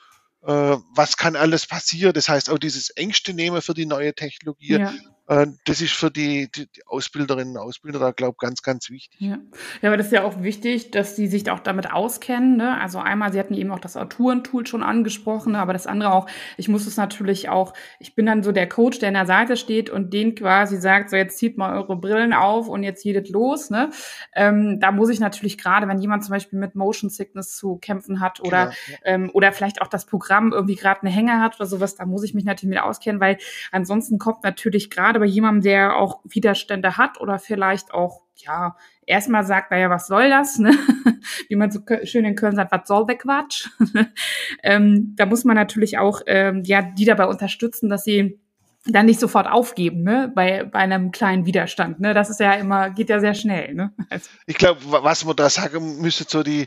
Äh, 0.43 0.76
was 0.95 1.16
kann 1.16 1.36
alles 1.36 1.66
passieren. 1.66 2.12
Das 2.12 2.28
heißt, 2.28 2.51
auch 2.51 2.59
dieses 2.59 2.90
Ängste 2.90 3.34
nehmen 3.34 3.62
für 3.62 3.74
die 3.74 3.86
neue 3.86 4.14
Technologie, 4.14 4.78
ja. 4.78 4.93
Äh, 5.29 5.47
das 5.64 5.81
ist 5.81 5.93
für 5.93 6.11
die, 6.11 6.51
die, 6.51 6.68
Ausbilderinnen 6.87 7.57
und 7.57 7.62
Ausbilder 7.62 7.99
da, 7.99 8.11
glaube 8.11 8.37
ich, 8.37 8.39
ganz, 8.39 8.62
ganz 8.62 8.91
wichtig. 8.91 9.20
Ja. 9.20 9.39
ja, 9.81 9.89
aber 9.89 9.97
das 9.97 10.07
ist 10.07 10.12
ja 10.12 10.25
auch 10.25 10.43
wichtig, 10.43 10.91
dass 10.91 11.16
sie 11.16 11.27
sich 11.27 11.51
auch 11.51 11.61
damit 11.61 11.93
auskennen. 11.93 12.57
Ne? 12.57 12.81
Also 12.81 12.99
einmal, 12.99 13.33
Sie 13.33 13.39
hatten 13.39 13.55
eben 13.55 13.70
auch 13.70 13.79
das 13.79 13.97
Autorentool 13.97 14.66
schon 14.66 14.83
angesprochen, 14.83 15.55
aber 15.55 15.73
das 15.73 15.87
andere 15.87 16.12
auch, 16.12 16.29
ich 16.57 16.68
muss 16.68 16.87
es 16.87 16.97
natürlich 16.97 17.49
auch, 17.49 17.73
ich 17.99 18.14
bin 18.14 18.27
dann 18.27 18.43
so 18.43 18.53
der 18.53 18.68
Coach, 18.68 18.99
der 18.99 19.09
an 19.09 19.14
der 19.14 19.27
Seite 19.27 19.57
steht 19.57 19.91
und 19.91 20.12
den 20.12 20.35
quasi 20.35 20.77
sagt, 20.77 21.11
so 21.11 21.16
jetzt 21.16 21.39
zieht 21.39 21.57
mal 21.57 21.77
eure 21.77 21.97
Brillen 21.97 22.33
auf 22.33 22.68
und 22.68 22.83
jetzt 22.83 23.05
jedet 23.05 23.29
los. 23.31 23.70
Ne? 23.70 23.91
Ähm, 24.35 24.81
da 24.81 24.91
muss 24.91 25.09
ich 25.09 25.20
natürlich 25.20 25.57
gerade, 25.57 25.89
wenn 25.89 25.99
jemand 25.99 26.25
zum 26.25 26.33
Beispiel 26.33 26.59
mit 26.59 26.75
Motion 26.75 27.11
Sickness 27.11 27.57
zu 27.57 27.77
kämpfen 27.77 28.20
hat 28.20 28.41
oder, 28.41 28.66
genau, 28.66 28.77
ja. 28.91 28.99
ähm, 29.05 29.31
oder 29.33 29.53
vielleicht 29.53 29.81
auch 29.81 29.89
das 29.89 30.05
Programm 30.05 30.53
irgendwie 30.53 30.77
gerade 30.77 31.03
eine 31.03 31.11
Hänge 31.11 31.41
hat 31.41 31.57
oder 31.57 31.66
sowas, 31.66 31.95
da 31.95 32.05
muss 32.07 32.25
ich 32.25 32.35
mich 32.35 32.45
natürlich 32.45 32.75
mit 32.75 32.83
auskennen, 32.83 33.20
weil 33.20 33.39
ansonsten 33.70 34.18
kommt 34.18 34.43
natürlich 34.43 34.91
gerade 34.91 35.12
bei 35.19 35.27
jemandem, 35.27 35.63
der 35.63 35.97
auch 35.97 36.21
Widerstände 36.25 36.97
hat 36.97 37.21
oder 37.21 37.39
vielleicht 37.39 37.93
auch, 37.93 38.23
ja, 38.37 38.77
erstmal 39.07 39.45
sagt, 39.45 39.71
naja, 39.71 39.91
was 39.91 40.07
soll 40.07 40.31
das? 40.31 40.59
Ne? 40.59 40.71
Wie 41.49 41.57
man 41.57 41.71
so 41.71 41.81
schön 42.05 42.25
in 42.25 42.37
Köln 42.37 42.57
sagt, 42.57 42.73
was 42.73 42.87
soll 42.87 43.07
der 43.07 43.19
Quatsch? 43.19 43.69
ähm, 44.63 45.15
da 45.17 45.27
muss 45.27 45.45
man 45.45 45.57
natürlich 45.57 45.99
auch 45.99 46.21
ähm, 46.27 46.63
ja, 46.65 46.83
die 46.83 47.05
dabei 47.05 47.27
unterstützen, 47.27 47.89
dass 47.89 48.05
sie 48.05 48.39
dann 48.87 49.07
nicht 49.07 49.21
sofort 49.21 49.47
aufgeben, 49.47 50.03
ne, 50.03 50.33
bei, 50.35 50.65
bei 50.65 50.81
einem 50.81 51.13
kleinen 51.13 51.47
Widerstand. 51.47 52.01
Ne? 52.01 52.15
Das 52.15 52.31
ist 52.31 52.41
ja 52.41 52.55
immer, 52.55 52.91
geht 52.91 53.11
ja 53.11 53.21
sehr 53.21 53.35
schnell. 53.35 53.75
Ne? 53.75 53.93
Also. 54.11 54.29
Ich 54.47 54.57
glaube, 54.57 54.81
was 54.85 55.25
man 55.25 55.37
da 55.37 55.49
sagen 55.49 56.01
müsste, 56.01 56.25
so 56.27 56.43
die, 56.43 56.67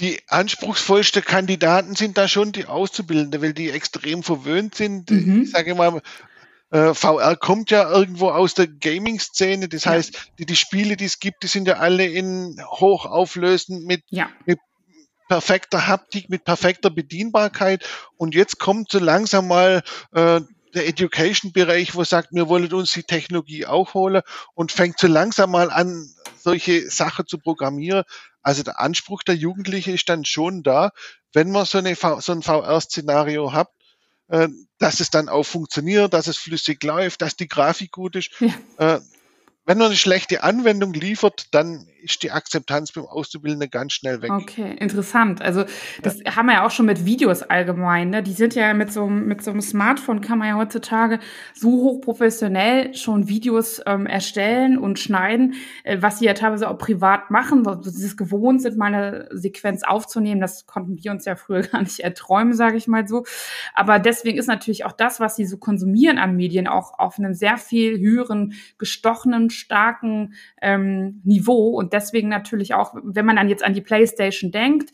die 0.00 0.20
anspruchsvollsten 0.28 1.22
Kandidaten 1.22 1.94
sind 1.94 2.18
da 2.18 2.26
schon 2.26 2.52
die 2.52 2.66
Auszubildenden, 2.66 3.40
weil 3.40 3.52
die 3.52 3.70
extrem 3.70 4.22
verwöhnt 4.22 4.74
sind. 4.74 5.10
Mhm. 5.10 5.42
Ich 5.42 5.52
sage 5.52 5.74
mal, 5.74 6.02
äh, 6.70 6.94
VR 6.94 7.36
kommt 7.36 7.70
ja 7.70 7.90
irgendwo 7.90 8.30
aus 8.30 8.54
der 8.54 8.66
Gaming-Szene. 8.66 9.68
Das 9.68 9.86
heißt, 9.86 10.32
die, 10.38 10.46
die 10.46 10.56
Spiele, 10.56 10.96
die 10.96 11.04
es 11.04 11.20
gibt, 11.20 11.42
die 11.42 11.48
sind 11.48 11.68
ja 11.68 11.74
alle 11.74 12.06
in 12.06 12.60
hochauflösend 12.64 13.84
mit, 13.84 14.02
ja. 14.10 14.28
mit 14.46 14.58
perfekter 15.28 15.86
Haptik, 15.86 16.28
mit 16.30 16.44
perfekter 16.44 16.90
Bedienbarkeit. 16.90 17.84
Und 18.16 18.34
jetzt 18.34 18.58
kommt 18.58 18.90
so 18.90 18.98
langsam 18.98 19.48
mal 19.48 19.82
äh, 20.12 20.40
der 20.74 20.88
Education-Bereich, 20.88 21.94
wo 21.94 22.04
sagt, 22.04 22.28
wir 22.32 22.48
wollen 22.48 22.72
uns 22.72 22.92
die 22.92 23.04
Technologie 23.04 23.66
auch 23.66 23.94
holen 23.94 24.22
und 24.54 24.72
fängt 24.72 24.98
so 24.98 25.06
langsam 25.06 25.52
mal 25.52 25.70
an, 25.70 26.10
solche 26.36 26.90
Sachen 26.90 27.26
zu 27.26 27.38
programmieren. 27.38 28.04
Also 28.42 28.62
der 28.62 28.80
Anspruch 28.80 29.22
der 29.22 29.36
Jugendlichen 29.36 29.94
ist 29.94 30.08
dann 30.08 30.24
schon 30.24 30.62
da, 30.62 30.90
wenn 31.32 31.50
man 31.50 31.64
so, 31.64 31.78
eine, 31.78 31.94
so 31.94 32.32
ein 32.32 32.42
VR-Szenario 32.42 33.52
hat, 33.52 33.68
äh, 34.28 34.48
dass 34.78 35.00
es 35.00 35.10
dann 35.10 35.28
auch 35.28 35.44
funktioniert, 35.44 36.12
dass 36.12 36.26
es 36.26 36.36
flüssig 36.36 36.82
läuft, 36.82 37.22
dass 37.22 37.36
die 37.36 37.48
Grafik 37.48 37.92
gut 37.92 38.16
ist. 38.16 38.30
Ja. 38.40 38.96
Äh, 38.96 39.00
wenn 39.66 39.78
man 39.78 39.86
eine 39.86 39.96
schlechte 39.96 40.42
Anwendung 40.42 40.92
liefert, 40.92 41.46
dann 41.52 41.88
ist 42.04 42.22
die 42.22 42.30
Akzeptanz 42.30 42.92
beim 42.92 43.06
Auszubildenden 43.06 43.70
ganz 43.70 43.94
schnell 43.94 44.20
weg. 44.20 44.30
Okay, 44.30 44.76
interessant. 44.78 45.40
Also 45.40 45.64
das 46.02 46.20
ja. 46.20 46.36
haben 46.36 46.46
wir 46.46 46.54
ja 46.54 46.66
auch 46.66 46.70
schon 46.70 46.86
mit 46.86 47.04
Videos 47.06 47.42
allgemein. 47.42 48.10
Ne? 48.10 48.22
Die 48.22 48.32
sind 48.32 48.54
ja 48.54 48.74
mit 48.74 48.92
so, 48.92 49.06
mit 49.08 49.42
so 49.42 49.50
einem 49.50 49.62
Smartphone 49.62 50.20
kann 50.20 50.38
man 50.38 50.48
ja 50.48 50.56
heutzutage 50.56 51.18
so 51.54 51.70
hochprofessionell 51.70 52.94
schon 52.94 53.28
Videos 53.28 53.80
ähm, 53.86 54.06
erstellen 54.06 54.78
und 54.78 54.98
schneiden, 54.98 55.54
äh, 55.82 55.96
was 56.00 56.18
sie 56.18 56.26
ja 56.26 56.34
teilweise 56.34 56.68
auch 56.68 56.76
privat 56.76 57.30
machen, 57.30 57.64
wo 57.64 57.80
sie 57.82 58.04
es 58.04 58.16
gewohnt 58.16 58.60
sind, 58.60 58.76
mal 58.76 58.94
eine 58.94 59.28
Sequenz 59.32 59.82
aufzunehmen. 59.82 60.40
Das 60.40 60.66
konnten 60.66 61.02
wir 61.02 61.10
uns 61.10 61.24
ja 61.24 61.36
früher 61.36 61.62
gar 61.72 61.80
nicht 61.80 62.00
erträumen, 62.00 62.52
sage 62.52 62.76
ich 62.76 62.86
mal 62.86 63.08
so. 63.08 63.24
Aber 63.72 63.98
deswegen 63.98 64.38
ist 64.38 64.46
natürlich 64.46 64.84
auch 64.84 64.92
das, 64.92 65.20
was 65.20 65.36
sie 65.36 65.46
so 65.46 65.56
konsumieren 65.56 66.18
an 66.18 66.36
Medien, 66.36 66.68
auch 66.68 66.98
auf 66.98 67.18
einem 67.18 67.32
sehr 67.32 67.56
viel 67.56 67.98
höheren, 67.98 68.52
gestochenen, 68.76 69.48
starken 69.48 70.34
ähm, 70.60 71.22
Niveau. 71.24 71.70
Und 71.70 71.93
deswegen 71.94 72.28
natürlich 72.28 72.74
auch, 72.74 72.94
wenn 73.02 73.24
man 73.24 73.36
dann 73.36 73.48
jetzt 73.48 73.64
an 73.64 73.72
die 73.72 73.80
PlayStation 73.80 74.50
denkt, 74.50 74.90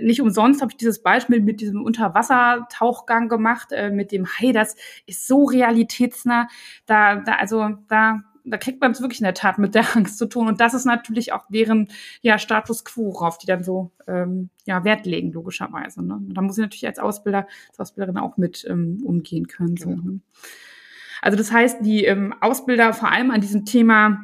nicht 0.00 0.20
umsonst 0.20 0.60
habe 0.60 0.70
ich 0.70 0.76
dieses 0.76 1.02
Beispiel 1.02 1.40
mit 1.40 1.60
diesem 1.60 1.82
Unterwassertauchgang 1.82 3.28
gemacht, 3.28 3.72
äh, 3.72 3.90
mit 3.90 4.12
dem 4.12 4.26
Hai, 4.26 4.52
das 4.52 4.76
ist 5.06 5.26
so 5.26 5.44
realitätsnah. 5.44 6.48
Da, 6.86 7.16
da 7.16 7.34
also 7.34 7.70
da 7.88 8.22
da 8.48 8.58
kriegt 8.58 8.80
man 8.80 8.92
es 8.92 9.00
wirklich 9.00 9.20
in 9.20 9.24
der 9.24 9.34
Tat 9.34 9.58
mit 9.58 9.74
der 9.74 9.84
Angst 9.96 10.18
zu 10.18 10.26
tun. 10.26 10.46
Und 10.46 10.60
das 10.60 10.72
ist 10.72 10.84
natürlich 10.84 11.32
auch 11.32 11.46
deren 11.48 11.88
ja, 12.22 12.38
Status 12.38 12.84
quo, 12.84 13.12
worauf 13.12 13.38
die 13.38 13.46
dann 13.46 13.64
so 13.64 13.90
ähm, 14.06 14.50
ja, 14.66 14.84
Wert 14.84 15.04
legen, 15.04 15.32
logischerweise. 15.32 16.04
Ne? 16.04 16.20
Da 16.28 16.42
muss 16.42 16.56
ich 16.56 16.62
natürlich 16.62 16.86
als 16.86 17.00
Ausbilder, 17.00 17.48
als 17.70 17.80
Ausbilderin 17.80 18.18
auch 18.18 18.36
mit 18.36 18.64
ähm, 18.68 19.02
umgehen 19.04 19.48
können. 19.48 19.76
So, 19.76 19.90
ne? 19.90 20.20
Also 21.22 21.36
das 21.36 21.50
heißt, 21.50 21.78
die 21.84 22.04
ähm, 22.04 22.34
Ausbilder 22.40 22.92
vor 22.92 23.10
allem 23.10 23.32
an 23.32 23.40
diesem 23.40 23.64
Thema 23.64 24.22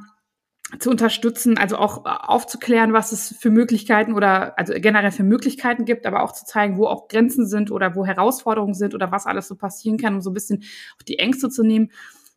zu 0.79 0.91
unterstützen, 0.91 1.59
also 1.59 1.77
auch 1.77 2.05
äh, 2.05 2.09
aufzuklären, 2.09 2.93
was 2.93 3.13
es 3.13 3.37
für 3.39 3.51
Möglichkeiten 3.51 4.15
oder 4.15 4.59
also 4.59 4.73
generell 4.75 5.13
für 5.13 5.23
Möglichkeiten 5.23 5.85
gibt, 5.85 6.07
aber 6.07 6.23
auch 6.23 6.33
zu 6.33 6.45
zeigen, 6.45 6.77
wo 6.77 6.87
auch 6.87 7.09
Grenzen 7.09 7.47
sind 7.47 7.71
oder 7.71 7.95
wo 7.95 8.07
Herausforderungen 8.07 8.75
sind 8.75 8.95
oder 8.95 9.13
was 9.13 9.27
alles 9.27 9.49
so 9.49 9.57
passieren 9.57 9.99
kann, 9.99 10.15
um 10.15 10.21
so 10.21 10.31
ein 10.31 10.35
bisschen 10.35 10.63
auch 10.99 11.03
die 11.03 11.19
Ängste 11.19 11.51
zu 11.51 11.63
nehmen. 11.63 11.91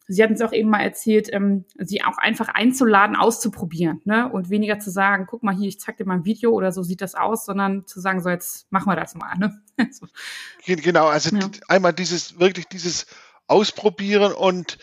Sie 0.07 0.21
hatten 0.21 0.33
es 0.33 0.41
auch 0.41 0.53
eben 0.53 0.69
mal 0.69 0.81
erzählt, 0.81 1.29
ähm, 1.33 1.65
sie 1.79 2.03
auch 2.03 2.19
einfach 2.19 2.49
einzuladen, 2.49 3.15
auszuprobieren, 3.15 4.01
ne? 4.05 4.31
Und 4.31 4.51
weniger 4.51 4.77
zu 4.79 4.91
sagen, 4.91 5.25
guck 5.27 5.41
mal 5.41 5.55
hier, 5.55 5.67
ich 5.67 5.79
zeig 5.79 5.97
dir 5.97 6.05
mal 6.05 6.15
ein 6.15 6.25
Video 6.25 6.51
oder 6.51 6.71
so 6.71 6.83
sieht 6.83 7.01
das 7.01 7.15
aus, 7.15 7.45
sondern 7.45 7.87
zu 7.87 7.99
sagen, 7.99 8.21
so 8.21 8.29
jetzt 8.29 8.71
machen 8.71 8.87
wir 8.87 8.95
das 8.95 9.15
mal, 9.15 9.35
ne? 9.37 9.59
so. 9.91 10.05
Genau, 10.65 11.07
also 11.07 11.35
ja. 11.35 11.49
einmal 11.67 11.93
dieses, 11.93 12.39
wirklich 12.39 12.67
dieses 12.67 13.07
Ausprobieren 13.47 14.31
und 14.33 14.77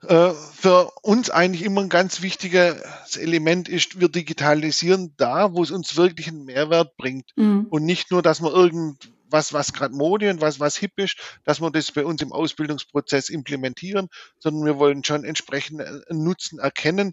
für 0.00 0.92
uns 1.02 1.30
eigentlich 1.30 1.62
immer 1.62 1.80
ein 1.80 1.88
ganz 1.88 2.20
wichtiges 2.20 3.16
Element 3.16 3.68
ist, 3.68 3.98
wir 3.98 4.08
digitalisieren 4.08 5.14
da, 5.16 5.54
wo 5.54 5.62
es 5.62 5.70
uns 5.70 5.96
wirklich 5.96 6.28
einen 6.28 6.44
Mehrwert 6.44 6.96
bringt. 6.96 7.30
Mhm. 7.36 7.66
Und 7.70 7.84
nicht 7.84 8.10
nur, 8.10 8.20
dass 8.20 8.40
man 8.40 8.52
irgendwas, 8.52 9.52
was 9.52 9.72
gerade 9.72 9.94
Mode 9.94 10.30
und 10.30 10.40
was, 10.40 10.60
was 10.60 10.76
hip 10.76 10.98
ist, 10.98 11.16
dass 11.44 11.60
wir 11.60 11.70
das 11.70 11.92
bei 11.92 12.04
uns 12.04 12.20
im 12.20 12.32
Ausbildungsprozess 12.32 13.30
implementieren, 13.30 14.08
sondern 14.38 14.66
wir 14.66 14.78
wollen 14.78 15.02
schon 15.02 15.24
entsprechend 15.24 15.80
einen 15.80 16.24
Nutzen 16.24 16.58
erkennen. 16.58 17.12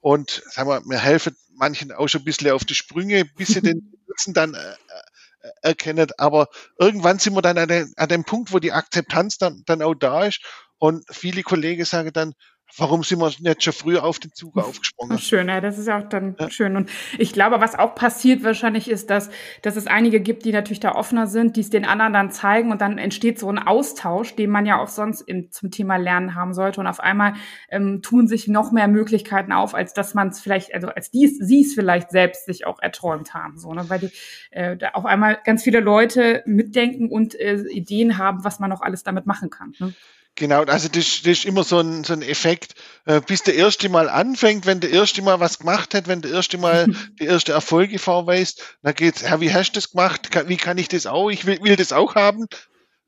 Und 0.00 0.42
sagen 0.50 0.68
wir, 0.68 0.82
wir 0.84 0.98
helfen 0.98 1.36
manchen 1.54 1.92
auch 1.92 2.08
schon 2.08 2.22
ein 2.22 2.24
bisschen 2.24 2.50
auf 2.50 2.64
die 2.64 2.74
Sprünge, 2.74 3.24
bis 3.24 3.48
sie 3.48 3.62
den 3.62 3.96
Nutzen 4.08 4.34
dann 4.34 4.54
äh, 4.54 4.58
äh, 4.58 5.50
erkennen. 5.62 6.08
Aber 6.18 6.48
irgendwann 6.78 7.18
sind 7.20 7.34
wir 7.34 7.42
dann 7.42 7.56
an, 7.56 7.68
den, 7.68 7.92
an 7.96 8.08
dem 8.08 8.24
Punkt, 8.24 8.52
wo 8.52 8.58
die 8.58 8.72
Akzeptanz 8.72 9.38
dann, 9.38 9.62
dann 9.66 9.82
auch 9.82 9.94
da 9.94 10.24
ist 10.24 10.40
und 10.84 11.02
viele 11.10 11.42
Kollegen 11.42 11.86
sagen 11.86 12.10
dann, 12.12 12.34
warum 12.76 13.04
sind 13.04 13.18
wir 13.18 13.32
nicht 13.40 13.62
schon 13.64 13.72
früher 13.72 14.04
auf 14.04 14.18
den 14.18 14.32
Zug 14.32 14.54
aufgesprungen? 14.62 15.18
Schön, 15.18 15.48
ja, 15.48 15.62
das 15.62 15.78
ist 15.78 15.88
auch 15.88 16.06
dann 16.06 16.36
ja. 16.38 16.50
schön. 16.50 16.76
Und 16.76 16.90
ich 17.16 17.32
glaube, 17.32 17.58
was 17.58 17.74
auch 17.74 17.94
passiert 17.94 18.44
wahrscheinlich 18.44 18.90
ist, 18.90 19.08
dass, 19.08 19.30
dass 19.62 19.76
es 19.76 19.86
einige 19.86 20.20
gibt, 20.20 20.44
die 20.44 20.52
natürlich 20.52 20.80
da 20.80 20.94
offener 20.94 21.26
sind, 21.26 21.56
die 21.56 21.62
es 21.62 21.70
den 21.70 21.86
anderen 21.86 22.12
dann 22.12 22.30
zeigen 22.30 22.70
und 22.70 22.82
dann 22.82 22.98
entsteht 22.98 23.38
so 23.38 23.48
ein 23.48 23.58
Austausch, 23.58 24.36
den 24.36 24.50
man 24.50 24.66
ja 24.66 24.78
auch 24.78 24.88
sonst 24.88 25.22
im, 25.22 25.50
zum 25.50 25.70
Thema 25.70 25.96
Lernen 25.96 26.34
haben 26.34 26.52
sollte. 26.52 26.80
Und 26.80 26.86
auf 26.86 27.00
einmal 27.00 27.32
ähm, 27.70 28.02
tun 28.02 28.28
sich 28.28 28.46
noch 28.46 28.70
mehr 28.70 28.88
Möglichkeiten 28.88 29.52
auf, 29.52 29.74
als 29.74 29.94
dass 29.94 30.12
man 30.12 30.28
es 30.28 30.40
vielleicht, 30.42 30.74
also 30.74 30.88
als 30.88 31.10
die 31.10 31.28
sie 31.28 31.62
es 31.62 31.72
vielleicht 31.72 32.10
selbst 32.10 32.44
sich 32.44 32.66
auch 32.66 32.78
erträumt 32.78 33.32
haben. 33.32 33.56
So, 33.56 33.72
ne? 33.72 33.88
Weil 33.88 34.00
die 34.00 34.10
äh, 34.50 34.76
da 34.76 34.90
auf 34.90 35.06
einmal 35.06 35.38
ganz 35.46 35.62
viele 35.62 35.80
Leute 35.80 36.42
mitdenken 36.44 37.08
und 37.08 37.34
äh, 37.40 37.62
Ideen 37.70 38.18
haben, 38.18 38.44
was 38.44 38.58
man 38.58 38.68
noch 38.68 38.82
alles 38.82 39.02
damit 39.02 39.24
machen 39.24 39.48
kann. 39.48 39.72
Ne? 39.78 39.94
Genau, 40.36 40.64
also 40.64 40.88
das, 40.88 41.22
das 41.22 41.26
ist 41.26 41.44
immer 41.44 41.62
so 41.62 41.78
ein, 41.78 42.02
so 42.02 42.12
ein 42.12 42.22
Effekt, 42.22 42.74
äh, 43.04 43.20
bis 43.20 43.44
der 43.44 43.54
erste 43.54 43.88
Mal 43.88 44.08
anfängt, 44.08 44.66
wenn 44.66 44.80
der 44.80 44.90
erste 44.90 45.22
Mal 45.22 45.38
was 45.38 45.60
gemacht 45.60 45.94
hat, 45.94 46.08
wenn 46.08 46.22
der 46.22 46.32
erste 46.32 46.58
Mal 46.58 46.86
die 47.20 47.24
erste 47.24 47.52
Erfolge 47.52 48.00
vorweist, 48.00 48.76
dann 48.82 48.94
geht's, 48.94 49.22
Herr, 49.22 49.40
wie 49.40 49.52
hast 49.54 49.72
du 49.72 49.74
das 49.74 49.92
gemacht? 49.92 50.28
Wie 50.48 50.56
kann 50.56 50.78
ich 50.78 50.88
das 50.88 51.06
auch? 51.06 51.30
Ich 51.30 51.46
will, 51.46 51.62
will 51.62 51.76
das 51.76 51.92
auch 51.92 52.16
haben. 52.16 52.46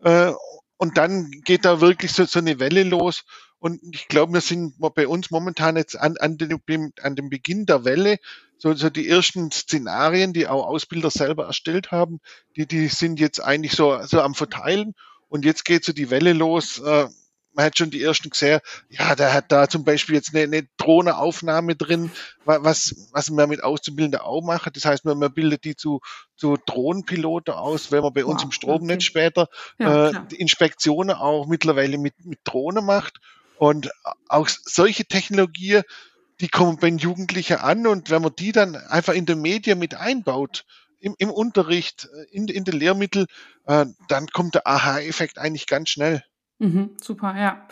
Äh, 0.04 0.32
und 0.76 0.98
dann 0.98 1.30
geht 1.44 1.64
da 1.64 1.80
wirklich 1.80 2.12
so, 2.12 2.24
so 2.26 2.38
eine 2.38 2.60
Welle 2.60 2.84
los. 2.84 3.24
Und 3.58 3.80
ich 3.92 4.06
glaube, 4.06 4.34
wir 4.34 4.40
sind 4.40 4.74
bei 4.78 5.08
uns 5.08 5.30
momentan 5.30 5.76
jetzt 5.76 5.98
an, 5.98 6.16
an, 6.18 6.36
den, 6.38 6.92
an 7.02 7.16
dem 7.16 7.28
Beginn 7.28 7.66
der 7.66 7.84
Welle. 7.84 8.18
So, 8.58 8.72
so 8.74 8.88
die 8.88 9.08
ersten 9.08 9.50
Szenarien, 9.50 10.32
die 10.32 10.46
auch 10.46 10.66
Ausbilder 10.66 11.10
selber 11.10 11.46
erstellt 11.46 11.90
haben, 11.90 12.20
die, 12.54 12.66
die 12.66 12.86
sind 12.88 13.18
jetzt 13.18 13.40
eigentlich 13.42 13.72
so, 13.72 14.00
so 14.04 14.20
am 14.20 14.34
Verteilen. 14.34 14.94
Und 15.28 15.44
jetzt 15.44 15.64
geht 15.64 15.84
so 15.84 15.92
die 15.92 16.10
Welle 16.10 16.32
los. 16.32 16.78
Äh, 16.78 17.08
man 17.56 17.64
hat 17.64 17.78
schon 17.78 17.90
die 17.90 18.02
ersten 18.02 18.30
gesehen, 18.30 18.60
ja, 18.90 19.14
der 19.14 19.32
hat 19.32 19.50
da 19.50 19.66
zum 19.68 19.82
Beispiel 19.82 20.14
jetzt 20.14 20.34
eine, 20.34 20.44
eine 20.44 20.68
Drohneaufnahme 20.76 21.74
drin, 21.74 22.10
was, 22.44 23.08
was 23.12 23.30
man 23.30 23.48
mit 23.48 23.64
Auszubildenden 23.64 24.20
auch 24.20 24.42
macht. 24.42 24.76
Das 24.76 24.84
heißt, 24.84 25.06
man, 25.06 25.18
man 25.18 25.32
bildet 25.32 25.64
die 25.64 25.74
zu, 25.74 26.00
zu 26.36 26.58
Drohnenpiloten 26.66 27.54
aus, 27.54 27.90
wenn 27.90 28.02
man 28.02 28.12
bei 28.12 28.26
uns 28.26 28.42
wow, 28.42 28.44
im 28.44 28.52
Stromnetz 28.52 28.96
okay. 28.96 29.04
später 29.04 29.48
ja, 29.78 30.10
äh, 30.10 30.12
die 30.30 30.36
Inspektionen 30.36 31.16
auch 31.16 31.46
mittlerweile 31.46 31.96
mit, 31.96 32.24
mit 32.24 32.40
Drohnen 32.44 32.84
macht. 32.84 33.20
Und 33.56 33.90
auch 34.28 34.48
solche 34.48 35.06
Technologien, 35.06 35.82
die 36.40 36.48
kommen 36.48 36.76
bei 36.76 36.90
den 36.90 36.98
Jugendlichen 36.98 37.56
an 37.56 37.86
und 37.86 38.10
wenn 38.10 38.20
man 38.20 38.36
die 38.38 38.52
dann 38.52 38.76
einfach 38.76 39.14
in 39.14 39.24
den 39.24 39.40
Medien 39.40 39.78
mit 39.78 39.94
einbaut, 39.94 40.66
im, 40.98 41.14
im 41.18 41.30
Unterricht, 41.30 42.08
in, 42.30 42.48
in 42.48 42.64
den 42.64 42.78
Lehrmittel, 42.78 43.26
äh, 43.64 43.86
dann 44.08 44.28
kommt 44.28 44.54
der 44.54 44.66
Aha-Effekt 44.66 45.38
eigentlich 45.38 45.66
ganz 45.66 45.90
schnell. 45.90 46.22
Mhm, 46.58 46.92
super, 47.02 47.34
ja. 47.38 47.66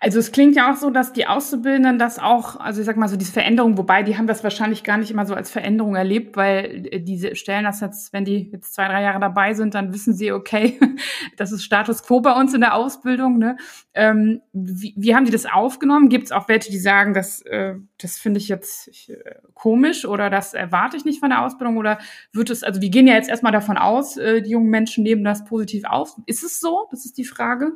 Also 0.00 0.18
es 0.18 0.32
klingt 0.32 0.54
ja 0.54 0.70
auch 0.70 0.76
so, 0.76 0.90
dass 0.90 1.14
die 1.14 1.26
Auszubildenden 1.26 1.98
das 1.98 2.18
auch, 2.18 2.60
also 2.60 2.80
ich 2.80 2.86
sag 2.86 2.98
mal 2.98 3.08
so 3.08 3.16
diese 3.16 3.32
Veränderung, 3.32 3.78
wobei 3.78 4.02
die 4.02 4.18
haben 4.18 4.26
das 4.26 4.44
wahrscheinlich 4.44 4.84
gar 4.84 4.98
nicht 4.98 5.10
immer 5.10 5.24
so 5.24 5.34
als 5.34 5.50
Veränderung 5.50 5.96
erlebt, 5.96 6.36
weil 6.36 6.86
äh, 6.90 7.00
diese 7.00 7.34
stellen 7.36 7.64
das 7.64 7.80
jetzt, 7.80 8.12
wenn 8.12 8.26
die 8.26 8.50
jetzt 8.52 8.74
zwei, 8.74 8.86
drei 8.86 9.02
Jahre 9.02 9.18
dabei 9.18 9.54
sind, 9.54 9.74
dann 9.74 9.94
wissen 9.94 10.12
sie, 10.12 10.30
okay, 10.30 10.78
das 11.38 11.52
ist 11.52 11.64
Status 11.64 12.02
quo 12.02 12.20
bei 12.20 12.32
uns 12.32 12.52
in 12.52 12.60
der 12.60 12.74
Ausbildung. 12.74 13.38
Ne? 13.38 13.56
Ähm, 13.94 14.42
wie, 14.52 14.92
wie 14.96 15.14
haben 15.14 15.24
die 15.24 15.32
das 15.32 15.46
aufgenommen? 15.46 16.10
Gibt 16.10 16.26
es 16.26 16.32
auch 16.32 16.48
welche, 16.48 16.70
die 16.70 16.78
sagen, 16.78 17.14
das, 17.14 17.40
äh, 17.42 17.76
das 18.00 18.18
finde 18.18 18.38
ich 18.38 18.48
jetzt 18.48 19.08
äh, 19.08 19.16
komisch 19.54 20.04
oder 20.04 20.28
das 20.28 20.52
erwarte 20.52 20.98
ich 20.98 21.06
nicht 21.06 21.20
von 21.20 21.30
der 21.30 21.42
Ausbildung 21.42 21.78
oder 21.78 21.98
wird 22.32 22.50
es, 22.50 22.62
also 22.62 22.82
wir 22.82 22.90
gehen 22.90 23.06
ja 23.06 23.14
jetzt 23.14 23.30
erstmal 23.30 23.52
davon 23.52 23.78
aus, 23.78 24.18
äh, 24.18 24.42
die 24.42 24.50
jungen 24.50 24.68
Menschen 24.68 25.02
nehmen 25.02 25.24
das 25.24 25.46
positiv 25.46 25.84
auf. 25.86 26.14
Ist 26.26 26.44
es 26.44 26.60
so? 26.60 26.86
Das 26.90 27.06
ist 27.06 27.16
die 27.16 27.24
Frage 27.24 27.72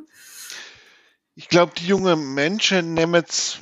ich 1.35 1.49
glaube, 1.49 1.73
die 1.77 1.87
jungen 1.87 2.33
Menschen 2.33 2.93
nehmen 2.93 3.23
es, 3.27 3.59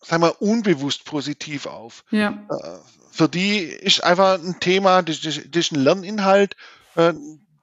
sagen 0.00 0.22
wir, 0.22 0.40
unbewusst 0.40 1.04
positiv 1.04 1.66
auf. 1.66 2.04
Ja. 2.10 2.46
Äh, 2.50 2.78
für 3.10 3.28
die 3.28 3.58
ist 3.58 4.02
einfach 4.02 4.42
ein 4.42 4.58
Thema, 4.60 5.02
das, 5.02 5.20
das, 5.20 5.36
ist 5.36 5.72
ein 5.72 5.82
Lerninhalt, 5.82 6.56
äh, 6.94 7.12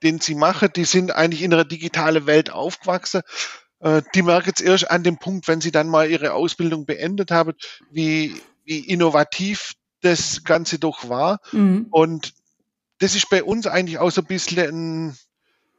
den 0.03 0.19
sie 0.19 0.35
machen. 0.35 0.69
Die 0.75 0.85
sind 0.85 1.11
eigentlich 1.11 1.41
in 1.41 1.53
einer 1.53 1.65
digitalen 1.65 2.25
Welt 2.25 2.51
aufgewachsen. 2.51 3.21
Äh, 3.79 4.01
die 4.13 4.21
merken 4.21 4.51
es 4.55 4.61
erst 4.61 4.91
an 4.91 5.03
dem 5.03 5.17
Punkt, 5.17 5.47
wenn 5.47 5.61
sie 5.61 5.71
dann 5.71 5.87
mal 5.87 6.09
ihre 6.09 6.33
Ausbildung 6.33 6.85
beendet 6.85 7.31
haben, 7.31 7.53
wie, 7.89 8.41
wie 8.65 8.79
innovativ 8.79 9.73
das 10.01 10.43
Ganze 10.43 10.79
doch 10.79 11.09
war. 11.09 11.39
Mhm. 11.51 11.87
Und 11.89 12.33
das 12.99 13.15
ist 13.15 13.29
bei 13.29 13.43
uns 13.43 13.67
eigentlich 13.67 13.99
auch 13.99 14.11
so 14.11 14.21
ein 14.21 14.27
bisschen 14.27 14.59
ein, 14.59 15.17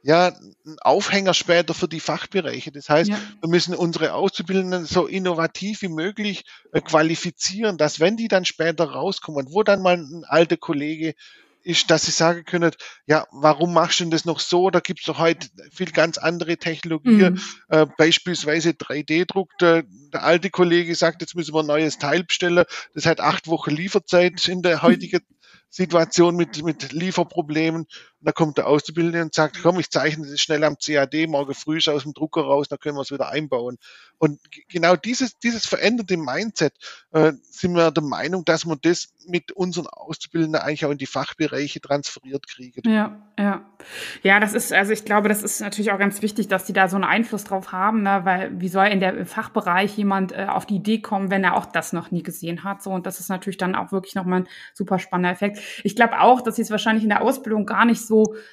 ja, 0.03 0.27
ein 0.65 0.77
Aufhänger 0.81 1.33
später 1.33 1.73
für 1.73 1.87
die 1.87 1.99
Fachbereiche. 1.99 2.71
Das 2.71 2.89
heißt, 2.89 3.09
ja. 3.09 3.19
wir 3.39 3.49
müssen 3.49 3.75
unsere 3.75 4.13
Auszubildenden 4.13 4.85
so 4.85 5.05
innovativ 5.05 5.81
wie 5.81 5.89
möglich 5.89 6.43
äh, 6.71 6.81
qualifizieren, 6.81 7.77
dass 7.77 7.99
wenn 7.99 8.17
die 8.17 8.27
dann 8.27 8.45
später 8.45 8.85
rauskommen, 8.85 9.47
wo 9.51 9.63
dann 9.63 9.81
mal 9.81 9.97
ein 9.97 10.23
alter 10.27 10.57
Kollege 10.57 11.13
ist, 11.63 11.91
dass 11.91 12.03
sie 12.03 12.11
sagen 12.11 12.43
können, 12.45 12.71
ja, 13.05 13.27
warum 13.31 13.73
machst 13.73 13.99
du 13.99 14.05
denn 14.05 14.11
das 14.11 14.25
noch 14.25 14.39
so? 14.39 14.71
Da 14.71 14.79
gibt 14.79 15.01
es 15.01 15.05
doch 15.05 15.19
heute 15.19 15.47
viel 15.71 15.91
ganz 15.91 16.17
andere 16.17 16.57
Technologien, 16.57 17.33
mhm. 17.33 17.41
äh, 17.69 17.85
beispielsweise 17.97 18.71
3D-Druck. 18.71 19.51
Der, 19.59 19.83
der, 19.83 20.23
alte 20.23 20.49
Kollege 20.49 20.95
sagt, 20.95 21.21
jetzt 21.21 21.35
müssen 21.35 21.53
wir 21.53 21.61
ein 21.61 21.67
neues 21.67 21.99
Teil 21.99 22.23
bestellen. 22.23 22.65
Das 22.95 23.05
hat 23.05 23.19
acht 23.19 23.47
Wochen 23.47 23.71
Lieferzeit 23.71 24.47
in 24.47 24.63
der 24.63 24.81
heutigen 24.81 25.21
Situation 25.69 26.35
mit, 26.35 26.63
mit 26.63 26.91
Lieferproblemen. 26.91 27.85
Da 28.21 28.31
kommt 28.31 28.57
der 28.57 28.67
Auszubildende 28.67 29.21
und 29.21 29.33
sagt, 29.33 29.61
komm, 29.61 29.79
ich 29.79 29.89
zeichne 29.89 30.27
das 30.27 30.39
schnell 30.39 30.63
am 30.63 30.77
CAD, 30.77 31.27
morgen 31.27 31.53
früh 31.53 31.79
aus 31.87 32.03
dem 32.03 32.13
Drucker 32.13 32.41
raus, 32.41 32.67
dann 32.67 32.79
können 32.79 32.95
wir 32.95 33.01
es 33.01 33.11
wieder 33.11 33.29
einbauen. 33.29 33.77
Und 34.17 34.39
genau 34.69 34.95
dieses, 34.95 35.39
dieses 35.39 35.65
veränderte 35.65 36.15
Mindset 36.15 36.73
äh, 37.11 37.33
sind 37.49 37.73
wir 37.73 37.89
der 37.89 38.03
Meinung, 38.03 38.45
dass 38.45 38.65
man 38.65 38.77
das 38.83 39.13
mit 39.25 39.51
unseren 39.51 39.87
Auszubildenden 39.87 40.61
eigentlich 40.61 40.85
auch 40.85 40.91
in 40.91 40.99
die 40.99 41.07
Fachbereiche 41.07 41.81
transferiert 41.81 42.47
kriegen. 42.47 42.87
Ja, 42.87 43.17
ja. 43.39 43.65
Ja, 44.21 44.39
das 44.39 44.53
ist, 44.53 44.71
also 44.73 44.91
ich 44.91 45.05
glaube, 45.05 45.27
das 45.27 45.41
ist 45.41 45.59
natürlich 45.59 45.91
auch 45.91 45.97
ganz 45.97 46.21
wichtig, 46.21 46.47
dass 46.47 46.65
die 46.65 46.73
da 46.73 46.87
so 46.87 46.97
einen 46.97 47.03
Einfluss 47.03 47.45
drauf 47.45 47.71
haben, 47.71 48.03
ne? 48.03 48.21
weil 48.23 48.51
wie 48.61 48.67
soll 48.67 48.85
in 48.87 48.99
der 48.99 49.25
Fachbereich 49.25 49.97
jemand 49.97 50.33
äh, 50.33 50.45
auf 50.47 50.67
die 50.67 50.75
Idee 50.75 51.01
kommen, 51.01 51.31
wenn 51.31 51.43
er 51.43 51.57
auch 51.57 51.65
das 51.65 51.91
noch 51.91 52.11
nie 52.11 52.21
gesehen 52.21 52.63
hat? 52.63 52.83
So, 52.83 52.91
und 52.91 53.07
das 53.07 53.19
ist 53.19 53.29
natürlich 53.29 53.57
dann 53.57 53.73
auch 53.73 53.91
wirklich 53.91 54.13
nochmal 54.13 54.41
ein 54.41 54.47
super 54.73 54.99
spannender 54.99 55.31
Effekt. 55.31 55.59
Ich 55.83 55.95
glaube 55.95 56.19
auch, 56.19 56.41
dass 56.41 56.57
sie 56.57 56.61
es 56.61 56.69
wahrscheinlich 56.69 57.03
in 57.03 57.09
der 57.09 57.23
Ausbildung 57.23 57.65
gar 57.65 57.85
nicht 57.85 58.05
so, 58.05 58.10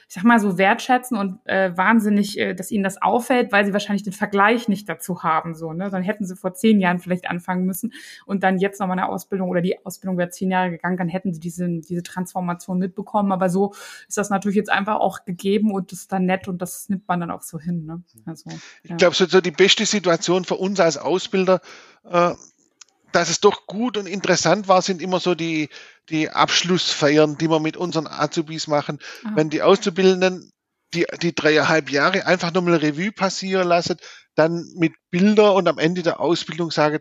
ich 0.08 0.14
sag 0.14 0.24
mal, 0.24 0.40
so 0.40 0.58
wertschätzen 0.58 1.16
und 1.16 1.38
äh, 1.44 1.76
wahnsinnig, 1.76 2.38
äh, 2.38 2.54
dass 2.54 2.70
ihnen 2.70 2.84
das 2.84 3.00
auffällt, 3.00 3.52
weil 3.52 3.64
sie 3.64 3.72
wahrscheinlich 3.72 4.02
den 4.02 4.12
Vergleich 4.12 4.68
nicht 4.68 4.88
dazu 4.88 5.22
haben. 5.22 5.54
So, 5.54 5.72
ne? 5.72 5.90
Dann 5.90 6.02
hätten 6.02 6.24
sie 6.24 6.36
vor 6.36 6.54
zehn 6.54 6.80
Jahren 6.80 6.98
vielleicht 6.98 7.28
anfangen 7.28 7.64
müssen 7.64 7.92
und 8.26 8.42
dann 8.42 8.58
jetzt 8.58 8.80
nochmal 8.80 8.98
eine 8.98 9.08
Ausbildung 9.08 9.48
oder 9.48 9.60
die 9.60 9.84
Ausbildung 9.84 10.18
wäre 10.18 10.30
zehn 10.30 10.50
Jahre 10.50 10.70
gegangen, 10.70 10.96
dann 10.96 11.08
hätten 11.08 11.32
sie 11.32 11.40
diese, 11.40 11.68
diese 11.68 12.02
Transformation 12.02 12.78
mitbekommen. 12.78 13.32
Aber 13.32 13.48
so 13.48 13.72
ist 14.08 14.16
das 14.16 14.30
natürlich 14.30 14.56
jetzt 14.56 14.70
einfach 14.70 14.96
auch 14.96 15.24
gegeben 15.24 15.72
und 15.72 15.92
das 15.92 16.00
ist 16.00 16.12
dann 16.12 16.24
nett 16.26 16.48
und 16.48 16.62
das 16.62 16.88
nimmt 16.88 17.06
man 17.08 17.20
dann 17.20 17.30
auch 17.30 17.42
so 17.42 17.58
hin. 17.58 17.86
Ne? 17.86 18.02
Also, 18.26 18.50
ja. 18.50 18.56
Ich 18.82 18.96
glaube, 18.96 19.14
so, 19.14 19.26
so 19.26 19.40
die 19.40 19.50
beste 19.50 19.86
Situation 19.86 20.44
für 20.44 20.56
uns 20.56 20.80
als 20.80 20.96
Ausbilder, 20.96 21.60
äh, 22.04 22.32
dass 23.12 23.30
es 23.30 23.40
doch 23.40 23.66
gut 23.66 23.96
und 23.96 24.06
interessant 24.06 24.68
war, 24.68 24.82
sind 24.82 25.02
immer 25.02 25.20
so 25.20 25.34
die, 25.34 25.68
die 26.08 26.30
Abschlussfeiern, 26.30 27.38
die 27.38 27.48
wir 27.48 27.60
mit 27.60 27.76
unseren 27.76 28.06
Azubis 28.06 28.66
machen. 28.66 28.98
Aha. 29.24 29.32
Wenn 29.36 29.50
die 29.50 29.62
Auszubildenden 29.62 30.50
die, 30.94 31.06
die 31.20 31.34
dreieinhalb 31.34 31.90
Jahre 31.90 32.26
einfach 32.26 32.52
nochmal 32.52 32.76
Revue 32.76 33.12
passieren 33.12 33.68
lassen, 33.68 33.96
dann 34.34 34.64
mit 34.76 34.92
Bilder 35.10 35.54
und 35.54 35.68
am 35.68 35.78
Ende 35.78 36.02
der 36.02 36.20
Ausbildung 36.20 36.70
sagen, 36.70 37.00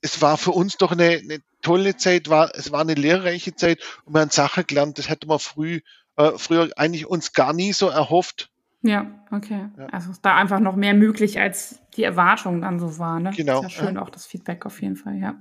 es 0.00 0.22
war 0.22 0.38
für 0.38 0.52
uns 0.52 0.76
doch 0.76 0.92
eine, 0.92 1.18
eine 1.18 1.40
tolle 1.60 1.96
Zeit, 1.96 2.28
war, 2.28 2.54
es 2.54 2.70
war 2.70 2.80
eine 2.80 2.94
lehrreiche 2.94 3.54
Zeit 3.54 3.82
und 4.04 4.14
wir 4.14 4.20
haben 4.20 4.30
Sachen 4.30 4.66
gelernt, 4.66 4.98
das 4.98 5.08
hätte 5.08 5.26
man 5.26 5.40
früh, 5.40 5.80
äh, 6.16 6.32
früher 6.36 6.70
eigentlich 6.76 7.06
uns 7.06 7.32
gar 7.32 7.52
nie 7.52 7.72
so 7.72 7.88
erhofft. 7.88 8.50
Ja, 8.82 9.06
okay. 9.32 9.68
Ja. 9.76 9.86
Also 9.86 10.10
ist 10.10 10.24
da 10.24 10.36
einfach 10.36 10.60
noch 10.60 10.76
mehr 10.76 10.94
möglich, 10.94 11.40
als 11.40 11.80
die 11.96 12.04
Erwartung 12.04 12.60
dann 12.60 12.78
so 12.78 12.98
war. 12.98 13.18
Ne? 13.18 13.30
Genau. 13.36 13.58
Ist 13.58 13.62
ja 13.62 13.84
schön, 13.84 13.94
ja. 13.96 14.02
auch 14.02 14.10
das 14.10 14.26
Feedback 14.26 14.66
auf 14.66 14.80
jeden 14.80 14.96
Fall, 14.96 15.16
ja. 15.16 15.38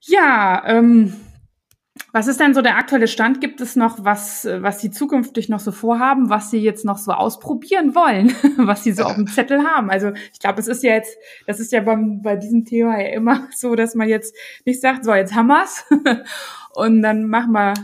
Ja, 0.00 0.64
ähm, 0.66 1.14
was 2.12 2.26
ist 2.26 2.40
denn 2.40 2.54
so 2.54 2.62
der 2.62 2.76
aktuelle 2.76 3.06
Stand? 3.06 3.40
Gibt 3.40 3.60
es 3.60 3.76
noch 3.76 4.04
was, 4.04 4.46
was 4.46 4.80
Sie 4.80 4.90
zukünftig 4.90 5.48
noch 5.48 5.60
so 5.60 5.72
vorhaben, 5.72 6.30
was 6.30 6.50
Sie 6.50 6.58
jetzt 6.58 6.84
noch 6.84 6.98
so 6.98 7.12
ausprobieren 7.12 7.94
wollen, 7.94 8.34
was 8.56 8.82
Sie 8.82 8.92
so 8.92 9.04
auf 9.04 9.14
dem 9.14 9.26
Zettel 9.28 9.62
haben? 9.62 9.90
Also 9.90 10.12
ich 10.32 10.40
glaube, 10.40 10.60
es 10.60 10.68
ist 10.68 10.82
ja 10.82 10.94
jetzt, 10.94 11.16
das 11.46 11.60
ist 11.60 11.70
ja 11.70 11.80
beim, 11.80 12.22
bei 12.22 12.36
diesem 12.36 12.64
Thema 12.64 13.00
ja 13.00 13.10
immer 13.10 13.48
so, 13.54 13.74
dass 13.74 13.94
man 13.94 14.08
jetzt 14.08 14.34
nicht 14.64 14.80
sagt, 14.80 15.04
so 15.04 15.14
jetzt 15.14 15.34
haben 15.34 15.48
wir's 15.48 15.84
und 16.74 17.02
dann 17.02 17.26
machen 17.26 17.52
wir 17.52 17.74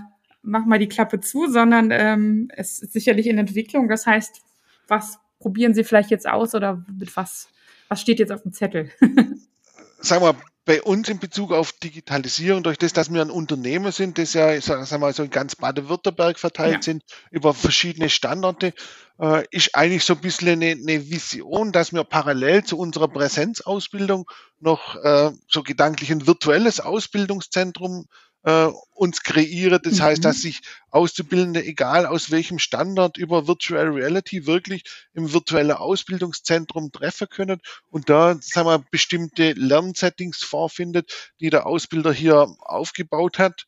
mach 0.49 0.65
mal 0.65 0.79
die 0.79 0.89
Klappe 0.89 1.21
zu, 1.21 1.47
sondern 1.51 1.91
ähm, 1.93 2.51
es 2.55 2.81
ist 2.81 2.93
sicherlich 2.93 3.27
in 3.27 3.39
Entwicklung. 3.39 3.89
Das 3.89 4.07
heißt, 4.07 4.43
was 4.89 5.19
probieren 5.39 5.75
Sie 5.75 5.85
vielleicht 5.85 6.11
jetzt 6.11 6.29
aus 6.29 6.55
oder 6.55 6.85
mit 6.99 7.17
was, 7.17 7.49
was 7.89 8.01
steht 8.01 8.19
jetzt 8.19 8.33
auf 8.33 8.43
dem 8.43 8.53
Zettel? 8.53 8.91
Sagen 10.01 10.25
wir, 10.25 10.37
bei 10.65 10.83
uns 10.83 11.09
in 11.09 11.19
Bezug 11.19 11.53
auf 11.53 11.73
Digitalisierung, 11.73 12.63
durch 12.63 12.77
das, 12.77 12.93
dass 12.93 13.11
wir 13.11 13.23
ein 13.23 13.31
Unternehmen 13.31 13.91
sind, 13.91 14.19
das 14.19 14.35
ja, 14.35 14.61
sagen 14.61 14.87
wir 14.89 14.99
mal, 14.99 15.15
so 15.15 15.23
in 15.23 15.31
ganz 15.31 15.57
Baden-Württemberg 15.57 16.39
verteilt 16.39 16.75
ja. 16.75 16.83
sind, 16.83 17.05
über 17.31 17.55
verschiedene 17.55 18.11
Standorte, 18.11 18.75
äh, 19.19 19.45
ist 19.51 19.75
eigentlich 19.75 20.05
so 20.05 20.13
ein 20.13 20.21
bisschen 20.21 20.49
eine, 20.49 20.73
eine, 20.73 21.11
Vision, 21.11 21.73
dass 21.73 21.95
wir 21.95 22.05
parallel 22.05 22.65
zu 22.65 22.79
unserer 22.79 23.09
Präsenzausbildung 23.09 24.31
noch 24.61 24.95
äh, 25.03 25.31
so 25.49 25.63
gedanklich 25.63 26.13
ein 26.13 26.27
virtuelles 26.27 26.81
Ausbildungszentrum 26.81 28.05
äh, 28.43 28.69
uns 28.95 29.23
kreieren. 29.23 29.81
Das 29.83 29.99
mhm. 29.99 30.03
heißt, 30.03 30.25
dass 30.25 30.43
sich 30.43 30.61
Auszubildende, 30.91 31.65
egal 31.65 32.07
aus 32.07 32.31
welchem 32.31 32.59
Standard, 32.59 33.17
über 33.17 33.47
Virtual 33.47 33.89
Reality 33.89 34.47
wirklich 34.47 34.85
im 35.15 35.33
virtuellen 35.33 35.73
Ausbildungszentrum 35.73 36.93
treffen 36.93 37.29
können 37.29 37.61
und 37.91 38.09
da, 38.09 38.37
sagen 38.41 38.69
wir, 38.69 38.85
bestimmte 38.91 39.53
Lernsettings 39.53 40.43
vorfindet, 40.43 41.33
die 41.41 41.51
der 41.51 41.67
Ausbilder 41.67 42.13
hier 42.13 42.49
aufgebaut 42.61 43.39
hat. 43.39 43.67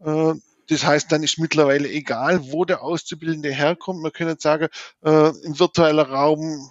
Äh, 0.00 0.34
das 0.68 0.84
heißt, 0.84 1.10
dann 1.10 1.22
ist 1.22 1.38
mittlerweile 1.38 1.88
egal, 1.88 2.52
wo 2.52 2.66
der 2.66 2.82
Auszubildende 2.82 3.50
herkommt. 3.50 4.02
Man 4.02 4.12
kann 4.12 4.38
sagen, 4.38 4.68
äh, 5.02 5.28
im 5.44 5.58
virtuellen 5.58 5.98
Raum 5.98 6.70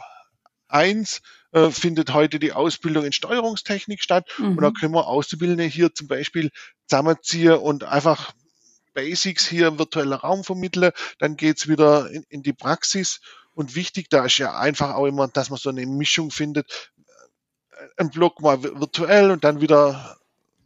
eins 0.68 1.22
äh, 1.52 1.72
findet 1.72 2.14
heute 2.14 2.40
die 2.40 2.54
Ausbildung 2.54 3.06
in 3.06 3.12
Steuerungstechnik 3.12 4.02
statt. 4.02 4.28
Mhm. 4.38 4.58
Und 4.58 4.62
da 4.62 4.72
können 4.72 4.94
wir 4.94 5.08
Auszubildende 5.08 5.64
hier 5.64 5.94
zum 5.94 6.08
Beispiel 6.08 6.52
zusammenziehen 6.88 7.54
und 7.54 7.84
einfach 7.84 8.34
Basics 8.94 9.48
hier 9.48 9.68
im 9.68 9.80
virtuellen 9.80 10.14
Raum 10.14 10.44
vermitteln. 10.44 10.92
Dann 11.20 11.38
geht's 11.38 11.68
wieder 11.68 12.10
in, 12.10 12.24
in 12.30 12.44
die 12.44 12.54
Praxis. 12.54 13.22
Und 13.54 13.76
wichtig 13.76 14.10
da 14.10 14.26
ist 14.26 14.38
ja 14.38 14.58
einfach 14.58 14.96
auch 14.96 15.06
immer, 15.06 15.28
dass 15.28 15.50
man 15.50 15.60
so 15.60 15.70
eine 15.70 15.86
Mischung 15.86 16.32
findet. 16.32 16.92
Ein 17.98 18.10
Block 18.10 18.42
mal 18.42 18.62
virtuell 18.64 19.32
und 19.32 19.44
dann 19.44 19.62
wieder 19.62 20.18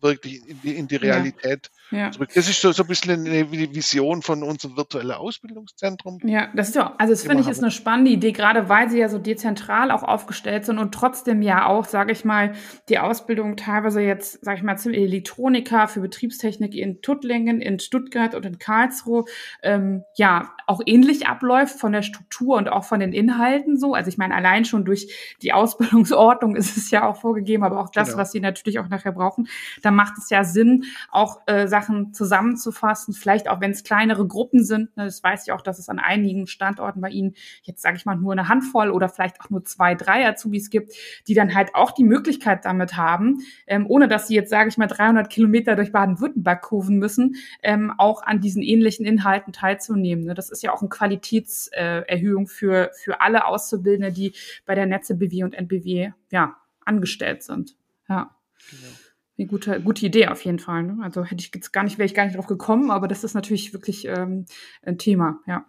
wirklich 0.02 0.48
in 0.48 0.62
die, 0.62 0.76
in 0.76 0.88
die 0.88 0.96
Realität. 0.96 1.70
Ja 1.72 1.81
ja. 1.92 2.12
zurück. 2.12 2.30
Das 2.34 2.50
ist 2.50 2.62
so, 2.62 2.72
so 2.72 2.84
ein 2.84 2.88
bisschen 2.88 3.26
eine 3.26 3.52
Vision 3.52 4.22
von 4.22 4.44
unserem 4.44 4.78
virtuellen 4.78 5.12
Ausbildungszentrum. 5.12 6.20
Ja, 6.24 6.50
das 6.56 6.70
ist 6.70 6.76
ja, 6.76 6.96
also 6.98 7.14
das 7.14 7.24
finde 7.24 7.42
ich 7.42 7.50
ist 7.50 7.62
eine 7.62 7.72
spannende 7.72 8.12
Idee, 8.12 8.32
gerade 8.32 8.70
weil 8.70 8.90
sie 8.90 9.00
ja 9.00 9.10
so 9.10 9.20
dezentral 9.20 9.92
auch 9.92 10.04
aufgestellt 10.04 10.66
sind 10.66 10.80
und 10.80 10.94
trotzdem 10.94 11.42
ja 11.42 11.66
auch, 11.66 11.86
sage 11.86 12.12
ich 12.12 12.26
mal, 12.26 12.54
die 12.90 13.00
Ausbildung 13.00 13.58
teilweise 13.58 14.02
jetzt, 14.02 14.44
sage 14.44 14.58
ich 14.58 14.64
mal, 14.64 14.78
zum 14.78 14.94
Elektroniker 14.94 15.88
für 15.88 16.02
Betriebstechnik 16.02 16.76
in 16.76 17.02
Tuttlingen, 17.02 17.62
in 17.62 17.80
Stuttgart 17.80 18.36
und 18.36 18.46
in 18.46 18.58
Karlsruhe, 18.58 19.26
ähm, 19.64 20.04
ja, 20.16 20.52
auch 20.68 20.82
ähnlich 20.86 21.28
abläuft 21.28 21.80
von 21.80 21.92
der 21.92 22.02
Struktur 22.02 22.58
und 22.58 22.70
auch 22.70 22.86
von 22.86 23.00
den 23.00 23.14
Inhalten 23.14 23.78
so. 23.78 23.94
Also 23.94 24.10
ich 24.10 24.18
meine, 24.18 24.36
allein 24.36 24.66
schon 24.66 24.86
durch 24.86 25.36
die 25.42 25.54
Ausbildungsordnung 25.54 26.56
ist 26.62 26.78
es 26.78 26.92
ja 26.92 27.08
auch 27.08 27.18
vorgegeben, 27.18 27.64
aber 27.64 27.80
auch 27.80 27.90
das, 27.90 28.10
genau. 28.10 28.20
was 28.20 28.32
sie 28.32 28.40
natürlich 28.40 28.80
auch 28.80 28.88
nachher 28.88 29.12
brauchen, 29.12 29.48
da 29.82 29.92
macht 29.92 30.18
es 30.18 30.30
ja 30.30 30.44
Sinn, 30.44 30.86
auch 31.12 31.42
äh, 31.48 31.68
Sachen 31.82 32.14
zusammenzufassen, 32.14 33.14
vielleicht 33.14 33.50
auch 33.50 33.60
wenn 33.60 33.72
es 33.72 33.84
kleinere 33.84 34.28
Gruppen 34.28 34.64
sind. 34.64 34.96
Ne, 34.96 35.06
das 35.06 35.24
weiß 35.24 35.44
ich 35.44 35.52
auch, 35.52 35.62
dass 35.62 35.80
es 35.80 35.90
an 35.90 36.00
einigen 36.00 36.48
Standorten 36.48 37.02
bei 37.02 37.10
Ihnen 37.10 37.34
jetzt, 37.64 37.82
sage 37.82 37.98
ich 37.98 38.06
mal, 38.06 38.16
nur 38.16 38.32
eine 38.32 38.48
Handvoll 38.48 38.92
oder 38.92 39.10
vielleicht 39.10 39.42
auch 39.42 39.50
nur 39.50 39.64
zwei, 39.66 39.96
drei 39.96 40.28
Azubis 40.28 40.70
gibt, 40.70 40.94
die 41.28 41.34
dann 41.34 41.56
halt 41.56 41.76
auch 41.76 41.92
die 41.92 42.04
Möglichkeit 42.04 42.66
damit 42.66 42.96
haben, 42.98 43.40
ähm, 43.68 43.86
ohne 43.88 44.08
dass 44.08 44.28
sie 44.28 44.36
jetzt, 44.36 44.50
sage 44.50 44.70
ich 44.70 44.78
mal, 44.78 44.88
300 44.88 45.30
Kilometer 45.30 45.76
durch 45.76 45.92
Baden-Württemberg 45.92 46.62
kurven 46.62 46.98
müssen, 46.98 47.36
ähm, 47.64 47.94
auch 47.98 48.22
an 48.24 48.40
diesen 48.40 48.62
ähnlichen 48.62 49.06
Inhalten 49.06 49.54
teilzunehmen. 49.54 50.26
Ne? 50.26 50.34
Das 50.34 50.50
ist 50.50 50.64
ja 50.64 50.74
auch 50.74 50.82
eine 50.82 50.90
Qualitätserhöhung 50.90 52.48
für, 52.48 52.92
für 53.02 53.22
alle 53.22 53.46
Auszubildende, 53.46 54.12
die 54.12 54.34
bei 54.66 54.76
der 54.76 54.86
Netze 54.86 55.16
BW 55.16 55.44
und 55.44 55.54
NBW 55.54 56.12
ja, 56.32 56.58
angestellt 56.86 57.44
sind. 57.44 57.76
Ja. 58.08 58.36
Genau. 58.70 58.94
Eine 59.42 59.48
gute, 59.48 59.82
gute 59.82 60.06
Idee 60.06 60.28
auf 60.28 60.46
jeden 60.46 60.60
Fall. 60.60 60.84
Ne? 60.84 60.98
Also 61.02 61.24
hätte 61.24 61.44
ich 61.44 61.52
jetzt 61.52 61.74
gar 61.74 61.84
nicht, 61.84 61.98
wäre 61.98 62.06
ich 62.06 62.14
gar 62.14 62.26
nicht 62.26 62.38
drauf 62.38 62.46
gekommen, 62.46 62.92
aber 62.92 63.08
das 63.08 63.24
ist 63.24 63.34
natürlich 63.34 63.74
wirklich 63.74 64.06
ähm, 64.06 64.46
ein 64.84 65.00
Thema, 65.00 65.40
ja. 65.48 65.66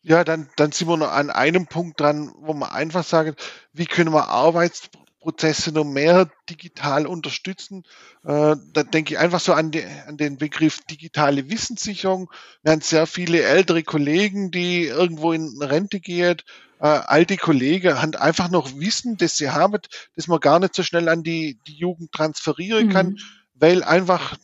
Ja, 0.00 0.24
dann, 0.24 0.48
dann 0.56 0.72
sind 0.72 0.88
wir 0.88 0.96
noch 0.96 1.12
an 1.12 1.30
einem 1.30 1.66
Punkt 1.66 2.00
dran, 2.00 2.32
wo 2.38 2.54
man 2.54 2.70
einfach 2.70 3.04
sagen, 3.04 3.36
wie 3.72 3.86
können 3.86 4.12
wir 4.12 4.30
Arbeits 4.30 4.90
Prozesse 5.22 5.70
noch 5.72 5.84
mehr 5.84 6.28
digital 6.50 7.06
unterstützen. 7.06 7.84
Äh, 8.24 8.56
da 8.72 8.82
denke 8.82 9.14
ich 9.14 9.18
einfach 9.18 9.40
so 9.40 9.52
an, 9.52 9.70
die, 9.70 9.84
an, 10.06 10.16
den 10.16 10.36
Begriff 10.36 10.80
digitale 10.90 11.48
Wissenssicherung. 11.48 12.28
Wir 12.62 12.72
haben 12.72 12.80
sehr 12.80 13.06
viele 13.06 13.42
ältere 13.42 13.84
Kollegen, 13.84 14.50
die 14.50 14.84
irgendwo 14.84 15.32
in 15.32 15.62
Rente 15.62 16.00
gehen. 16.00 16.38
Äh, 16.80 16.86
alte 16.86 17.36
Kollegen 17.36 18.02
haben 18.02 18.16
einfach 18.16 18.50
noch 18.50 18.78
Wissen, 18.78 19.16
das 19.16 19.36
sie 19.36 19.50
haben, 19.50 19.80
das 20.16 20.26
man 20.26 20.40
gar 20.40 20.58
nicht 20.58 20.74
so 20.74 20.82
schnell 20.82 21.08
an 21.08 21.22
die, 21.22 21.60
die 21.68 21.76
Jugend 21.76 22.10
transferieren 22.10 22.88
kann, 22.88 23.10
mhm. 23.10 23.18
weil 23.54 23.84
einfach 23.84 24.36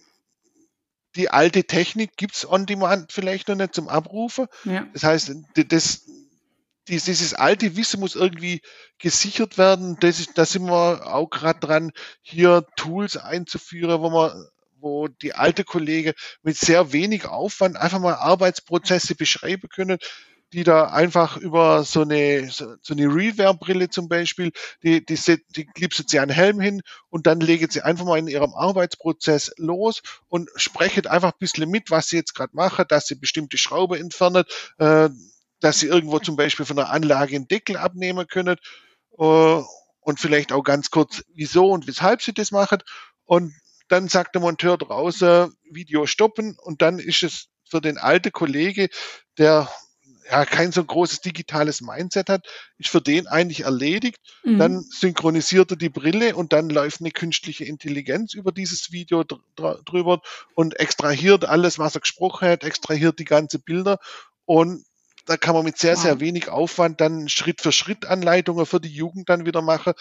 die 1.16 1.30
alte 1.30 1.64
Technik 1.64 2.16
gibt's 2.16 2.48
on 2.48 2.66
demand 2.66 3.12
vielleicht 3.12 3.48
noch 3.48 3.56
nicht 3.56 3.74
zum 3.74 3.88
Abrufen. 3.88 4.46
Ja. 4.64 4.86
Das 4.92 5.02
heißt, 5.02 5.34
das, 5.54 6.06
dieses 6.88 7.34
alte 7.34 7.76
Wissen 7.76 8.00
muss 8.00 8.14
irgendwie 8.14 8.60
gesichert 8.98 9.58
werden. 9.58 9.96
Das 10.00 10.20
ist, 10.20 10.36
da 10.36 10.44
sind 10.44 10.64
wir 10.66 11.06
auch 11.06 11.30
gerade 11.30 11.60
dran, 11.60 11.92
hier 12.22 12.66
Tools 12.76 13.16
einzuführen, 13.16 14.00
wo 14.00 14.10
man 14.10 14.46
wo 14.80 15.08
die 15.08 15.34
alte 15.34 15.64
Kollegen 15.64 16.12
mit 16.42 16.56
sehr 16.56 16.92
wenig 16.92 17.26
Aufwand 17.26 17.76
einfach 17.76 17.98
mal 17.98 18.14
Arbeitsprozesse 18.14 19.16
beschreiben 19.16 19.68
können, 19.68 19.98
die 20.52 20.64
da 20.64 20.84
einfach 20.84 21.36
über 21.36 21.84
so 21.84 22.02
eine, 22.02 22.48
so, 22.50 22.76
eine 22.90 23.06
Rewear-Brille 23.06 23.90
zum 23.90 24.08
Beispiel, 24.08 24.52
die, 24.82 25.04
die, 25.04 25.18
die 25.50 25.66
klipsen 25.66 26.06
sie 26.08 26.20
einen 26.20 26.30
Helm 26.30 26.60
hin 26.60 26.80
und 27.10 27.26
dann 27.26 27.40
legen 27.40 27.70
sie 27.70 27.82
einfach 27.82 28.06
mal 28.06 28.18
in 28.18 28.28
ihrem 28.28 28.54
Arbeitsprozess 28.54 29.52
los 29.58 30.02
und 30.28 30.48
sprechen 30.56 31.06
einfach 31.06 31.32
ein 31.32 31.38
bisschen 31.38 31.68
mit, 31.68 31.90
was 31.90 32.08
sie 32.08 32.16
jetzt 32.16 32.34
gerade 32.34 32.56
machen, 32.56 32.86
dass 32.88 33.06
sie 33.06 33.16
bestimmte 33.16 33.58
Schraube 33.58 33.98
entfernen, 33.98 34.44
äh, 34.78 35.10
dass 35.60 35.80
sie 35.80 35.86
irgendwo 35.86 36.18
zum 36.18 36.36
Beispiel 36.36 36.66
von 36.66 36.76
der 36.76 36.90
Anlage 36.90 37.36
einen 37.36 37.48
Deckel 37.48 37.76
abnehmen 37.76 38.26
können 38.26 38.56
äh, 39.18 39.62
und 40.00 40.20
vielleicht 40.20 40.52
auch 40.52 40.62
ganz 40.62 40.90
kurz, 40.90 41.22
wieso 41.34 41.70
und 41.70 41.86
weshalb 41.86 42.22
sie 42.22 42.32
das 42.32 42.50
machen. 42.50 42.78
Und 43.24 43.54
dann 43.88 44.08
sagt 44.08 44.34
der 44.34 44.42
Monteur 44.42 44.78
draußen, 44.78 45.52
Video 45.70 46.06
stoppen 46.06 46.56
und 46.62 46.82
dann 46.82 46.98
ist 46.98 47.22
es 47.22 47.48
für 47.64 47.80
den 47.80 47.98
alten 47.98 48.32
Kollege, 48.32 48.88
der 49.36 49.68
ja 50.30 50.44
kein 50.44 50.72
so 50.72 50.84
großes 50.84 51.20
digitales 51.20 51.80
Mindset 51.80 52.28
hat, 52.28 52.46
ist 52.76 52.90
für 52.90 53.00
den 53.00 53.26
eigentlich 53.26 53.60
erledigt. 53.60 54.18
Mhm. 54.44 54.58
Dann 54.58 54.84
synchronisiert 54.90 55.70
er 55.70 55.76
die 55.76 55.88
Brille 55.88 56.36
und 56.36 56.52
dann 56.52 56.68
läuft 56.68 57.00
eine 57.00 57.10
künstliche 57.10 57.64
Intelligenz 57.64 58.34
über 58.34 58.52
dieses 58.52 58.92
Video 58.92 59.24
dr 59.24 59.82
drüber 59.84 60.20
und 60.54 60.78
extrahiert 60.78 61.44
alles, 61.44 61.78
was 61.78 61.94
er 61.94 62.02
gesprochen 62.02 62.48
hat, 62.48 62.64
extrahiert 62.64 63.18
die 63.18 63.24
ganze 63.24 63.58
Bilder 63.58 63.98
und 64.44 64.84
da 65.28 65.36
kann 65.36 65.54
man 65.54 65.64
mit 65.64 65.78
sehr, 65.78 65.96
sehr 65.96 66.20
wenig 66.20 66.48
Aufwand 66.48 67.00
dann 67.02 67.28
Schritt 67.28 67.60
für 67.60 67.70
Schritt 67.70 68.06
Anleitungen 68.06 68.64
für 68.64 68.80
die 68.80 68.88
Jugend 68.88 69.28
dann 69.28 69.44
wieder 69.44 69.60
machen, 69.60 69.92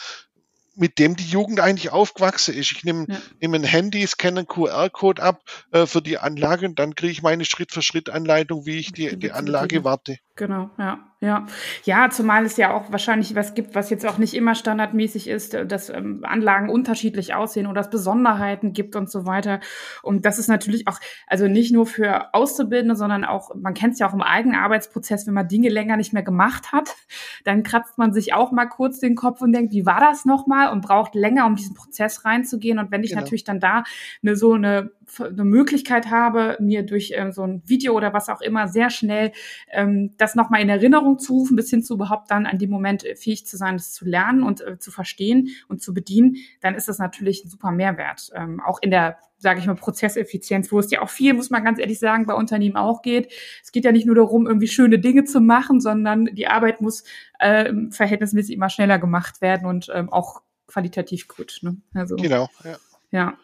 mit 0.75 0.99
dem 0.99 1.17
die 1.17 1.25
Jugend 1.25 1.59
eigentlich 1.59 1.89
aufgewachsen 1.89 2.53
ist. 2.53 2.71
Ich 2.71 2.83
nehme 2.85 3.05
ja. 3.09 3.21
nehm 3.41 3.53
ein 3.55 3.63
Handy, 3.63 4.07
scanne 4.07 4.41
einen 4.41 4.47
QR-Code 4.47 5.21
ab 5.21 5.41
äh, 5.71 5.85
für 5.85 6.01
die 6.01 6.17
Anlage 6.17 6.65
und 6.65 6.79
dann 6.79 6.95
kriege 6.95 7.11
ich 7.11 7.21
meine 7.21 7.43
Schritt-für-Schritt-Anleitung, 7.43 8.65
wie 8.65 8.77
ich 8.77 8.93
die, 8.93 9.17
die 9.17 9.31
Anlage 9.31 9.83
warte. 9.83 10.17
Genau, 10.37 10.69
ja. 10.77 10.99
Ja, 11.19 11.47
ja, 11.83 12.11
zumal 12.11 12.45
es 12.45 12.57
ja 12.57 12.75
auch 12.75 12.91
wahrscheinlich 12.91 13.33
was 13.33 13.55
gibt, 13.55 13.73
was 13.73 13.89
jetzt 13.89 14.05
auch 14.05 14.19
nicht 14.19 14.35
immer 14.35 14.53
standardmäßig 14.53 15.27
ist, 15.27 15.55
äh, 15.55 15.65
dass 15.65 15.89
ähm, 15.89 16.23
Anlagen 16.23 16.69
unterschiedlich 16.69 17.33
aussehen 17.33 17.65
oder 17.65 17.81
es 17.81 17.89
Besonderheiten 17.89 18.71
gibt 18.71 18.95
und 18.95 19.09
so 19.09 19.25
weiter. 19.25 19.59
Und 20.03 20.27
das 20.27 20.37
ist 20.37 20.47
natürlich 20.47 20.87
auch, 20.87 20.99
also 21.25 21.47
nicht 21.47 21.73
nur 21.73 21.87
für 21.87 22.35
Auszubildende, 22.35 22.95
sondern 22.95 23.25
auch, 23.25 23.55
man 23.55 23.73
kennt 23.73 23.93
es 23.93 23.99
ja 23.99 24.07
auch 24.07 24.13
im 24.13 24.21
eigenen 24.21 24.59
Arbeitsprozess, 24.59 25.25
wenn 25.25 25.33
man 25.33 25.47
Dinge 25.47 25.69
länger 25.69 25.97
nicht 25.97 26.13
mehr 26.13 26.21
gemacht 26.21 26.71
hat, 26.71 26.95
dann 27.45 27.63
kratzt 27.63 27.97
man 27.97 28.13
sich 28.13 28.35
auch 28.35 28.51
mal 28.51 28.67
kurz 28.67 28.99
den 28.99 29.15
Kopf 29.15 29.41
und 29.41 29.53
denkt, 29.53 29.73
wie 29.73 29.87
war 29.87 29.99
das 29.99 30.23
nochmal 30.23 30.71
und 30.71 30.81
braucht 30.81 31.15
länger, 31.15 31.47
um 31.47 31.55
diesen 31.55 31.73
Prozess 31.73 32.25
reinzugehen. 32.25 32.77
Und 32.77 32.91
wenn 32.91 33.03
ich 33.03 33.09
genau. 33.09 33.23
natürlich 33.23 33.43
dann 33.43 33.59
da 33.59 33.85
eine, 34.21 34.35
so 34.35 34.53
eine 34.53 34.91
eine 35.19 35.43
Möglichkeit 35.43 36.09
habe, 36.11 36.57
mir 36.59 36.83
durch 36.83 37.13
ähm, 37.15 37.31
so 37.31 37.43
ein 37.43 37.61
Video 37.65 37.93
oder 37.93 38.13
was 38.13 38.29
auch 38.29 38.41
immer 38.41 38.67
sehr 38.67 38.89
schnell 38.89 39.31
ähm, 39.71 40.13
das 40.17 40.35
nochmal 40.35 40.61
in 40.61 40.69
Erinnerung 40.69 41.19
zu 41.19 41.33
rufen, 41.33 41.55
bis 41.55 41.69
hin 41.69 41.83
zu 41.83 41.95
überhaupt 41.95 42.29
dann 42.29 42.45
an 42.45 42.57
dem 42.57 42.69
Moment 42.69 43.05
äh, 43.05 43.15
fähig 43.15 43.45
zu 43.45 43.57
sein, 43.57 43.77
das 43.77 43.93
zu 43.93 44.05
lernen 44.05 44.43
und 44.43 44.61
äh, 44.61 44.77
zu 44.79 44.91
verstehen 44.91 45.49
und 45.67 45.81
zu 45.81 45.93
bedienen, 45.93 46.37
dann 46.61 46.75
ist 46.75 46.87
das 46.87 46.99
natürlich 46.99 47.43
ein 47.43 47.49
super 47.49 47.71
Mehrwert. 47.71 48.29
Ähm, 48.35 48.61
auch 48.61 48.79
in 48.81 48.91
der, 48.91 49.17
sage 49.37 49.59
ich 49.59 49.65
mal, 49.65 49.75
Prozesseffizienz, 49.75 50.71
wo 50.71 50.79
es 50.79 50.91
ja 50.91 51.01
auch 51.01 51.09
viel, 51.09 51.33
muss 51.33 51.49
man 51.49 51.63
ganz 51.63 51.79
ehrlich 51.79 51.99
sagen, 51.99 52.25
bei 52.25 52.33
Unternehmen 52.33 52.75
auch 52.75 53.01
geht. 53.01 53.31
Es 53.63 53.71
geht 53.71 53.85
ja 53.85 53.91
nicht 53.91 54.05
nur 54.05 54.15
darum, 54.15 54.47
irgendwie 54.47 54.67
schöne 54.67 54.99
Dinge 54.99 55.23
zu 55.23 55.41
machen, 55.41 55.79
sondern 55.79 56.25
die 56.25 56.47
Arbeit 56.47 56.81
muss 56.81 57.03
äh, 57.39 57.73
verhältnismäßig 57.91 58.55
immer 58.55 58.69
schneller 58.69 58.99
gemacht 58.99 59.41
werden 59.41 59.67
und 59.67 59.89
ähm, 59.93 60.11
auch 60.11 60.41
qualitativ 60.67 61.27
gut. 61.27 61.59
Ne? 61.61 61.77
Also, 61.93 62.15
genau, 62.17 62.49
ja. 62.63 62.77
Ja, 63.09 63.37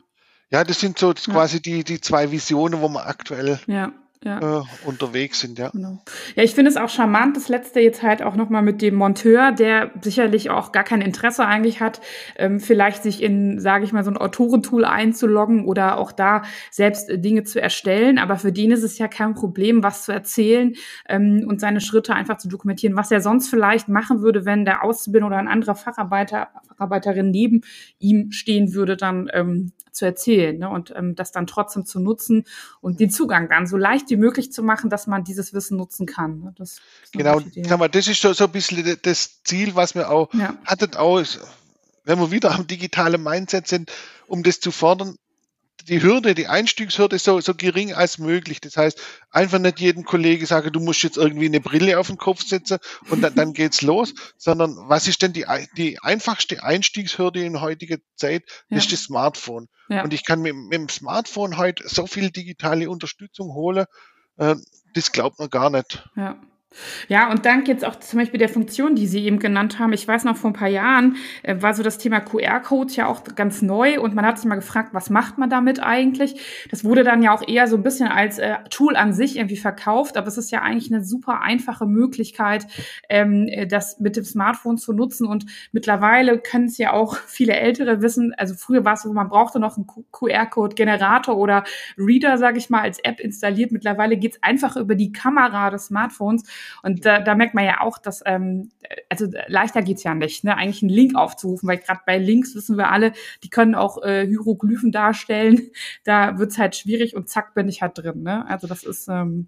ja, 0.53 0.63
das 0.63 0.79
sind 0.79 0.99
so 0.99 1.13
quasi 1.13 1.61
die, 1.61 1.83
die 1.83 1.99
zwei 1.99 2.31
Visionen, 2.31 2.81
wo 2.81 2.87
wir 2.87 3.07
aktuell 3.07 3.59
ja 3.67 3.91
ja. 4.23 4.59
äh, 4.59 4.63
unterwegs 4.85 5.39
sind, 5.39 5.59
ja. 5.59 5.69
Genau. 5.69 5.99
Ja, 6.35 6.43
ich 6.43 6.53
finde 6.53 6.71
es 6.71 6.77
auch 6.77 6.89
charmant, 6.89 7.35
das 7.35 7.49
letzte 7.49 7.79
jetzt 7.79 8.03
halt 8.03 8.21
auch 8.21 8.35
nochmal 8.35 8.61
mit 8.61 8.81
dem 8.81 8.95
Monteur, 8.95 9.51
der 9.51 9.91
sicherlich 10.01 10.49
auch 10.49 10.71
gar 10.71 10.83
kein 10.83 11.01
Interesse 11.01 11.45
eigentlich 11.45 11.81
hat, 11.81 12.01
ähm, 12.37 12.59
vielleicht 12.59 13.03
sich 13.03 13.21
in, 13.21 13.59
sage 13.59 13.85
ich 13.85 13.93
mal, 13.93 14.03
so 14.03 14.11
ein 14.11 14.17
Autorentool 14.17 14.85
einzuloggen 14.85 15.65
oder 15.65 15.97
auch 15.97 16.11
da 16.11 16.43
selbst 16.71 17.09
äh, 17.09 17.19
Dinge 17.19 17.43
zu 17.43 17.61
erstellen. 17.61 18.17
Aber 18.17 18.37
für 18.37 18.51
den 18.51 18.71
ist 18.71 18.83
es 18.83 18.97
ja 18.97 19.07
kein 19.07 19.33
Problem, 19.33 19.83
was 19.83 20.05
zu 20.05 20.11
erzählen 20.11 20.73
ähm, 21.07 21.45
und 21.47 21.59
seine 21.59 21.81
Schritte 21.81 22.13
einfach 22.13 22.37
zu 22.37 22.47
dokumentieren, 22.47 22.95
was 22.95 23.11
er 23.11 23.21
sonst 23.21 23.49
vielleicht 23.49 23.89
machen 23.89 24.21
würde, 24.21 24.45
wenn 24.45 24.65
der 24.65 24.83
Auszubildende 24.83 25.33
oder 25.33 25.37
ein 25.37 25.47
anderer 25.47 25.75
Facharbeiter, 25.75 26.49
Facharbeiterin 26.67 27.31
neben 27.31 27.61
ihm 27.99 28.31
stehen 28.31 28.73
würde, 28.73 28.97
dann 28.97 29.29
ähm, 29.33 29.73
zu 29.93 30.05
erzählen 30.05 30.57
ne? 30.57 30.69
und 30.69 30.93
ähm, 30.95 31.15
das 31.15 31.31
dann 31.31 31.47
trotzdem 31.47 31.85
zu 31.85 31.99
nutzen 31.99 32.45
und 32.81 32.99
den 32.99 33.09
Zugang 33.09 33.47
dann 33.47 33.67
so 33.67 33.77
leicht 33.77 34.09
wie 34.09 34.17
möglich 34.17 34.51
zu 34.51 34.63
machen, 34.63 34.89
dass 34.89 35.07
man 35.07 35.23
dieses 35.23 35.53
Wissen 35.53 35.77
nutzen 35.77 36.05
kann. 36.05 36.39
Ne? 36.39 36.53
Das 36.57 36.81
genau, 37.11 37.39
sag 37.63 37.79
mal, 37.79 37.87
das 37.87 38.07
ist 38.07 38.21
so, 38.21 38.33
so 38.33 38.45
ein 38.45 38.51
bisschen 38.51 38.97
das 39.01 39.43
Ziel, 39.43 39.75
was 39.75 39.95
wir 39.95 40.09
auch 40.09 40.33
ja. 40.33 40.55
hattet, 40.65 40.97
auch, 40.97 41.23
wenn 42.03 42.19
wir 42.19 42.31
wieder 42.31 42.51
am 42.51 42.67
digitalen 42.67 43.21
Mindset 43.21 43.67
sind, 43.67 43.91
um 44.27 44.43
das 44.43 44.59
zu 44.59 44.71
fordern, 44.71 45.15
die 45.87 46.01
Hürde, 46.01 46.33
die 46.33 46.47
Einstiegshürde 46.47 47.19
so, 47.19 47.39
so 47.39 47.53
gering 47.53 47.93
als 47.93 48.17
möglich. 48.17 48.61
Das 48.61 48.77
heißt, 48.77 48.99
einfach 49.31 49.59
nicht 49.59 49.79
jedem 49.79 50.05
Kollege 50.05 50.45
sagen, 50.45 50.71
du 50.71 50.79
musst 50.79 51.03
jetzt 51.03 51.17
irgendwie 51.17 51.45
eine 51.45 51.59
Brille 51.59 51.99
auf 51.99 52.07
den 52.07 52.17
Kopf 52.17 52.43
setzen 52.43 52.77
und 53.09 53.21
dann, 53.21 53.35
dann 53.35 53.53
geht's 53.53 53.81
los, 53.81 54.13
sondern 54.37 54.75
was 54.87 55.07
ist 55.07 55.21
denn 55.21 55.33
die, 55.33 55.45
die 55.77 55.99
einfachste 55.99 56.63
Einstiegshürde 56.63 57.43
in 57.43 57.61
heutiger 57.61 57.97
Zeit? 58.15 58.43
Das 58.47 58.63
ja. 58.69 58.77
ist 58.77 58.91
das 58.93 59.03
Smartphone. 59.03 59.67
Ja. 59.89 60.03
Und 60.03 60.13
ich 60.13 60.25
kann 60.25 60.41
mit, 60.41 60.55
mit 60.55 60.73
dem 60.73 60.89
Smartphone 60.89 61.57
heute 61.57 61.87
so 61.87 62.07
viel 62.07 62.31
digitale 62.31 62.89
Unterstützung 62.89 63.53
holen, 63.53 63.85
äh, 64.37 64.55
das 64.93 65.11
glaubt 65.11 65.39
man 65.39 65.49
gar 65.49 65.69
nicht. 65.69 66.07
Ja. 66.15 66.39
Ja, 67.07 67.29
und 67.29 67.45
dank 67.45 67.67
jetzt 67.67 67.85
auch 67.85 67.95
zum 67.97 68.19
Beispiel 68.19 68.39
der 68.39 68.49
Funktion, 68.49 68.95
die 68.95 69.07
Sie 69.07 69.23
eben 69.25 69.39
genannt 69.39 69.79
haben. 69.79 69.93
Ich 69.93 70.07
weiß 70.07 70.23
noch, 70.23 70.37
vor 70.37 70.49
ein 70.49 70.53
paar 70.53 70.69
Jahren 70.69 71.17
äh, 71.43 71.61
war 71.61 71.73
so 71.73 71.83
das 71.83 71.97
Thema 71.97 72.19
QR-Code 72.19 72.93
ja 72.93 73.07
auch 73.07 73.23
ganz 73.35 73.61
neu 73.61 73.99
und 73.99 74.15
man 74.15 74.25
hat 74.25 74.37
sich 74.37 74.47
mal 74.47 74.55
gefragt, 74.55 74.89
was 74.93 75.09
macht 75.09 75.37
man 75.37 75.49
damit 75.49 75.81
eigentlich? 75.81 76.35
Das 76.71 76.83
wurde 76.83 77.03
dann 77.03 77.21
ja 77.21 77.33
auch 77.33 77.47
eher 77.47 77.67
so 77.67 77.75
ein 77.75 77.83
bisschen 77.83 78.07
als 78.07 78.39
äh, 78.39 78.55
Tool 78.69 78.95
an 78.95 79.13
sich 79.13 79.37
irgendwie 79.37 79.57
verkauft, 79.57 80.17
aber 80.17 80.27
es 80.27 80.37
ist 80.37 80.51
ja 80.51 80.61
eigentlich 80.61 80.91
eine 80.91 81.03
super 81.03 81.41
einfache 81.41 81.85
Möglichkeit, 81.85 82.67
ähm, 83.09 83.47
äh, 83.47 83.67
das 83.67 83.99
mit 83.99 84.15
dem 84.15 84.23
Smartphone 84.23 84.77
zu 84.77 84.93
nutzen 84.93 85.27
und 85.27 85.45
mittlerweile 85.71 86.39
können 86.39 86.65
es 86.65 86.77
ja 86.77 86.93
auch 86.93 87.17
viele 87.27 87.53
Ältere 87.53 88.01
wissen, 88.01 88.33
also 88.37 88.55
früher 88.55 88.85
war 88.85 88.93
es 88.93 89.03
so, 89.03 89.13
man 89.13 89.29
brauchte 89.29 89.59
noch 89.59 89.77
einen 89.77 89.87
QR-Code-Generator 90.11 91.37
oder 91.37 91.63
Reader, 91.97 92.37
sage 92.37 92.57
ich 92.57 92.69
mal, 92.69 92.81
als 92.81 92.99
App 92.99 93.19
installiert. 93.19 93.71
Mittlerweile 93.71 94.17
geht's 94.17 94.41
einfach 94.41 94.75
über 94.75 94.95
die 94.95 95.11
Kamera 95.11 95.69
des 95.69 95.87
Smartphones 95.87 96.43
und 96.81 97.05
da, 97.05 97.19
da 97.19 97.35
merkt 97.35 97.53
man 97.53 97.65
ja 97.65 97.81
auch, 97.81 97.97
dass, 97.97 98.21
ähm, 98.25 98.71
also 99.09 99.27
leichter 99.47 99.81
geht's 99.81 100.03
ja 100.03 100.13
nicht, 100.13 100.43
ne? 100.43 100.55
eigentlich 100.55 100.81
einen 100.83 100.89
Link 100.89 101.15
aufzurufen, 101.15 101.67
weil 101.67 101.77
gerade 101.77 102.01
bei 102.05 102.17
Links 102.17 102.55
wissen 102.55 102.77
wir 102.77 102.91
alle, 102.91 103.13
die 103.43 103.49
können 103.49 103.75
auch 103.75 104.01
äh, 104.03 104.25
Hieroglyphen 104.27 104.91
darstellen. 104.91 105.69
Da 106.03 106.37
wird's 106.37 106.57
halt 106.57 106.75
schwierig 106.75 107.15
und 107.15 107.29
zack 107.29 107.53
bin 107.53 107.69
ich 107.69 107.81
halt 107.81 107.97
drin. 107.97 108.23
Ne? 108.23 108.45
Also 108.47 108.67
das 108.67 108.83
ist 108.83 109.07
ähm, 109.07 109.47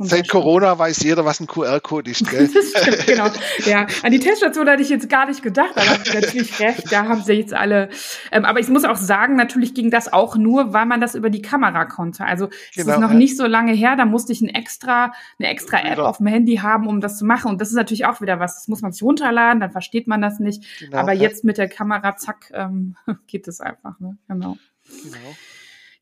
Seit 0.00 0.28
Corona 0.28 0.76
weiß 0.78 1.04
jeder, 1.04 1.24
was 1.24 1.38
ein 1.38 1.46
QR-Code 1.46 2.10
ist. 2.10 2.28
Gell? 2.28 2.48
stimmt, 2.76 3.06
genau. 3.06 3.28
Ja, 3.66 3.86
an 4.02 4.10
die 4.10 4.18
Teststation 4.18 4.68
hatte 4.68 4.82
ich 4.82 4.88
jetzt 4.88 5.08
gar 5.08 5.26
nicht 5.26 5.42
gedacht, 5.42 5.76
aber 5.76 5.98
natürlich 6.12 6.58
recht. 6.60 6.90
Da 6.90 7.04
haben 7.04 7.22
sie 7.22 7.34
jetzt 7.34 7.54
alle. 7.54 7.88
Ähm, 8.32 8.44
aber 8.44 8.58
ich 8.58 8.68
muss 8.68 8.84
auch 8.84 8.96
sagen, 8.96 9.36
natürlich 9.36 9.74
ging 9.74 9.90
das 9.92 10.12
auch 10.12 10.36
nur, 10.36 10.72
weil 10.72 10.86
man 10.86 11.00
das 11.00 11.14
über 11.14 11.30
die 11.30 11.40
Kamera 11.40 11.84
konnte. 11.84 12.24
Also 12.24 12.48
es 12.70 12.84
genau, 12.84 12.94
ist 12.94 13.00
noch 13.00 13.12
ja. 13.12 13.16
nicht 13.16 13.36
so 13.36 13.46
lange 13.46 13.72
her. 13.72 13.94
Da 13.96 14.06
musste 14.06 14.32
ich 14.32 14.40
ein 14.40 14.48
extra, 14.48 15.12
eine 15.38 15.48
extra 15.48 15.78
App 15.78 15.98
auf 15.98 16.18
dem 16.18 16.26
Handy 16.26 16.56
haben, 16.56 16.88
um 16.88 17.00
das 17.00 17.16
zu 17.16 17.24
machen. 17.24 17.48
Und 17.50 17.60
das 17.60 17.68
ist 17.68 17.76
natürlich 17.76 18.06
auch 18.06 18.20
wieder 18.20 18.40
was. 18.40 18.56
Das 18.56 18.68
muss 18.68 18.82
man 18.82 18.90
sich 18.90 19.04
runterladen, 19.04 19.60
dann 19.60 19.70
versteht 19.70 20.08
man 20.08 20.20
das 20.20 20.40
nicht. 20.40 20.64
Genau, 20.80 20.96
aber 20.96 21.12
ja. 21.12 21.22
jetzt 21.22 21.44
mit 21.44 21.58
der 21.58 21.68
Kamera, 21.68 22.16
zack, 22.16 22.50
ähm, 22.52 22.96
geht 23.28 23.46
es 23.46 23.60
einfach. 23.60 24.00
Ne? 24.00 24.18
Genau. 24.26 24.56
Genau. 25.02 25.36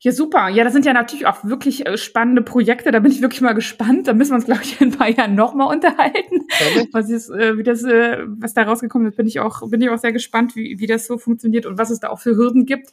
Ja, 0.05 0.11
super. 0.11 0.49
Ja, 0.49 0.63
das 0.63 0.73
sind 0.73 0.85
ja 0.85 0.93
natürlich 0.93 1.25
auch 1.25 1.43
wirklich 1.45 1.87
äh, 1.87 1.97
spannende 1.97 2.43
Projekte. 2.43 2.91
Da 2.91 2.99
bin 2.99 3.11
ich 3.11 3.23
wirklich 3.23 3.41
mal 3.41 3.53
gespannt. 3.53 4.07
Da 4.07 4.13
müssen 4.13 4.33
wir 4.33 4.35
uns, 4.35 4.45
glaube 4.45 4.61
ich, 4.61 4.79
in 4.79 4.89
ein 4.89 4.95
paar 4.95 5.09
Jahren 5.09 5.33
nochmal 5.33 5.75
unterhalten. 5.75 6.45
Was 6.91 7.09
ist, 7.09 7.31
äh, 7.31 7.57
wie 7.57 7.63
das, 7.63 7.83
äh, 7.83 8.19
was 8.27 8.53
da 8.53 8.61
rausgekommen 8.61 9.07
ist, 9.07 9.17
bin 9.17 9.25
ich 9.25 9.39
auch, 9.39 9.67
bin 9.67 9.81
ich 9.81 9.89
auch 9.89 9.97
sehr 9.97 10.11
gespannt, 10.11 10.55
wie, 10.55 10.77
wie 10.77 10.85
das 10.85 11.07
so 11.07 11.17
funktioniert 11.17 11.65
und 11.65 11.79
was 11.79 11.89
es 11.89 12.01
da 12.01 12.09
auch 12.09 12.19
für 12.19 12.35
Hürden 12.35 12.67
gibt. 12.67 12.91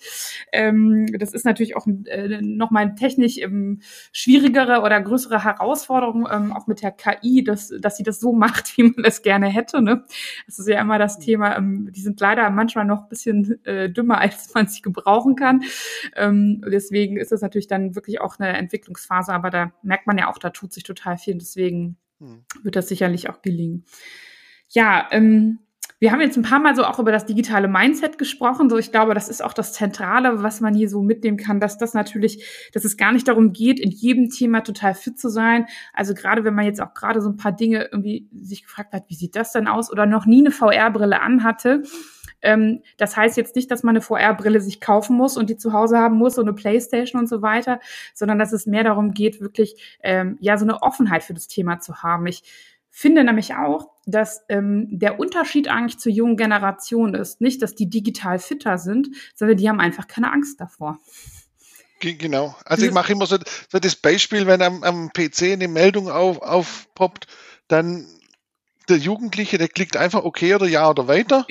Ähm, 0.52 1.06
das 1.18 1.34
ist 1.34 1.44
natürlich 1.44 1.76
auch 1.76 1.86
äh, 1.86 2.40
nochmal 2.40 2.94
technisch 2.94 3.36
ähm, 3.36 3.80
schwierigere 4.12 4.80
oder 4.80 4.98
größere 4.98 5.44
Herausforderung, 5.44 6.26
ähm, 6.32 6.54
auch 6.54 6.66
mit 6.66 6.80
der 6.80 6.92
KI, 6.92 7.44
dass, 7.44 7.74
dass 7.78 7.98
sie 7.98 8.04
das 8.04 8.20
so 8.20 8.32
macht, 8.32 8.74
wie 8.78 8.84
man 8.84 9.04
es 9.04 9.20
gerne 9.20 9.48
hätte. 9.48 9.82
Ne? 9.82 10.02
Das 10.46 10.58
ist 10.58 10.66
ja 10.66 10.80
immer 10.80 10.98
das 10.98 11.18
Thema. 11.18 11.58
Ähm, 11.58 11.90
die 11.92 12.00
sind 12.00 12.18
leider 12.20 12.48
manchmal 12.48 12.86
noch 12.86 13.02
ein 13.02 13.08
bisschen 13.10 13.60
dümmer, 13.66 14.18
als 14.22 14.54
man 14.54 14.66
sie 14.66 14.80
gebrauchen 14.80 15.36
kann. 15.36 15.62
Deswegen 16.16 17.01
deswegen 17.02 17.16
ist 17.16 17.32
es 17.32 17.42
natürlich 17.42 17.66
dann 17.66 17.94
wirklich 17.94 18.20
auch 18.20 18.38
eine 18.38 18.56
Entwicklungsphase, 18.56 19.32
aber 19.32 19.50
da 19.50 19.72
merkt 19.82 20.06
man 20.06 20.18
ja 20.18 20.30
auch, 20.30 20.38
da 20.38 20.50
tut 20.50 20.72
sich 20.72 20.84
total 20.84 21.18
viel. 21.18 21.34
Deswegen 21.34 21.96
hm. 22.20 22.44
wird 22.62 22.76
das 22.76 22.88
sicherlich 22.88 23.28
auch 23.28 23.42
gelingen. 23.42 23.84
Ja, 24.68 25.08
ähm, 25.10 25.58
wir 25.98 26.10
haben 26.10 26.20
jetzt 26.20 26.36
ein 26.36 26.42
paar 26.42 26.58
Mal 26.58 26.74
so 26.74 26.84
auch 26.84 26.98
über 26.98 27.12
das 27.12 27.26
digitale 27.26 27.68
Mindset 27.68 28.18
gesprochen. 28.18 28.70
So, 28.70 28.78
ich 28.78 28.90
glaube, 28.90 29.14
das 29.14 29.28
ist 29.28 29.42
auch 29.42 29.52
das 29.52 29.72
Zentrale, 29.72 30.42
was 30.42 30.60
man 30.60 30.74
hier 30.74 30.88
so 30.88 31.02
mitnehmen 31.02 31.36
kann, 31.36 31.60
dass 31.60 31.78
das 31.78 31.94
natürlich, 31.94 32.70
dass 32.72 32.84
es 32.84 32.96
gar 32.96 33.12
nicht 33.12 33.28
darum 33.28 33.52
geht, 33.52 33.78
in 33.78 33.90
jedem 33.90 34.28
Thema 34.30 34.60
total 34.62 34.94
fit 34.94 35.18
zu 35.18 35.28
sein. 35.28 35.66
Also 35.92 36.14
gerade 36.14 36.44
wenn 36.44 36.54
man 36.54 36.64
jetzt 36.64 36.80
auch 36.80 36.94
gerade 36.94 37.20
so 37.20 37.28
ein 37.28 37.36
paar 37.36 37.52
Dinge 37.52 37.88
irgendwie 37.92 38.28
sich 38.32 38.62
gefragt 38.62 38.92
hat, 38.92 39.04
wie 39.08 39.14
sieht 39.14 39.36
das 39.36 39.52
denn 39.52 39.68
aus 39.68 39.92
oder 39.92 40.06
noch 40.06 40.26
nie 40.26 40.40
eine 40.40 40.50
VR-Brille 40.50 41.20
anhatte, 41.20 41.82
ähm, 42.42 42.82
das 42.96 43.16
heißt 43.16 43.36
jetzt 43.36 43.56
nicht, 43.56 43.70
dass 43.70 43.82
man 43.82 43.96
eine 43.96 44.02
VR-Brille 44.02 44.60
sich 44.60 44.80
kaufen 44.80 45.16
muss 45.16 45.36
und 45.36 45.50
die 45.50 45.56
zu 45.56 45.72
Hause 45.72 45.98
haben 45.98 46.16
muss, 46.16 46.34
so 46.34 46.42
eine 46.42 46.52
Playstation 46.52 47.20
und 47.20 47.28
so 47.28 47.42
weiter, 47.42 47.80
sondern 48.14 48.38
dass 48.38 48.52
es 48.52 48.66
mehr 48.66 48.84
darum 48.84 49.14
geht, 49.14 49.40
wirklich 49.40 49.98
ähm, 50.02 50.36
ja 50.40 50.58
so 50.58 50.64
eine 50.64 50.82
Offenheit 50.82 51.22
für 51.22 51.34
das 51.34 51.48
Thema 51.48 51.80
zu 51.80 52.02
haben. 52.02 52.26
Ich 52.26 52.42
finde 52.90 53.24
nämlich 53.24 53.54
auch, 53.54 53.88
dass 54.04 54.44
ähm, 54.48 54.86
der 54.90 55.18
Unterschied 55.18 55.68
eigentlich 55.68 55.98
zur 55.98 56.12
jungen 56.12 56.36
Generation 56.36 57.14
ist, 57.14 57.40
nicht, 57.40 57.62
dass 57.62 57.74
die 57.74 57.88
digital 57.88 58.38
fitter 58.38 58.76
sind, 58.76 59.08
sondern 59.34 59.56
die 59.56 59.68
haben 59.68 59.80
einfach 59.80 60.06
keine 60.06 60.30
Angst 60.30 60.60
davor. 60.60 60.98
Genau. 62.00 62.56
Also 62.64 62.84
ich 62.84 62.92
mache 62.92 63.12
immer 63.12 63.26
so, 63.26 63.38
so, 63.70 63.78
das 63.78 63.94
Beispiel, 63.94 64.46
wenn 64.48 64.60
am, 64.60 64.82
am 64.82 65.12
PC 65.12 65.52
eine 65.52 65.68
Meldung 65.68 66.10
auf, 66.10 66.42
aufpoppt, 66.42 67.28
dann 67.68 68.06
der 68.88 68.98
Jugendliche, 68.98 69.58
der 69.58 69.68
klickt 69.68 69.96
einfach 69.96 70.24
okay 70.24 70.54
oder 70.54 70.66
ja 70.66 70.88
oder 70.88 71.08
weiter. 71.08 71.46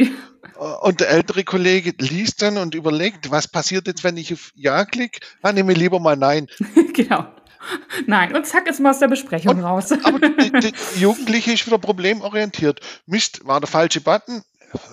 Und 0.81 0.99
der 0.99 1.09
ältere 1.09 1.43
Kollege 1.43 1.93
liest 1.99 2.41
dann 2.41 2.57
und 2.57 2.75
überlegt, 2.75 3.31
was 3.31 3.47
passiert 3.47 3.87
jetzt, 3.87 4.03
wenn 4.03 4.17
ich 4.17 4.33
auf 4.33 4.51
Ja 4.55 4.85
klicke? 4.85 5.19
Ah, 5.41 5.51
nehme 5.51 5.73
lieber 5.73 5.99
mal 5.99 6.15
Nein. 6.15 6.47
genau. 6.93 7.25
Nein, 8.07 8.35
und 8.35 8.45
zack, 8.45 8.67
ist 8.67 8.79
mal 8.79 8.89
aus 8.91 8.99
der 8.99 9.07
Besprechung 9.07 9.57
und, 9.57 9.63
raus. 9.63 9.91
aber 10.03 10.19
der 10.29 10.71
Jugendliche 10.95 11.53
ist 11.53 11.65
wieder 11.67 11.77
problemorientiert. 11.77 12.79
Mist, 13.05 13.45
war 13.45 13.59
der 13.59 13.67
falsche 13.67 14.01
Button. 14.01 14.43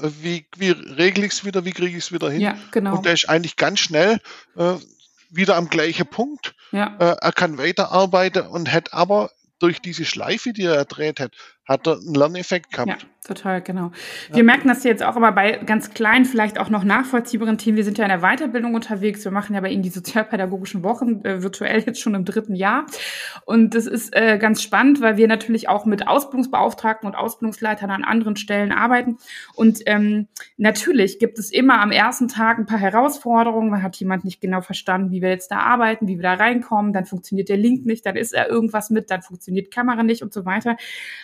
Wie, 0.03 0.47
wie 0.57 0.71
regle 0.71 1.25
ich 1.25 1.33
es 1.33 1.45
wieder? 1.45 1.65
Wie 1.65 1.73
kriege 1.73 1.97
ich 1.97 2.05
es 2.05 2.13
wieder 2.13 2.31
hin? 2.31 2.41
Ja, 2.41 2.59
genau. 2.73 2.97
Und 2.97 3.07
der 3.07 3.13
ist 3.13 3.29
eigentlich 3.29 3.57
ganz 3.57 3.81
schnell 3.81 4.21
äh, 4.57 4.75
wieder 5.31 5.57
am 5.57 5.69
gleichen 5.69 6.07
Punkt. 6.07 6.55
Ja. 6.73 6.97
Äh, 6.99 7.17
er 7.21 7.33
kann 7.33 7.59
weiterarbeiten 7.59 8.47
und 8.47 8.73
hat 8.73 8.93
aber 8.93 9.31
durch 9.59 9.81
diese 9.81 10.05
Schleife, 10.05 10.53
die 10.53 10.65
er 10.65 10.75
erdreht 10.75 11.21
hat, 11.21 11.35
hat 11.67 11.87
er 11.87 11.95
einen 11.95 12.15
Lerneffekt 12.15 12.73
gehabt. 12.73 13.03
Ja, 13.03 13.09
total, 13.29 13.63
genau. 13.63 13.93
Wir 14.29 14.39
ja. 14.39 14.43
merken 14.43 14.69
das 14.69 14.83
jetzt 14.85 15.03
auch 15.03 15.17
aber 15.17 15.33
bei 15.33 15.53
ganz 15.59 15.91
kleinen, 15.91 16.25
vielleicht 16.25 16.59
auch 16.59 16.71
noch 16.71 16.83
nachvollziehbaren 16.83 17.59
Themen. 17.59 17.77
Wir 17.77 17.85
sind 17.85 17.99
ja 17.99 18.05
in 18.05 18.11
der 18.11 18.21
Weiterbildung 18.21 18.75
unterwegs. 18.75 19.25
Wir 19.25 19.33
machen 19.33 19.55
ja 19.55 19.61
bei 19.61 19.69
Ihnen 19.69 19.83
die 19.83 19.91
sozialpädagogischen 19.91 20.83
Wochen 20.83 21.25
äh, 21.25 21.43
virtuell 21.43 21.83
jetzt 21.85 22.01
schon 22.01 22.15
im 22.15 22.25
dritten 22.25 22.55
Jahr. 22.55 22.87
Und 23.45 23.75
das 23.75 23.87
ist 23.87 24.15
äh, 24.17 24.39
ganz 24.39 24.63
spannend, 24.63 25.01
weil 25.01 25.17
wir 25.17 25.29
natürlich 25.29 25.69
auch 25.69 25.85
mit 25.85 26.09
Ausbildungsbeauftragten 26.09 27.07
und 27.09 27.15
Ausbildungsleitern 27.15 27.91
an 27.91 28.05
anderen 28.05 28.37
Stellen 28.37 28.73
arbeiten. 28.73 29.19
Und 29.55 29.81
ähm, 29.87 30.29
natürlich 30.57 31.19
gibt 31.19 31.39
es 31.39 31.53
immer 31.53 31.81
am 31.81 31.93
ersten 31.93 32.29
Tag 32.29 32.59
ein 32.59 32.67
paar 32.67 32.79
Herausforderungen. 32.79 33.71
Man 33.71 33.83
hat 33.83 33.97
jemand 33.97 34.25
nicht 34.25 34.41
genau 34.41 34.61
verstanden, 34.63 35.11
wie 35.11 35.23
wir 35.23 35.29
jetzt 35.29 35.51
da 35.51 35.59
arbeiten, 35.59 36.09
wie 36.09 36.17
wir 36.17 36.23
da 36.23 36.35
reinkommen. 36.35 36.93
Dann 36.93 37.05
funktioniert 37.05 37.49
der 37.49 37.57
Link 37.57 37.87
nicht, 37.87 38.07
dann 38.07 38.17
ist 38.17 38.33
er 38.33 38.49
irgendwas 38.49 38.91
mit, 38.91 39.11
dann 39.11 39.23
funktioniert 39.23 39.67
die 39.67 39.71
Kamera 39.71 40.03
nicht 40.03 40.23
und 40.23 40.33
so 40.33 40.45
weiter. 40.45 40.77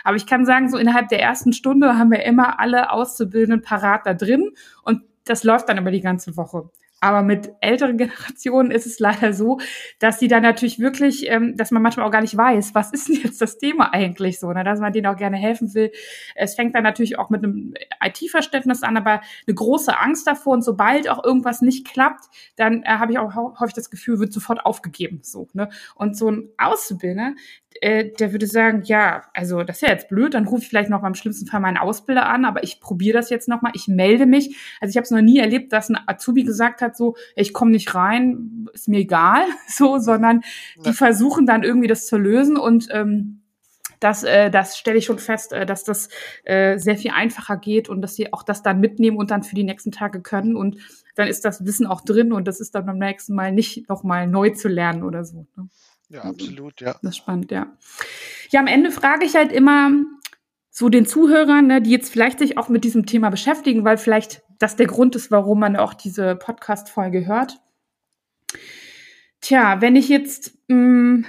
Aber 0.02 0.16
ich 0.16 0.26
kann 0.26 0.44
sagen, 0.44 0.68
so 0.68 0.76
innerhalb 0.76 1.09
der 1.09 1.20
ersten 1.20 1.52
Stunde 1.52 1.93
haben 1.99 2.11
wir 2.11 2.24
immer 2.24 2.61
alle 2.61 2.90
Auszubildenden 2.90 3.62
parat 3.62 4.07
da 4.07 4.14
drin 4.14 4.51
und 4.82 5.03
das 5.24 5.45
läuft 5.45 5.68
dann 5.68 5.78
über 5.78 5.90
die 5.90 6.03
ganze 6.03 6.36
Woche. 6.36 6.70
Aber 7.05 7.20
mit 7.20 7.53
älteren 7.61 7.99
Generationen 7.99 8.70
ist 8.70 8.86
es 8.86 8.99
leider 8.99 9.34
so, 9.34 9.61
dass 9.99 10.18
sie 10.18 10.26
dann 10.26 10.42
natürlich 10.42 10.78
wirklich, 10.78 11.30
ähm, 11.30 11.55
dass 11.55 11.70
man 11.70 11.82
manchmal 11.82 12.07
auch 12.07 12.11
gar 12.11 12.22
nicht 12.22 12.34
weiß, 12.34 12.74
was 12.74 12.92
ist 12.95 13.09
denn 13.09 13.16
jetzt 13.16 13.42
das 13.42 13.59
Thema 13.59 13.92
eigentlich 13.92 14.40
so, 14.40 14.51
ne? 14.51 14.64
dass 14.64 14.80
man 14.80 14.90
denen 14.90 15.09
auch 15.09 15.16
gerne 15.18 15.36
helfen 15.36 15.74
will. 15.74 15.92
Es 16.34 16.55
fängt 16.55 16.74
dann 16.74 16.82
natürlich 16.82 17.18
auch 17.18 17.28
mit 17.28 17.45
einem 17.45 17.74
IT-Verständnis 18.03 18.82
an, 18.82 18.97
aber 18.97 19.20
eine 19.47 19.55
große 19.55 19.99
Angst 19.99 20.26
davor. 20.26 20.55
Und 20.55 20.62
sobald 20.62 21.11
auch 21.11 21.22
irgendwas 21.22 21.61
nicht 21.61 21.86
klappt, 21.86 22.24
dann 22.57 22.82
äh, 22.84 22.86
habe 22.86 23.12
ich 23.12 23.18
auch 23.18 23.34
häufig 23.61 23.74
das 23.74 23.90
Gefühl, 23.90 24.18
wird 24.18 24.32
sofort 24.32 24.64
aufgegeben. 24.64 25.20
So, 25.22 25.49
ne? 25.53 25.68
Und 25.95 26.16
so 26.16 26.30
ein 26.30 26.49
Auszubildender, 26.57 27.34
äh, 27.80 28.10
der 28.18 28.32
würde 28.32 28.46
sagen, 28.46 28.82
ja, 28.84 29.22
also 29.32 29.62
das 29.62 29.76
ist 29.76 29.82
ja 29.82 29.88
jetzt 29.88 30.08
blöd, 30.08 30.34
dann 30.34 30.46
rufe 30.46 30.62
ich 30.62 30.68
vielleicht 30.68 30.90
noch 30.90 31.02
mal 31.02 31.08
im 31.08 31.14
schlimmsten 31.14 31.46
Fall 31.46 31.60
meinen 31.60 31.76
Ausbilder 31.76 32.26
an, 32.26 32.44
aber 32.44 32.62
ich 32.62 32.80
probiere 32.80 33.18
das 33.18 33.30
jetzt 33.30 33.48
noch 33.48 33.62
mal, 33.62 33.72
ich 33.74 33.88
melde 33.88 34.26
mich. 34.26 34.56
Also 34.80 34.90
ich 34.90 34.96
habe 34.96 35.04
es 35.04 35.10
noch 35.10 35.20
nie 35.20 35.38
erlebt, 35.38 35.72
dass 35.72 35.88
ein 35.88 35.98
Azubi 36.06 36.44
gesagt 36.44 36.80
hat, 36.80 36.96
so, 36.96 37.16
ich 37.36 37.52
komme 37.52 37.72
nicht 37.72 37.94
rein, 37.94 38.68
ist 38.72 38.88
mir 38.88 39.00
egal, 39.00 39.44
so, 39.68 39.98
sondern 39.98 40.42
die 40.84 40.92
versuchen 40.92 41.46
dann 41.46 41.62
irgendwie 41.62 41.88
das 41.88 42.06
zu 42.06 42.16
lösen 42.16 42.56
und 42.56 42.88
ähm, 42.90 43.40
das, 44.00 44.22
äh, 44.22 44.50
das 44.50 44.76
stelle 44.76 44.98
ich 44.98 45.06
schon 45.06 45.18
fest, 45.18 45.52
äh, 45.52 45.64
dass 45.64 45.82
das 45.84 46.08
äh, 46.44 46.78
sehr 46.78 46.96
viel 46.96 47.12
einfacher 47.12 47.56
geht 47.56 47.88
und 47.88 48.02
dass 48.02 48.14
sie 48.14 48.32
auch 48.32 48.42
das 48.42 48.62
dann 48.62 48.80
mitnehmen 48.80 49.16
und 49.16 49.30
dann 49.30 49.42
für 49.42 49.54
die 49.54 49.64
nächsten 49.64 49.92
Tage 49.92 50.20
können 50.20 50.56
und 50.56 50.76
dann 51.14 51.28
ist 51.28 51.44
das 51.44 51.64
Wissen 51.64 51.86
auch 51.86 52.02
drin 52.02 52.32
und 52.32 52.46
das 52.46 52.60
ist 52.60 52.74
dann 52.74 52.86
beim 52.86 52.98
nächsten 52.98 53.34
Mal 53.34 53.52
nicht 53.52 53.88
noch 53.88 54.02
mal 54.02 54.26
neu 54.26 54.50
zu 54.50 54.68
lernen 54.68 55.04
oder 55.04 55.24
so. 55.24 55.46
Ne? 55.56 55.68
Ja, 56.09 56.22
absolut, 56.22 56.80
ja. 56.80 56.92
Das 57.02 57.12
ist 57.12 57.16
spannend, 57.16 57.50
ja. 57.50 57.76
Ja, 58.50 58.61
am 58.61 58.66
Ende 58.66 58.90
frage 58.90 59.24
ich 59.24 59.34
halt 59.34 59.52
immer 59.52 59.90
so 60.70 60.88
den 60.88 61.07
Zuhörern, 61.07 61.66
ne, 61.66 61.80
die 61.80 61.90
jetzt 61.90 62.12
vielleicht 62.12 62.38
sich 62.38 62.59
auch 62.59 62.68
mit 62.68 62.84
diesem 62.84 63.07
Thema 63.07 63.30
beschäftigen, 63.30 63.84
weil 63.84 63.96
vielleicht 63.96 64.42
das 64.59 64.76
der 64.76 64.86
Grund 64.86 65.16
ist, 65.16 65.30
warum 65.30 65.61
man 65.61 65.76
auch 65.76 65.94
diese 65.94 66.36
Podcast-Folge 66.36 67.26
hört. 67.26 67.61
Tja, 69.40 69.80
wenn 69.80 69.94
ich 69.94 70.09
jetzt 70.09 70.57
mh, 70.68 70.76
mm, 70.76 71.26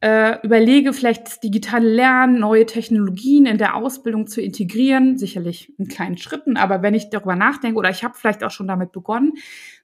äh, 0.00 0.38
überlege, 0.42 0.92
vielleicht 0.92 1.26
das 1.26 1.40
digitale 1.40 1.88
Lernen, 1.88 2.40
neue 2.40 2.64
Technologien 2.64 3.44
in 3.46 3.58
der 3.58 3.74
Ausbildung 3.76 4.26
zu 4.26 4.40
integrieren, 4.40 5.18
sicherlich 5.18 5.78
in 5.78 5.88
kleinen 5.88 6.16
Schritten, 6.16 6.56
aber 6.56 6.82
wenn 6.82 6.94
ich 6.94 7.10
darüber 7.10 7.36
nachdenke 7.36 7.78
oder 7.78 7.90
ich 7.90 8.02
habe 8.02 8.14
vielleicht 8.16 8.42
auch 8.42 8.50
schon 8.50 8.68
damit 8.68 8.92
begonnen, 8.92 9.34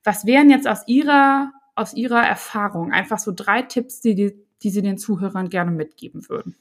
was 0.05 0.25
wären 0.25 0.49
jetzt 0.49 0.67
aus 0.67 0.85
Ihrer 0.87 1.53
aus 1.77 1.95
Ihrer 1.95 2.23
Erfahrung 2.23 2.93
einfach 2.93 3.19
so 3.19 3.33
drei 3.35 3.63
Tipps, 3.63 4.01
die, 4.01 4.15
die, 4.15 4.35
die 4.63 4.71
Sie 4.71 4.83
den 4.83 4.99
Zuhörern 4.99 5.49
gerne 5.49 5.71
mitgeben 5.71 6.29
würden? 6.29 6.57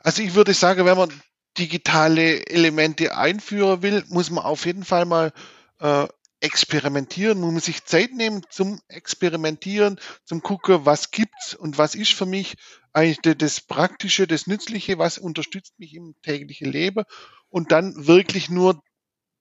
Also 0.00 0.22
ich 0.22 0.34
würde 0.34 0.52
sagen, 0.52 0.84
wenn 0.84 0.96
man 0.96 1.12
digitale 1.56 2.46
Elemente 2.46 3.16
einführen 3.16 3.82
will, 3.82 4.04
muss 4.08 4.30
man 4.30 4.44
auf 4.44 4.66
jeden 4.66 4.84
Fall 4.84 5.06
mal 5.06 5.32
äh, 5.80 6.06
experimentieren, 6.40 7.40
man 7.40 7.54
muss 7.54 7.64
sich 7.64 7.84
Zeit 7.84 8.12
nehmen 8.12 8.42
zum 8.48 8.80
Experimentieren, 8.88 9.98
zum 10.24 10.40
gucken, 10.42 10.84
was 10.84 11.10
gibt's 11.10 11.54
und 11.54 11.78
was 11.78 11.94
ist 11.94 12.12
für 12.12 12.26
mich 12.26 12.54
eigentlich 12.92 13.36
das 13.36 13.60
Praktische, 13.60 14.26
das 14.26 14.46
Nützliche, 14.46 14.98
was 14.98 15.18
unterstützt 15.18 15.78
mich 15.78 15.94
im 15.94 16.14
täglichen 16.22 16.70
Leben 16.70 17.04
und 17.48 17.72
dann 17.72 18.06
wirklich 18.06 18.50
nur 18.50 18.80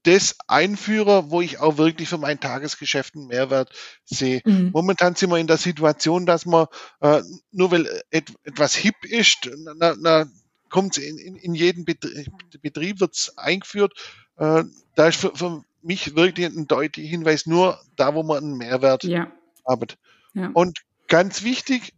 das 0.04 0.36
einführe, 0.48 1.32
wo 1.32 1.42
ich 1.42 1.60
auch 1.60 1.78
wirklich 1.78 2.08
für 2.08 2.18
mein 2.18 2.40
Tagesgeschäft 2.40 3.16
einen 3.16 3.28
Mehrwert 3.28 3.72
sehe. 4.06 4.42
Mhm. 4.46 4.72
Momentan 4.74 5.16
sind 5.16 5.30
wir 5.32 5.38
in 5.38 5.48
der 5.48 5.58
Situation, 5.58 6.26
dass 6.26 6.46
man 6.46 6.68
äh, 7.02 7.22
nur 7.52 7.72
weil 7.72 8.04
et, 8.10 8.32
etwas 8.44 8.76
hip 8.76 8.96
ist, 9.04 9.50
na, 9.76 9.96
na, 10.00 10.26
kommt 10.70 10.98
in, 10.98 11.18
in, 11.18 11.36
in 11.36 11.56
jeden 11.56 11.86
Betrieb, 11.86 12.32
Betrieb 12.62 13.00
wird's 13.00 13.38
eingeführt. 13.38 13.94
Äh, 14.38 14.64
da 14.96 15.08
ist 15.08 15.20
für, 15.20 15.36
für 15.36 15.64
mich 15.82 16.16
wirklich 16.16 16.46
ein 16.46 16.68
deutlicher 16.68 17.10
Hinweis 17.10 17.46
nur 17.46 17.80
da, 17.96 18.14
wo 18.14 18.24
man 18.24 18.38
einen 18.38 18.58
Mehrwert 18.58 19.04
ja. 19.04 19.32
hat. 19.66 19.98
Ja. 20.34 20.52
Und 20.54 20.82
ganz 21.08 21.44
wichtig, 21.44 21.94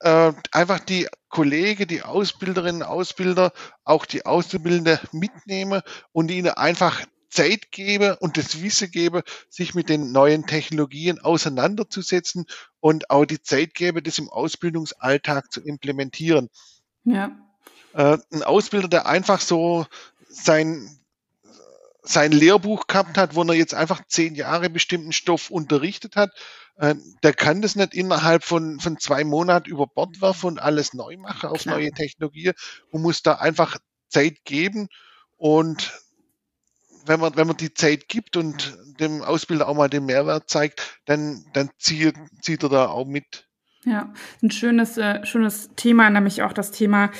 äh, 0.00 0.32
einfach 0.52 0.80
die 0.80 1.08
Kollegen, 1.28 1.86
die 1.86 2.02
Ausbilderinnen, 2.02 2.82
Ausbilder, 2.82 3.52
auch 3.84 4.04
die 4.04 4.26
Auszubildende 4.26 5.00
mitnehmen 5.12 5.82
und 6.12 6.30
ihnen 6.30 6.50
einfach 6.50 7.04
Zeit 7.30 7.70
gebe 7.70 8.16
und 8.16 8.36
das 8.36 8.62
Wissen 8.62 8.90
gebe, 8.90 9.22
sich 9.48 9.74
mit 9.74 9.88
den 9.88 10.12
neuen 10.12 10.46
Technologien 10.46 11.20
auseinanderzusetzen 11.20 12.46
und 12.80 13.10
auch 13.10 13.24
die 13.24 13.42
Zeit 13.42 13.74
gebe, 13.74 14.02
das 14.02 14.18
im 14.18 14.28
Ausbildungsalltag 14.28 15.52
zu 15.52 15.62
implementieren. 15.62 16.50
Ja. 17.04 17.30
Äh, 17.94 18.18
ein 18.32 18.42
Ausbilder, 18.42 18.88
der 18.88 19.06
einfach 19.06 19.40
so 19.40 19.86
sein 20.28 21.00
sein 22.02 22.32
Lehrbuch 22.32 22.86
gehabt 22.86 23.18
hat, 23.18 23.34
wo 23.34 23.42
er 23.42 23.54
jetzt 23.54 23.74
einfach 23.74 24.00
zehn 24.06 24.34
Jahre 24.34 24.70
bestimmten 24.70 25.12
Stoff 25.12 25.50
unterrichtet 25.50 26.16
hat, 26.16 26.30
äh, 26.76 26.94
der 27.22 27.34
kann 27.34 27.60
das 27.62 27.76
nicht 27.76 27.94
innerhalb 27.94 28.42
von, 28.42 28.80
von 28.80 28.98
zwei 28.98 29.22
Monaten 29.24 29.68
über 29.68 29.86
Bord 29.86 30.20
werfen 30.20 30.46
und 30.46 30.58
alles 30.58 30.94
neu 30.94 31.16
machen 31.18 31.50
auf 31.50 31.62
Klar. 31.62 31.76
neue 31.76 31.90
Technologie. 31.90 32.52
Man 32.90 33.02
muss 33.02 33.22
da 33.22 33.34
einfach 33.34 33.76
Zeit 34.08 34.44
geben 34.44 34.88
und 35.36 35.92
wenn 37.10 37.18
man, 37.18 37.36
wenn 37.36 37.48
man 37.48 37.56
die 37.56 37.74
Zeit 37.74 38.08
gibt 38.08 38.36
und 38.36 38.78
dem 39.00 39.22
Ausbilder 39.22 39.68
auch 39.68 39.74
mal 39.74 39.90
den 39.90 40.06
Mehrwert 40.06 40.48
zeigt, 40.48 41.00
dann, 41.06 41.44
dann 41.54 41.68
zieht, 41.76 42.14
zieht 42.40 42.62
er 42.62 42.68
da 42.68 42.86
auch 42.86 43.04
mit. 43.04 43.48
Ja, 43.84 44.12
ein 44.42 44.50
schönes, 44.52 44.96
äh, 44.96 45.24
schönes 45.26 45.70
Thema, 45.74 46.08
nämlich 46.08 46.42
auch 46.42 46.52
das 46.52 46.70
Thema 46.70 47.10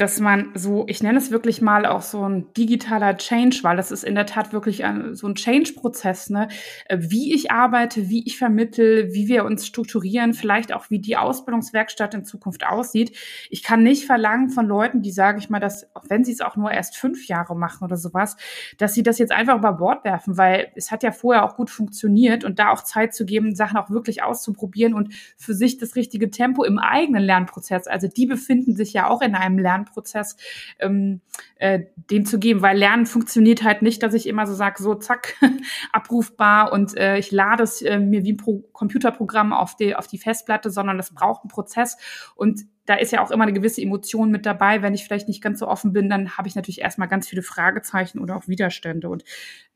dass 0.00 0.18
man 0.18 0.48
so, 0.54 0.84
ich 0.88 1.02
nenne 1.02 1.18
es 1.18 1.30
wirklich 1.30 1.60
mal 1.60 1.84
auch 1.84 2.00
so 2.00 2.26
ein 2.26 2.46
digitaler 2.54 3.18
Change, 3.18 3.58
weil 3.62 3.76
das 3.76 3.90
ist 3.90 4.02
in 4.02 4.14
der 4.14 4.24
Tat 4.24 4.50
wirklich 4.54 4.82
ein, 4.84 5.14
so 5.14 5.26
ein 5.26 5.34
Change-Prozess, 5.34 6.30
ne? 6.30 6.48
Äh, 6.86 6.96
wie 7.00 7.34
ich 7.34 7.50
arbeite, 7.50 8.08
wie 8.08 8.26
ich 8.26 8.38
vermittel, 8.38 9.12
wie 9.12 9.28
wir 9.28 9.44
uns 9.44 9.66
strukturieren, 9.66 10.32
vielleicht 10.32 10.72
auch 10.72 10.88
wie 10.88 11.00
die 11.00 11.18
Ausbildungswerkstatt 11.18 12.14
in 12.14 12.24
Zukunft 12.24 12.66
aussieht. 12.66 13.14
Ich 13.50 13.62
kann 13.62 13.82
nicht 13.82 14.06
verlangen 14.06 14.48
von 14.48 14.66
Leuten, 14.66 15.02
die, 15.02 15.12
sage 15.12 15.38
ich 15.38 15.50
mal, 15.50 15.60
dass, 15.60 15.86
wenn 16.08 16.24
sie 16.24 16.32
es 16.32 16.40
auch 16.40 16.56
nur 16.56 16.72
erst 16.72 16.96
fünf 16.96 17.26
Jahre 17.28 17.54
machen 17.54 17.84
oder 17.84 17.98
sowas, 17.98 18.38
dass 18.78 18.94
sie 18.94 19.02
das 19.02 19.18
jetzt 19.18 19.32
einfach 19.32 19.58
über 19.58 19.74
Bord 19.74 20.02
werfen, 20.06 20.38
weil 20.38 20.68
es 20.76 20.90
hat 20.90 21.02
ja 21.02 21.12
vorher 21.12 21.44
auch 21.44 21.56
gut 21.56 21.68
funktioniert 21.68 22.42
und 22.42 22.58
da 22.58 22.70
auch 22.70 22.84
Zeit 22.84 23.12
zu 23.12 23.26
geben, 23.26 23.54
Sachen 23.54 23.76
auch 23.76 23.90
wirklich 23.90 24.22
auszuprobieren 24.22 24.94
und 24.94 25.12
für 25.36 25.52
sich 25.52 25.76
das 25.76 25.94
richtige 25.94 26.30
Tempo 26.30 26.64
im 26.64 26.78
eigenen 26.78 27.22
Lernprozess, 27.22 27.86
also 27.86 28.08
die 28.08 28.24
befinden 28.24 28.74
sich 28.74 28.94
ja 28.94 29.06
auch 29.06 29.20
in 29.20 29.34
einem 29.34 29.58
Lernprozess, 29.58 29.89
Lernprozess 29.90 30.36
ähm, 30.78 31.20
äh, 31.56 31.80
dem 32.10 32.24
zu 32.24 32.38
geben, 32.38 32.62
weil 32.62 32.76
Lernen 32.76 33.06
funktioniert 33.06 33.62
halt 33.62 33.82
nicht, 33.82 34.02
dass 34.02 34.14
ich 34.14 34.26
immer 34.26 34.46
so 34.46 34.54
sage, 34.54 34.82
so 34.82 34.94
zack, 34.94 35.36
abrufbar 35.92 36.72
und 36.72 36.96
äh, 36.96 37.18
ich 37.18 37.30
lade 37.30 37.62
es 37.62 37.82
äh, 37.82 37.98
mir 37.98 38.24
wie 38.24 38.32
ein 38.32 38.36
Pro 38.36 38.60
Computerprogramm 38.72 39.52
auf 39.52 39.76
die, 39.76 39.94
auf 39.94 40.06
die 40.06 40.18
Festplatte, 40.18 40.70
sondern 40.70 40.96
das 40.96 41.12
braucht 41.14 41.42
einen 41.42 41.50
Prozess 41.50 41.96
und 42.34 42.62
da 42.86 42.94
ist 42.96 43.12
ja 43.12 43.22
auch 43.22 43.30
immer 43.30 43.44
eine 43.44 43.52
gewisse 43.52 43.80
Emotion 43.80 44.32
mit 44.32 44.46
dabei. 44.46 44.82
Wenn 44.82 44.94
ich 44.94 45.04
vielleicht 45.04 45.28
nicht 45.28 45.42
ganz 45.42 45.60
so 45.60 45.68
offen 45.68 45.92
bin, 45.92 46.08
dann 46.08 46.36
habe 46.36 46.48
ich 46.48 46.56
natürlich 46.56 46.80
erstmal 46.80 47.06
ganz 47.06 47.28
viele 47.28 47.42
Fragezeichen 47.42 48.18
oder 48.18 48.36
auch 48.36 48.48
Widerstände. 48.48 49.08
Und 49.08 49.22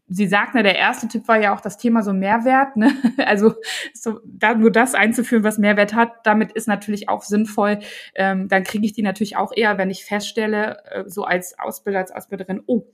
Sie 0.06 0.26
sagten, 0.26 0.62
der 0.62 0.76
erste 0.76 1.08
Tipp 1.08 1.26
war 1.28 1.40
ja 1.40 1.54
auch 1.54 1.60
das 1.60 1.78
Thema 1.78 2.02
so 2.02 2.12
Mehrwert. 2.12 2.76
Ne? 2.76 2.92
Also 3.24 3.54
so, 3.94 4.20
da, 4.24 4.54
nur 4.54 4.70
das 4.70 4.94
einzuführen, 4.94 5.44
was 5.44 5.58
Mehrwert 5.58 5.94
hat, 5.94 6.12
damit 6.24 6.52
ist 6.52 6.68
natürlich 6.68 7.08
auch 7.08 7.22
sinnvoll. 7.22 7.78
Ähm, 8.14 8.48
dann 8.48 8.64
kriege 8.64 8.84
ich 8.84 8.92
die 8.92 9.02
natürlich 9.02 9.36
auch 9.36 9.52
eher, 9.54 9.78
wenn 9.78 9.90
ich 9.90 10.04
feststelle, 10.04 10.84
äh, 10.90 11.04
so 11.06 11.24
als 11.24 11.58
Ausbilder, 11.58 12.00
als 12.00 12.12
Ausbilderin, 12.12 12.62
oh, 12.66 12.86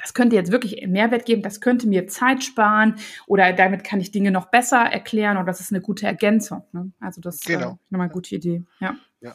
das 0.00 0.14
könnte 0.14 0.36
jetzt 0.36 0.50
wirklich 0.50 0.86
Mehrwert 0.86 1.26
geben, 1.26 1.42
das 1.42 1.60
könnte 1.60 1.86
mir 1.86 2.06
Zeit 2.08 2.44
sparen 2.44 2.96
oder 3.26 3.52
damit 3.52 3.84
kann 3.84 4.00
ich 4.00 4.10
Dinge 4.10 4.30
noch 4.30 4.46
besser 4.46 4.78
erklären 4.78 5.36
oder 5.36 5.46
das 5.46 5.60
ist 5.60 5.72
eine 5.72 5.80
gute 5.80 6.06
Ergänzung. 6.06 6.64
Ne? 6.72 6.92
Also 7.00 7.20
das 7.20 7.36
ist 7.36 7.48
äh, 7.48 7.54
genau. 7.54 7.70
äh, 7.72 7.76
nochmal 7.90 8.06
eine 8.06 8.12
gute 8.12 8.34
Idee. 8.34 8.64
Ja, 8.80 8.96
ja. 9.20 9.34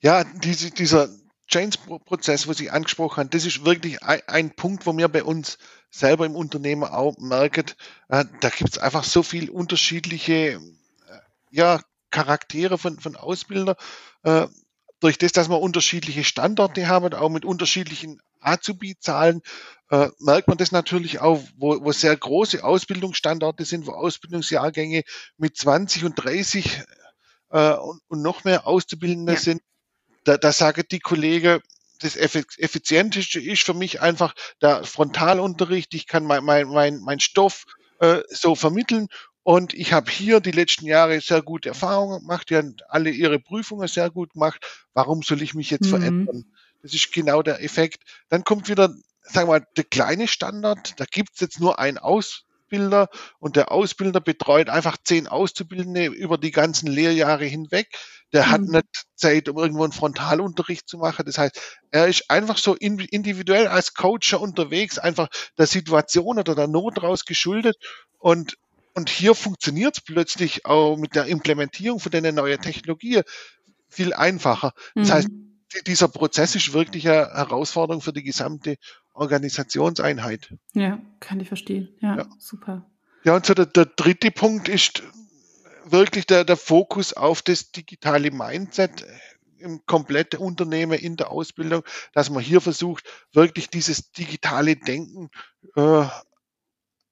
ja 0.00 0.24
diese, 0.42 0.70
dieser 0.70 1.08
Change-Prozess, 1.50 2.46
wo 2.46 2.52
Sie 2.52 2.70
angesprochen 2.70 3.18
haben, 3.18 3.30
das 3.30 3.44
ist 3.44 3.64
wirklich 3.64 4.02
ein, 4.02 4.22
ein 4.26 4.50
Punkt, 4.50 4.86
wo 4.86 4.96
wir 4.96 5.08
bei 5.08 5.24
uns 5.24 5.58
selber 5.90 6.24
im 6.24 6.36
Unternehmen 6.36 6.84
auch 6.84 7.18
merken, 7.18 7.66
äh, 8.08 8.24
da 8.40 8.48
gibt 8.48 8.70
es 8.70 8.78
einfach 8.78 9.04
so 9.04 9.22
viel 9.22 9.50
unterschiedliche 9.50 10.32
äh, 10.34 10.58
ja, 11.50 11.80
Charaktere 12.10 12.78
von, 12.78 12.98
von 12.98 13.16
Ausbildern. 13.16 13.76
Äh, 14.22 14.46
durch 15.00 15.18
das, 15.18 15.32
dass 15.32 15.48
wir 15.48 15.60
unterschiedliche 15.60 16.24
Standorte 16.24 16.86
haben, 16.88 17.12
auch 17.14 17.30
mit 17.30 17.44
unterschiedlichen 17.44 18.20
Azubi-Zahlen, 18.40 19.42
merkt 20.18 20.46
man 20.46 20.56
das 20.56 20.70
natürlich 20.70 21.20
auch, 21.20 21.40
wo, 21.56 21.82
wo 21.82 21.90
sehr 21.90 22.16
große 22.16 22.62
Ausbildungsstandorte 22.62 23.64
sind, 23.64 23.88
wo 23.88 23.92
Ausbildungsjahrgänge 23.92 25.02
mit 25.36 25.56
20 25.56 26.04
und 26.04 26.14
30 26.14 26.84
äh, 27.50 27.72
und, 27.74 28.00
und 28.08 28.22
noch 28.22 28.44
mehr 28.44 28.66
Auszubildende 28.66 29.34
ja. 29.34 29.38
sind. 29.38 29.62
Da, 30.24 30.36
da 30.36 30.52
sagen 30.52 30.84
die 30.90 31.00
Kollegen, 31.00 31.60
das 32.00 32.16
Effizienteste 32.16 33.40
ist 33.40 33.62
für 33.62 33.74
mich 33.74 34.00
einfach 34.00 34.34
der 34.62 34.84
Frontalunterricht. 34.84 35.92
Ich 35.94 36.06
kann 36.06 36.24
mein, 36.24 36.44
mein, 36.44 36.68
mein, 36.68 37.00
mein 37.00 37.20
Stoff 37.20 37.64
äh, 38.00 38.22
so 38.28 38.54
vermitteln 38.54 39.08
und 39.42 39.74
ich 39.74 39.92
habe 39.92 40.10
hier 40.10 40.40
die 40.40 40.50
letzten 40.50 40.86
Jahre 40.86 41.20
sehr 41.20 41.42
gute 41.42 41.70
Erfahrungen 41.70 42.20
gemacht. 42.20 42.50
Die 42.50 42.56
haben 42.56 42.76
alle 42.88 43.10
ihre 43.10 43.38
Prüfungen 43.38 43.88
sehr 43.88 44.10
gut 44.10 44.34
gemacht. 44.34 44.64
Warum 44.92 45.22
soll 45.22 45.42
ich 45.42 45.54
mich 45.54 45.70
jetzt 45.70 45.86
mhm. 45.86 45.90
verändern? 45.90 46.44
Das 46.82 46.94
ist 46.94 47.12
genau 47.12 47.42
der 47.42 47.62
Effekt. 47.62 48.02
Dann 48.28 48.44
kommt 48.44 48.68
wieder, 48.68 48.94
sagen 49.22 49.48
wir 49.48 49.60
mal, 49.60 49.66
der 49.76 49.84
kleine 49.84 50.28
Standard. 50.28 50.98
Da 50.98 51.04
gibt 51.04 51.30
es 51.34 51.40
jetzt 51.40 51.60
nur 51.60 51.78
einen 51.78 51.98
Ausbilder 52.70 53.08
und 53.40 53.56
der 53.56 53.72
Ausbilder 53.72 54.20
betreut 54.20 54.68
einfach 54.68 54.96
zehn 55.02 55.26
Auszubildende 55.26 56.06
über 56.06 56.38
die 56.38 56.52
ganzen 56.52 56.86
Lehrjahre 56.86 57.44
hinweg. 57.44 57.88
Der 58.32 58.46
mhm. 58.46 58.50
hat 58.50 58.60
nicht 58.62 59.06
Zeit, 59.16 59.48
um 59.48 59.58
irgendwo 59.58 59.82
einen 59.82 59.92
Frontalunterricht 59.92 60.88
zu 60.88 60.98
machen. 60.98 61.26
Das 61.26 61.38
heißt, 61.38 61.60
er 61.90 62.06
ist 62.06 62.30
einfach 62.30 62.58
so 62.58 62.74
individuell 62.76 63.66
als 63.66 63.94
Coacher 63.94 64.40
unterwegs, 64.40 64.98
einfach 64.98 65.28
der 65.58 65.66
Situation 65.66 66.38
oder 66.38 66.54
der 66.54 66.68
Not 66.68 67.02
raus 67.02 67.24
geschuldet. 67.24 67.76
Und, 68.18 68.56
und 68.94 69.10
hier 69.10 69.34
funktioniert 69.34 69.98
es 69.98 70.04
plötzlich 70.04 70.64
auch 70.64 70.96
mit 70.96 71.16
der 71.16 71.26
Implementierung 71.26 71.98
von 71.98 72.12
der 72.12 72.32
neuen 72.32 72.60
Technologie 72.60 73.22
viel 73.88 74.14
einfacher. 74.14 74.72
Das 74.94 75.08
mhm. 75.08 75.12
heißt, 75.12 75.28
dieser 75.86 76.08
Prozess 76.08 76.54
ist 76.54 76.72
wirklich 76.72 77.08
eine 77.08 77.30
Herausforderung 77.32 78.00
für 78.00 78.12
die 78.12 78.24
gesamte 78.24 78.76
Organisationseinheit. 79.20 80.54
Ja, 80.72 80.98
kann 81.20 81.40
ich 81.40 81.48
verstehen. 81.48 81.90
Ja, 82.00 82.16
ja. 82.16 82.26
super. 82.38 82.90
Ja, 83.22 83.36
und 83.36 83.44
so 83.44 83.52
der, 83.52 83.66
der 83.66 83.84
dritte 83.84 84.30
Punkt 84.30 84.68
ist 84.68 85.02
wirklich 85.84 86.26
der, 86.26 86.44
der 86.44 86.56
Fokus 86.56 87.12
auf 87.12 87.42
das 87.42 87.70
digitale 87.70 88.30
Mindset 88.30 89.04
im 89.58 89.84
kompletten 89.84 90.40
Unternehmen 90.40 90.98
in 90.98 91.16
der 91.16 91.30
Ausbildung, 91.30 91.82
dass 92.14 92.30
man 92.30 92.42
hier 92.42 92.62
versucht, 92.62 93.04
wirklich 93.34 93.68
dieses 93.68 94.10
digitale 94.12 94.76
Denken 94.76 95.28
äh, 95.76 96.06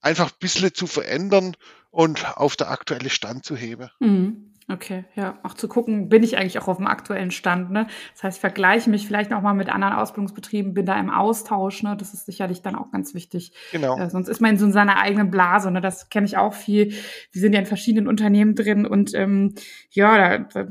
einfach 0.01 0.33
ein 0.33 0.39
bisschen 0.41 0.73
zu 0.73 0.87
verändern 0.87 1.57
und 1.91 2.39
auf 2.39 2.57
der 2.57 2.71
aktuelle 2.71 3.11
Stand 3.11 3.45
zu 3.45 3.55
heben. 3.55 3.91
Mhm. 4.01 4.48
Okay, 4.71 5.07
ja, 5.15 5.39
auch 5.45 5.55
zu 5.55 5.67
gucken, 5.67 6.11
bin 6.11 6.23
ich 6.23 6.37
eigentlich 6.37 6.59
auch 6.59 6.69
auf 6.69 6.77
dem 6.77 6.87
aktuellen 6.87 7.31
Stand, 7.31 7.71
ne? 7.71 7.87
Das 8.13 8.23
heißt, 8.23 8.39
vergleiche 8.39 8.91
mich 8.91 9.07
vielleicht 9.07 9.33
auch 9.33 9.41
mal 9.41 9.55
mit 9.55 9.71
anderen 9.71 9.95
Ausbildungsbetrieben, 9.95 10.75
bin 10.75 10.85
da 10.85 11.01
im 11.01 11.09
Austausch, 11.09 11.83
ne? 11.83 11.97
Das 11.99 12.13
ist 12.13 12.27
sicherlich 12.27 12.61
dann 12.61 12.75
auch 12.75 12.91
ganz 12.91 13.15
wichtig. 13.15 13.55
Genau. 13.73 13.99
Äh, 13.99 14.11
sonst 14.11 14.29
ist 14.29 14.43
man 14.43 14.51
in 14.51 14.59
so 14.59 14.71
seiner 14.71 14.99
eigenen 14.99 15.31
Blase, 15.31 15.71
ne? 15.71 15.81
Das 15.81 16.11
kenne 16.11 16.27
ich 16.27 16.37
auch 16.37 16.53
viel. 16.53 16.93
Wir 17.33 17.41
sind 17.41 17.55
ja 17.55 17.61
in 17.61 17.67
verschiedenen 17.67 18.09
Unternehmen 18.09 18.55
drin 18.55 18.85
und 18.85 19.15
ähm, 19.15 19.55
ja, 19.91 20.19
da, 20.19 20.39
da 20.39 20.69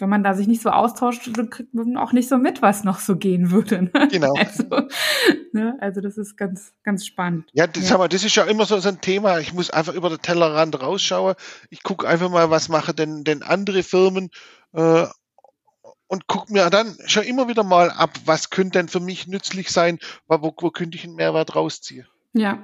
wenn 0.00 0.08
man 0.08 0.22
da 0.22 0.34
sich 0.34 0.46
nicht 0.46 0.62
so 0.62 0.70
austauscht, 0.70 1.28
kriegt 1.50 1.74
man 1.74 1.96
auch 1.96 2.12
nicht 2.12 2.28
so 2.28 2.38
mit, 2.38 2.62
was 2.62 2.84
noch 2.84 2.98
so 2.98 3.16
gehen 3.16 3.50
würde. 3.50 3.82
Ne? 3.82 4.08
Genau. 4.10 4.34
Also, 4.36 4.64
ne? 5.52 5.76
also, 5.80 6.00
das 6.00 6.18
ist 6.18 6.36
ganz, 6.36 6.72
ganz 6.82 7.06
spannend. 7.06 7.50
Ja, 7.52 7.66
das, 7.66 7.88
ja. 7.88 7.98
Mal, 7.98 8.08
das 8.08 8.24
ist 8.24 8.34
ja 8.34 8.44
immer 8.44 8.66
so, 8.66 8.78
so 8.78 8.88
ein 8.88 9.00
Thema. 9.00 9.38
Ich 9.38 9.52
muss 9.52 9.70
einfach 9.70 9.94
über 9.94 10.08
den 10.08 10.22
Tellerrand 10.22 10.80
rausschauen. 10.80 11.34
Ich 11.70 11.82
gucke 11.82 12.08
einfach 12.08 12.30
mal, 12.30 12.50
was 12.50 12.68
machen 12.68 12.96
denn, 12.96 13.24
denn 13.24 13.42
andere 13.42 13.82
Firmen. 13.82 14.30
Äh, 14.72 15.06
und 16.10 16.26
gucke 16.26 16.52
mir 16.52 16.68
dann 16.70 16.96
schon 17.06 17.22
immer 17.22 17.46
wieder 17.46 17.62
mal 17.62 17.90
ab, 17.90 18.10
was 18.24 18.50
könnte 18.50 18.80
denn 18.80 18.88
für 18.88 18.98
mich 18.98 19.28
nützlich 19.28 19.70
sein, 19.70 20.00
wo, 20.26 20.52
wo 20.58 20.70
könnte 20.70 20.98
ich 20.98 21.04
einen 21.04 21.14
Mehrwert 21.14 21.54
rausziehen. 21.54 22.06
Ja. 22.32 22.58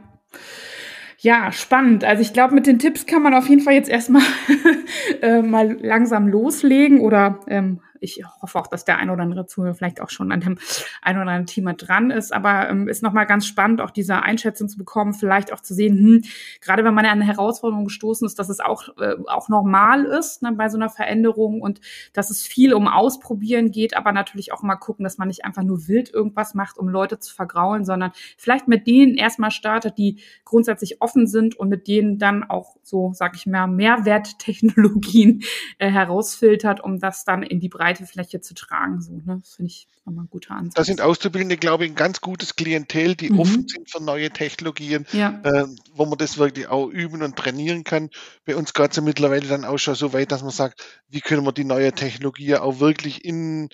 Ja, 1.27 1.51
spannend. 1.51 2.05
Also 2.05 2.23
ich 2.23 2.33
glaube, 2.33 2.55
mit 2.55 2.69
den 2.69 2.79
Tipps 2.79 3.05
kann 3.05 3.21
man 3.21 3.35
auf 3.35 3.49
jeden 3.49 3.61
Fall 3.61 3.75
jetzt 3.75 3.89
erstmal 3.89 4.23
äh, 5.23 5.43
mal 5.43 5.77
langsam 5.81 6.29
loslegen 6.29 7.01
oder 7.01 7.41
ähm, 7.49 7.81
ich 8.01 8.23
hoffe 8.41 8.59
auch, 8.59 8.67
dass 8.67 8.85
der 8.85 8.99
ein 8.99 9.11
oder 9.11 9.23
andere 9.23 9.47
Zuhörer 9.47 9.75
vielleicht 9.75 10.01
auch 10.01 10.11
schon 10.11 10.33
an 10.33 10.41
dem 10.41 10.59
ein 11.03 11.17
oder 11.17 11.23
anderen 11.23 11.47
Thema 11.47 11.75
dran 11.75 12.11
ist. 12.11 12.33
Aber 12.33 12.69
ähm, 12.69 12.89
ist 12.89 13.03
nochmal 13.03 13.27
ganz 13.27 13.47
spannend, 13.47 13.81
auch 13.81 13.91
diese 13.91 14.23
Einschätzung 14.23 14.69
zu 14.69 14.79
bekommen, 14.79 15.15
vielleicht 15.15 15.53
auch 15.53 15.61
zu 15.61 15.75
sehen, 15.75 15.99
hm, 15.99 16.23
gerade 16.61 16.85
wenn 16.85 16.95
man 16.95 17.05
an 17.05 17.13
eine 17.13 17.27
Herausforderung 17.27 17.85
gestoßen 17.85 18.27
ist, 18.27 18.39
dass 18.39 18.49
es 18.49 18.61
auch, 18.61 18.89
äh, 18.99 19.15
auch 19.27 19.49
normal 19.49 20.05
ist 20.05 20.43
ne, 20.43 20.53
bei 20.53 20.69
so 20.69 20.77
einer 20.77 20.91
Veränderung 20.91 21.61
und 21.61 21.81
dass 22.13 22.31
es 22.31 22.43
viel 22.47 22.75
um 22.75 22.89
Ausprobieren 22.89 23.71
geht, 23.71 23.97
aber 23.97 24.13
natürlich 24.13 24.53
auch 24.53 24.63
mal 24.63 24.77
gucken, 24.77 25.05
dass 25.05 25.19
man 25.19 25.29
nicht 25.29 25.45
einfach 25.45 25.63
nur 25.63 25.89
wild 25.89 26.13
irgendwas 26.13 26.55
macht, 26.55 26.79
um 26.79 26.89
Leute 26.89 27.19
zu 27.19 27.35
vergraulen, 27.35 27.85
sondern 27.85 28.13
vielleicht 28.37 28.69
mit 28.69 28.87
denen 28.87 29.15
erstmal 29.15 29.51
startet, 29.51 29.99
die 29.99 30.21
grundsätzlich 30.45 31.01
offen 31.01 31.27
sind 31.27 31.57
und 31.57 31.69
mit 31.69 31.89
denen 31.89 32.19
dann 32.19 32.45
auch 32.45 32.77
so, 32.83 33.13
sag 33.15 33.37
ich 33.37 33.47
mal, 33.47 33.67
Mehrwerttechnologien 33.67 35.43
äh, 35.79 35.91
herausfiltert, 35.91 36.83
um 36.83 36.99
das 36.99 37.25
dann 37.25 37.43
in 37.43 37.61
die 37.61 37.69
Breite 37.69 37.86
breite 37.87 38.07
Fläche 38.07 38.41
zu 38.41 38.55
tragen. 38.55 39.01
So, 39.01 39.13
ne? 39.13 39.39
Das 39.41 39.55
finde 39.55 39.71
ich 39.71 39.89
nochmal 40.05 40.25
ein 40.25 40.31
guter 40.31 40.55
Ansatz. 40.55 40.75
Da 40.75 40.85
sind 40.85 41.01
Auszubildende, 41.01 41.57
glaube 41.57 41.85
ich, 41.85 41.93
ein 41.93 41.97
ganz 41.97 42.21
gutes 42.21 42.57
Klientel, 42.57 43.15
die 43.15 43.31
mhm. 43.31 43.41
offen 43.41 43.69
sind 43.69 43.91
für 43.91 44.03
neue 44.03 44.31
Technologien, 44.31 45.07
ja. 45.13 45.41
äh, 45.45 45.67
wo 45.95 46.07
man 46.07 46.19
das 46.19 46.39
wirklich 46.39 46.69
auch 46.69 46.89
üben 46.89 47.23
und 47.23 47.37
trainieren 47.37 47.85
kann. 47.85 48.11
Bei 48.45 48.57
uns 48.57 48.75
geht 48.75 48.91
es 48.91 48.97
ja 48.97 49.03
mittlerweile 49.03 49.47
dann 49.47 49.65
auch 49.65 49.79
schon 49.79 49.95
so 49.95 50.13
weit, 50.13 50.33
dass 50.33 50.43
man 50.43 50.51
sagt, 50.51 50.83
wie 51.09 51.21
können 51.21 51.45
wir 51.45 51.53
die 51.53 51.65
neue 51.65 51.93
Technologie 51.93 52.57
auch 52.57 52.81
wirklich 52.81 53.25
in 53.25 53.69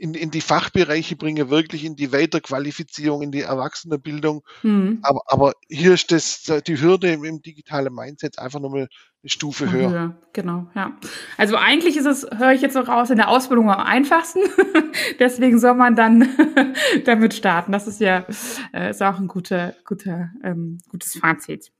in, 0.00 0.14
in 0.14 0.30
die 0.30 0.40
Fachbereiche 0.40 1.16
bringe, 1.16 1.50
wirklich 1.50 1.84
in 1.84 1.96
die 1.96 2.12
Weiterqualifizierung, 2.12 3.20
in 3.20 3.32
die 3.32 3.40
Erwachsenenbildung. 3.40 4.44
Mhm. 4.62 5.00
Aber, 5.02 5.22
aber 5.26 5.54
hier 5.68 5.92
ist 5.92 6.12
das, 6.12 6.44
die 6.68 6.80
Hürde 6.80 7.12
im, 7.12 7.24
im 7.24 7.42
digitalen 7.42 7.92
Mindset 7.92 8.38
einfach 8.38 8.60
nochmal 8.60 8.86
eine 9.22 9.30
Stufe 9.30 9.70
höher. 9.70 9.90
höher. 9.90 10.16
Genau, 10.32 10.68
ja. 10.74 10.96
Also 11.36 11.56
eigentlich 11.56 11.96
ist 11.96 12.06
es, 12.06 12.26
höre 12.36 12.52
ich 12.52 12.62
jetzt 12.62 12.76
auch 12.76 12.88
raus, 12.88 13.10
in 13.10 13.16
der 13.16 13.28
Ausbildung 13.28 13.70
am 13.70 13.80
einfachsten. 13.80 14.40
Deswegen 15.18 15.58
soll 15.58 15.74
man 15.74 15.96
dann 15.96 16.28
damit 17.04 17.34
starten. 17.34 17.72
Das 17.72 17.88
ist 17.88 18.00
ja 18.00 18.24
äh, 18.72 18.90
ist 18.90 19.02
auch 19.02 19.18
ein 19.18 19.26
guter, 19.26 19.74
guter, 19.84 20.30
ähm, 20.44 20.78
gutes 20.88 21.18
Fazit. 21.18 21.72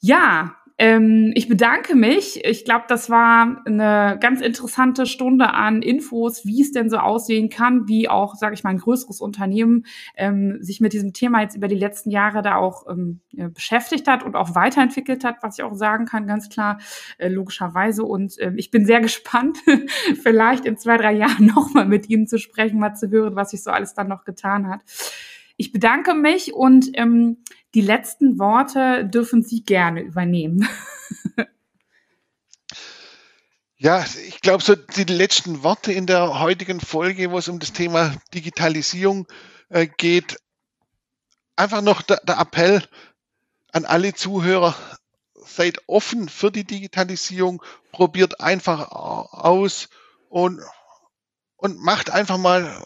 Ja, 0.00 0.56
ähm, 0.78 1.32
ich 1.34 1.48
bedanke 1.48 1.96
mich. 1.96 2.44
Ich 2.44 2.66
glaube, 2.66 2.84
das 2.88 3.08
war 3.08 3.62
eine 3.64 4.18
ganz 4.20 4.42
interessante 4.42 5.06
Stunde 5.06 5.54
an 5.54 5.80
Infos, 5.80 6.44
wie 6.44 6.60
es 6.60 6.72
denn 6.72 6.90
so 6.90 6.98
aussehen 6.98 7.48
kann, 7.48 7.88
wie 7.88 8.10
auch, 8.10 8.34
sage 8.34 8.54
ich 8.54 8.62
mal, 8.62 8.70
ein 8.70 8.78
größeres 8.78 9.22
Unternehmen 9.22 9.86
ähm, 10.16 10.58
sich 10.60 10.82
mit 10.82 10.92
diesem 10.92 11.14
Thema 11.14 11.40
jetzt 11.40 11.56
über 11.56 11.68
die 11.68 11.76
letzten 11.76 12.10
Jahre 12.10 12.42
da 12.42 12.56
auch 12.56 12.86
ähm, 12.90 13.20
beschäftigt 13.54 14.06
hat 14.06 14.22
und 14.22 14.36
auch 14.36 14.54
weiterentwickelt 14.54 15.24
hat, 15.24 15.36
was 15.40 15.58
ich 15.58 15.64
auch 15.64 15.74
sagen 15.74 16.04
kann, 16.04 16.26
ganz 16.26 16.50
klar, 16.50 16.78
äh, 17.16 17.28
logischerweise. 17.28 18.04
Und 18.04 18.38
äh, 18.38 18.52
ich 18.56 18.70
bin 18.70 18.84
sehr 18.84 19.00
gespannt, 19.06 19.58
vielleicht 20.22 20.66
in 20.66 20.76
zwei, 20.76 20.98
drei 20.98 21.14
Jahren 21.14 21.46
nochmal 21.54 21.86
mit 21.86 22.10
Ihnen 22.10 22.26
zu 22.26 22.38
sprechen, 22.38 22.78
mal 22.78 22.94
zu 22.94 23.10
hören, 23.10 23.34
was 23.34 23.52
sich 23.52 23.62
so 23.62 23.70
alles 23.70 23.94
dann 23.94 24.08
noch 24.08 24.24
getan 24.24 24.68
hat. 24.68 24.82
Ich 25.56 25.72
bedanke 25.72 26.12
mich 26.12 26.52
und 26.52 26.90
ähm, 26.94 27.38
die 27.76 27.82
letzten 27.82 28.38
Worte 28.38 29.04
dürfen 29.04 29.42
Sie 29.42 29.62
gerne 29.62 30.00
übernehmen. 30.00 30.66
Ja, 33.78 34.06
ich 34.26 34.40
glaube, 34.40 34.62
so 34.62 34.74
die 34.74 35.04
letzten 35.04 35.62
Worte 35.62 35.92
in 35.92 36.06
der 36.06 36.40
heutigen 36.40 36.80
Folge, 36.80 37.30
wo 37.30 37.36
es 37.36 37.48
um 37.48 37.58
das 37.58 37.74
Thema 37.74 38.16
Digitalisierung 38.32 39.28
äh, 39.68 39.86
geht, 39.86 40.38
einfach 41.56 41.82
noch 41.82 42.00
der, 42.00 42.22
der 42.24 42.38
Appell 42.38 42.82
an 43.72 43.84
alle 43.84 44.14
Zuhörer, 44.14 44.74
seid 45.34 45.82
offen 45.88 46.30
für 46.30 46.50
die 46.50 46.64
Digitalisierung, 46.64 47.62
probiert 47.92 48.40
einfach 48.40 48.90
aus 48.90 49.90
und, 50.30 50.62
und 51.56 51.78
macht 51.78 52.08
einfach 52.08 52.38
mal, 52.38 52.82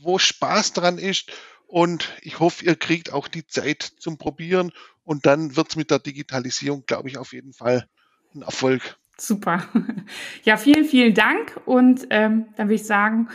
wo 0.00 0.18
Spaß 0.18 0.72
dran 0.72 0.96
ist 0.96 1.30
und 1.68 2.16
ich 2.22 2.40
hoffe, 2.40 2.64
ihr 2.64 2.76
kriegt 2.76 3.12
auch 3.12 3.28
die 3.28 3.46
Zeit 3.46 3.82
zum 3.82 4.16
Probieren 4.16 4.72
und 5.04 5.26
dann 5.26 5.54
wird 5.54 5.68
es 5.68 5.76
mit 5.76 5.90
der 5.90 5.98
Digitalisierung, 5.98 6.84
glaube 6.86 7.08
ich, 7.08 7.18
auf 7.18 7.32
jeden 7.32 7.52
Fall 7.52 7.86
ein 8.34 8.42
Erfolg. 8.42 8.96
Super. 9.16 9.62
Ja, 10.44 10.56
vielen, 10.56 10.86
vielen 10.86 11.12
Dank. 11.12 11.60
Und 11.66 12.06
ähm, 12.08 12.46
dann 12.56 12.68
würde 12.68 12.76
ich 12.76 12.86
sagen, 12.86 13.28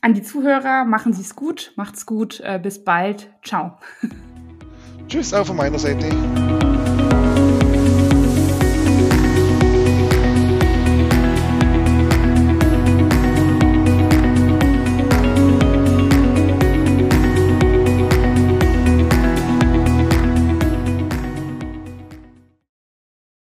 an 0.00 0.14
die 0.14 0.22
Zuhörer, 0.22 0.84
machen 0.84 1.12
Sie 1.12 1.20
es 1.20 1.36
gut, 1.36 1.72
macht's 1.76 2.06
gut, 2.06 2.40
äh, 2.40 2.58
bis 2.60 2.82
bald. 2.82 3.30
Ciao. 3.44 3.78
Tschüss 5.08 5.32
auch 5.32 5.46
von 5.46 5.56
meiner 5.56 5.78
Seite. 5.78 6.08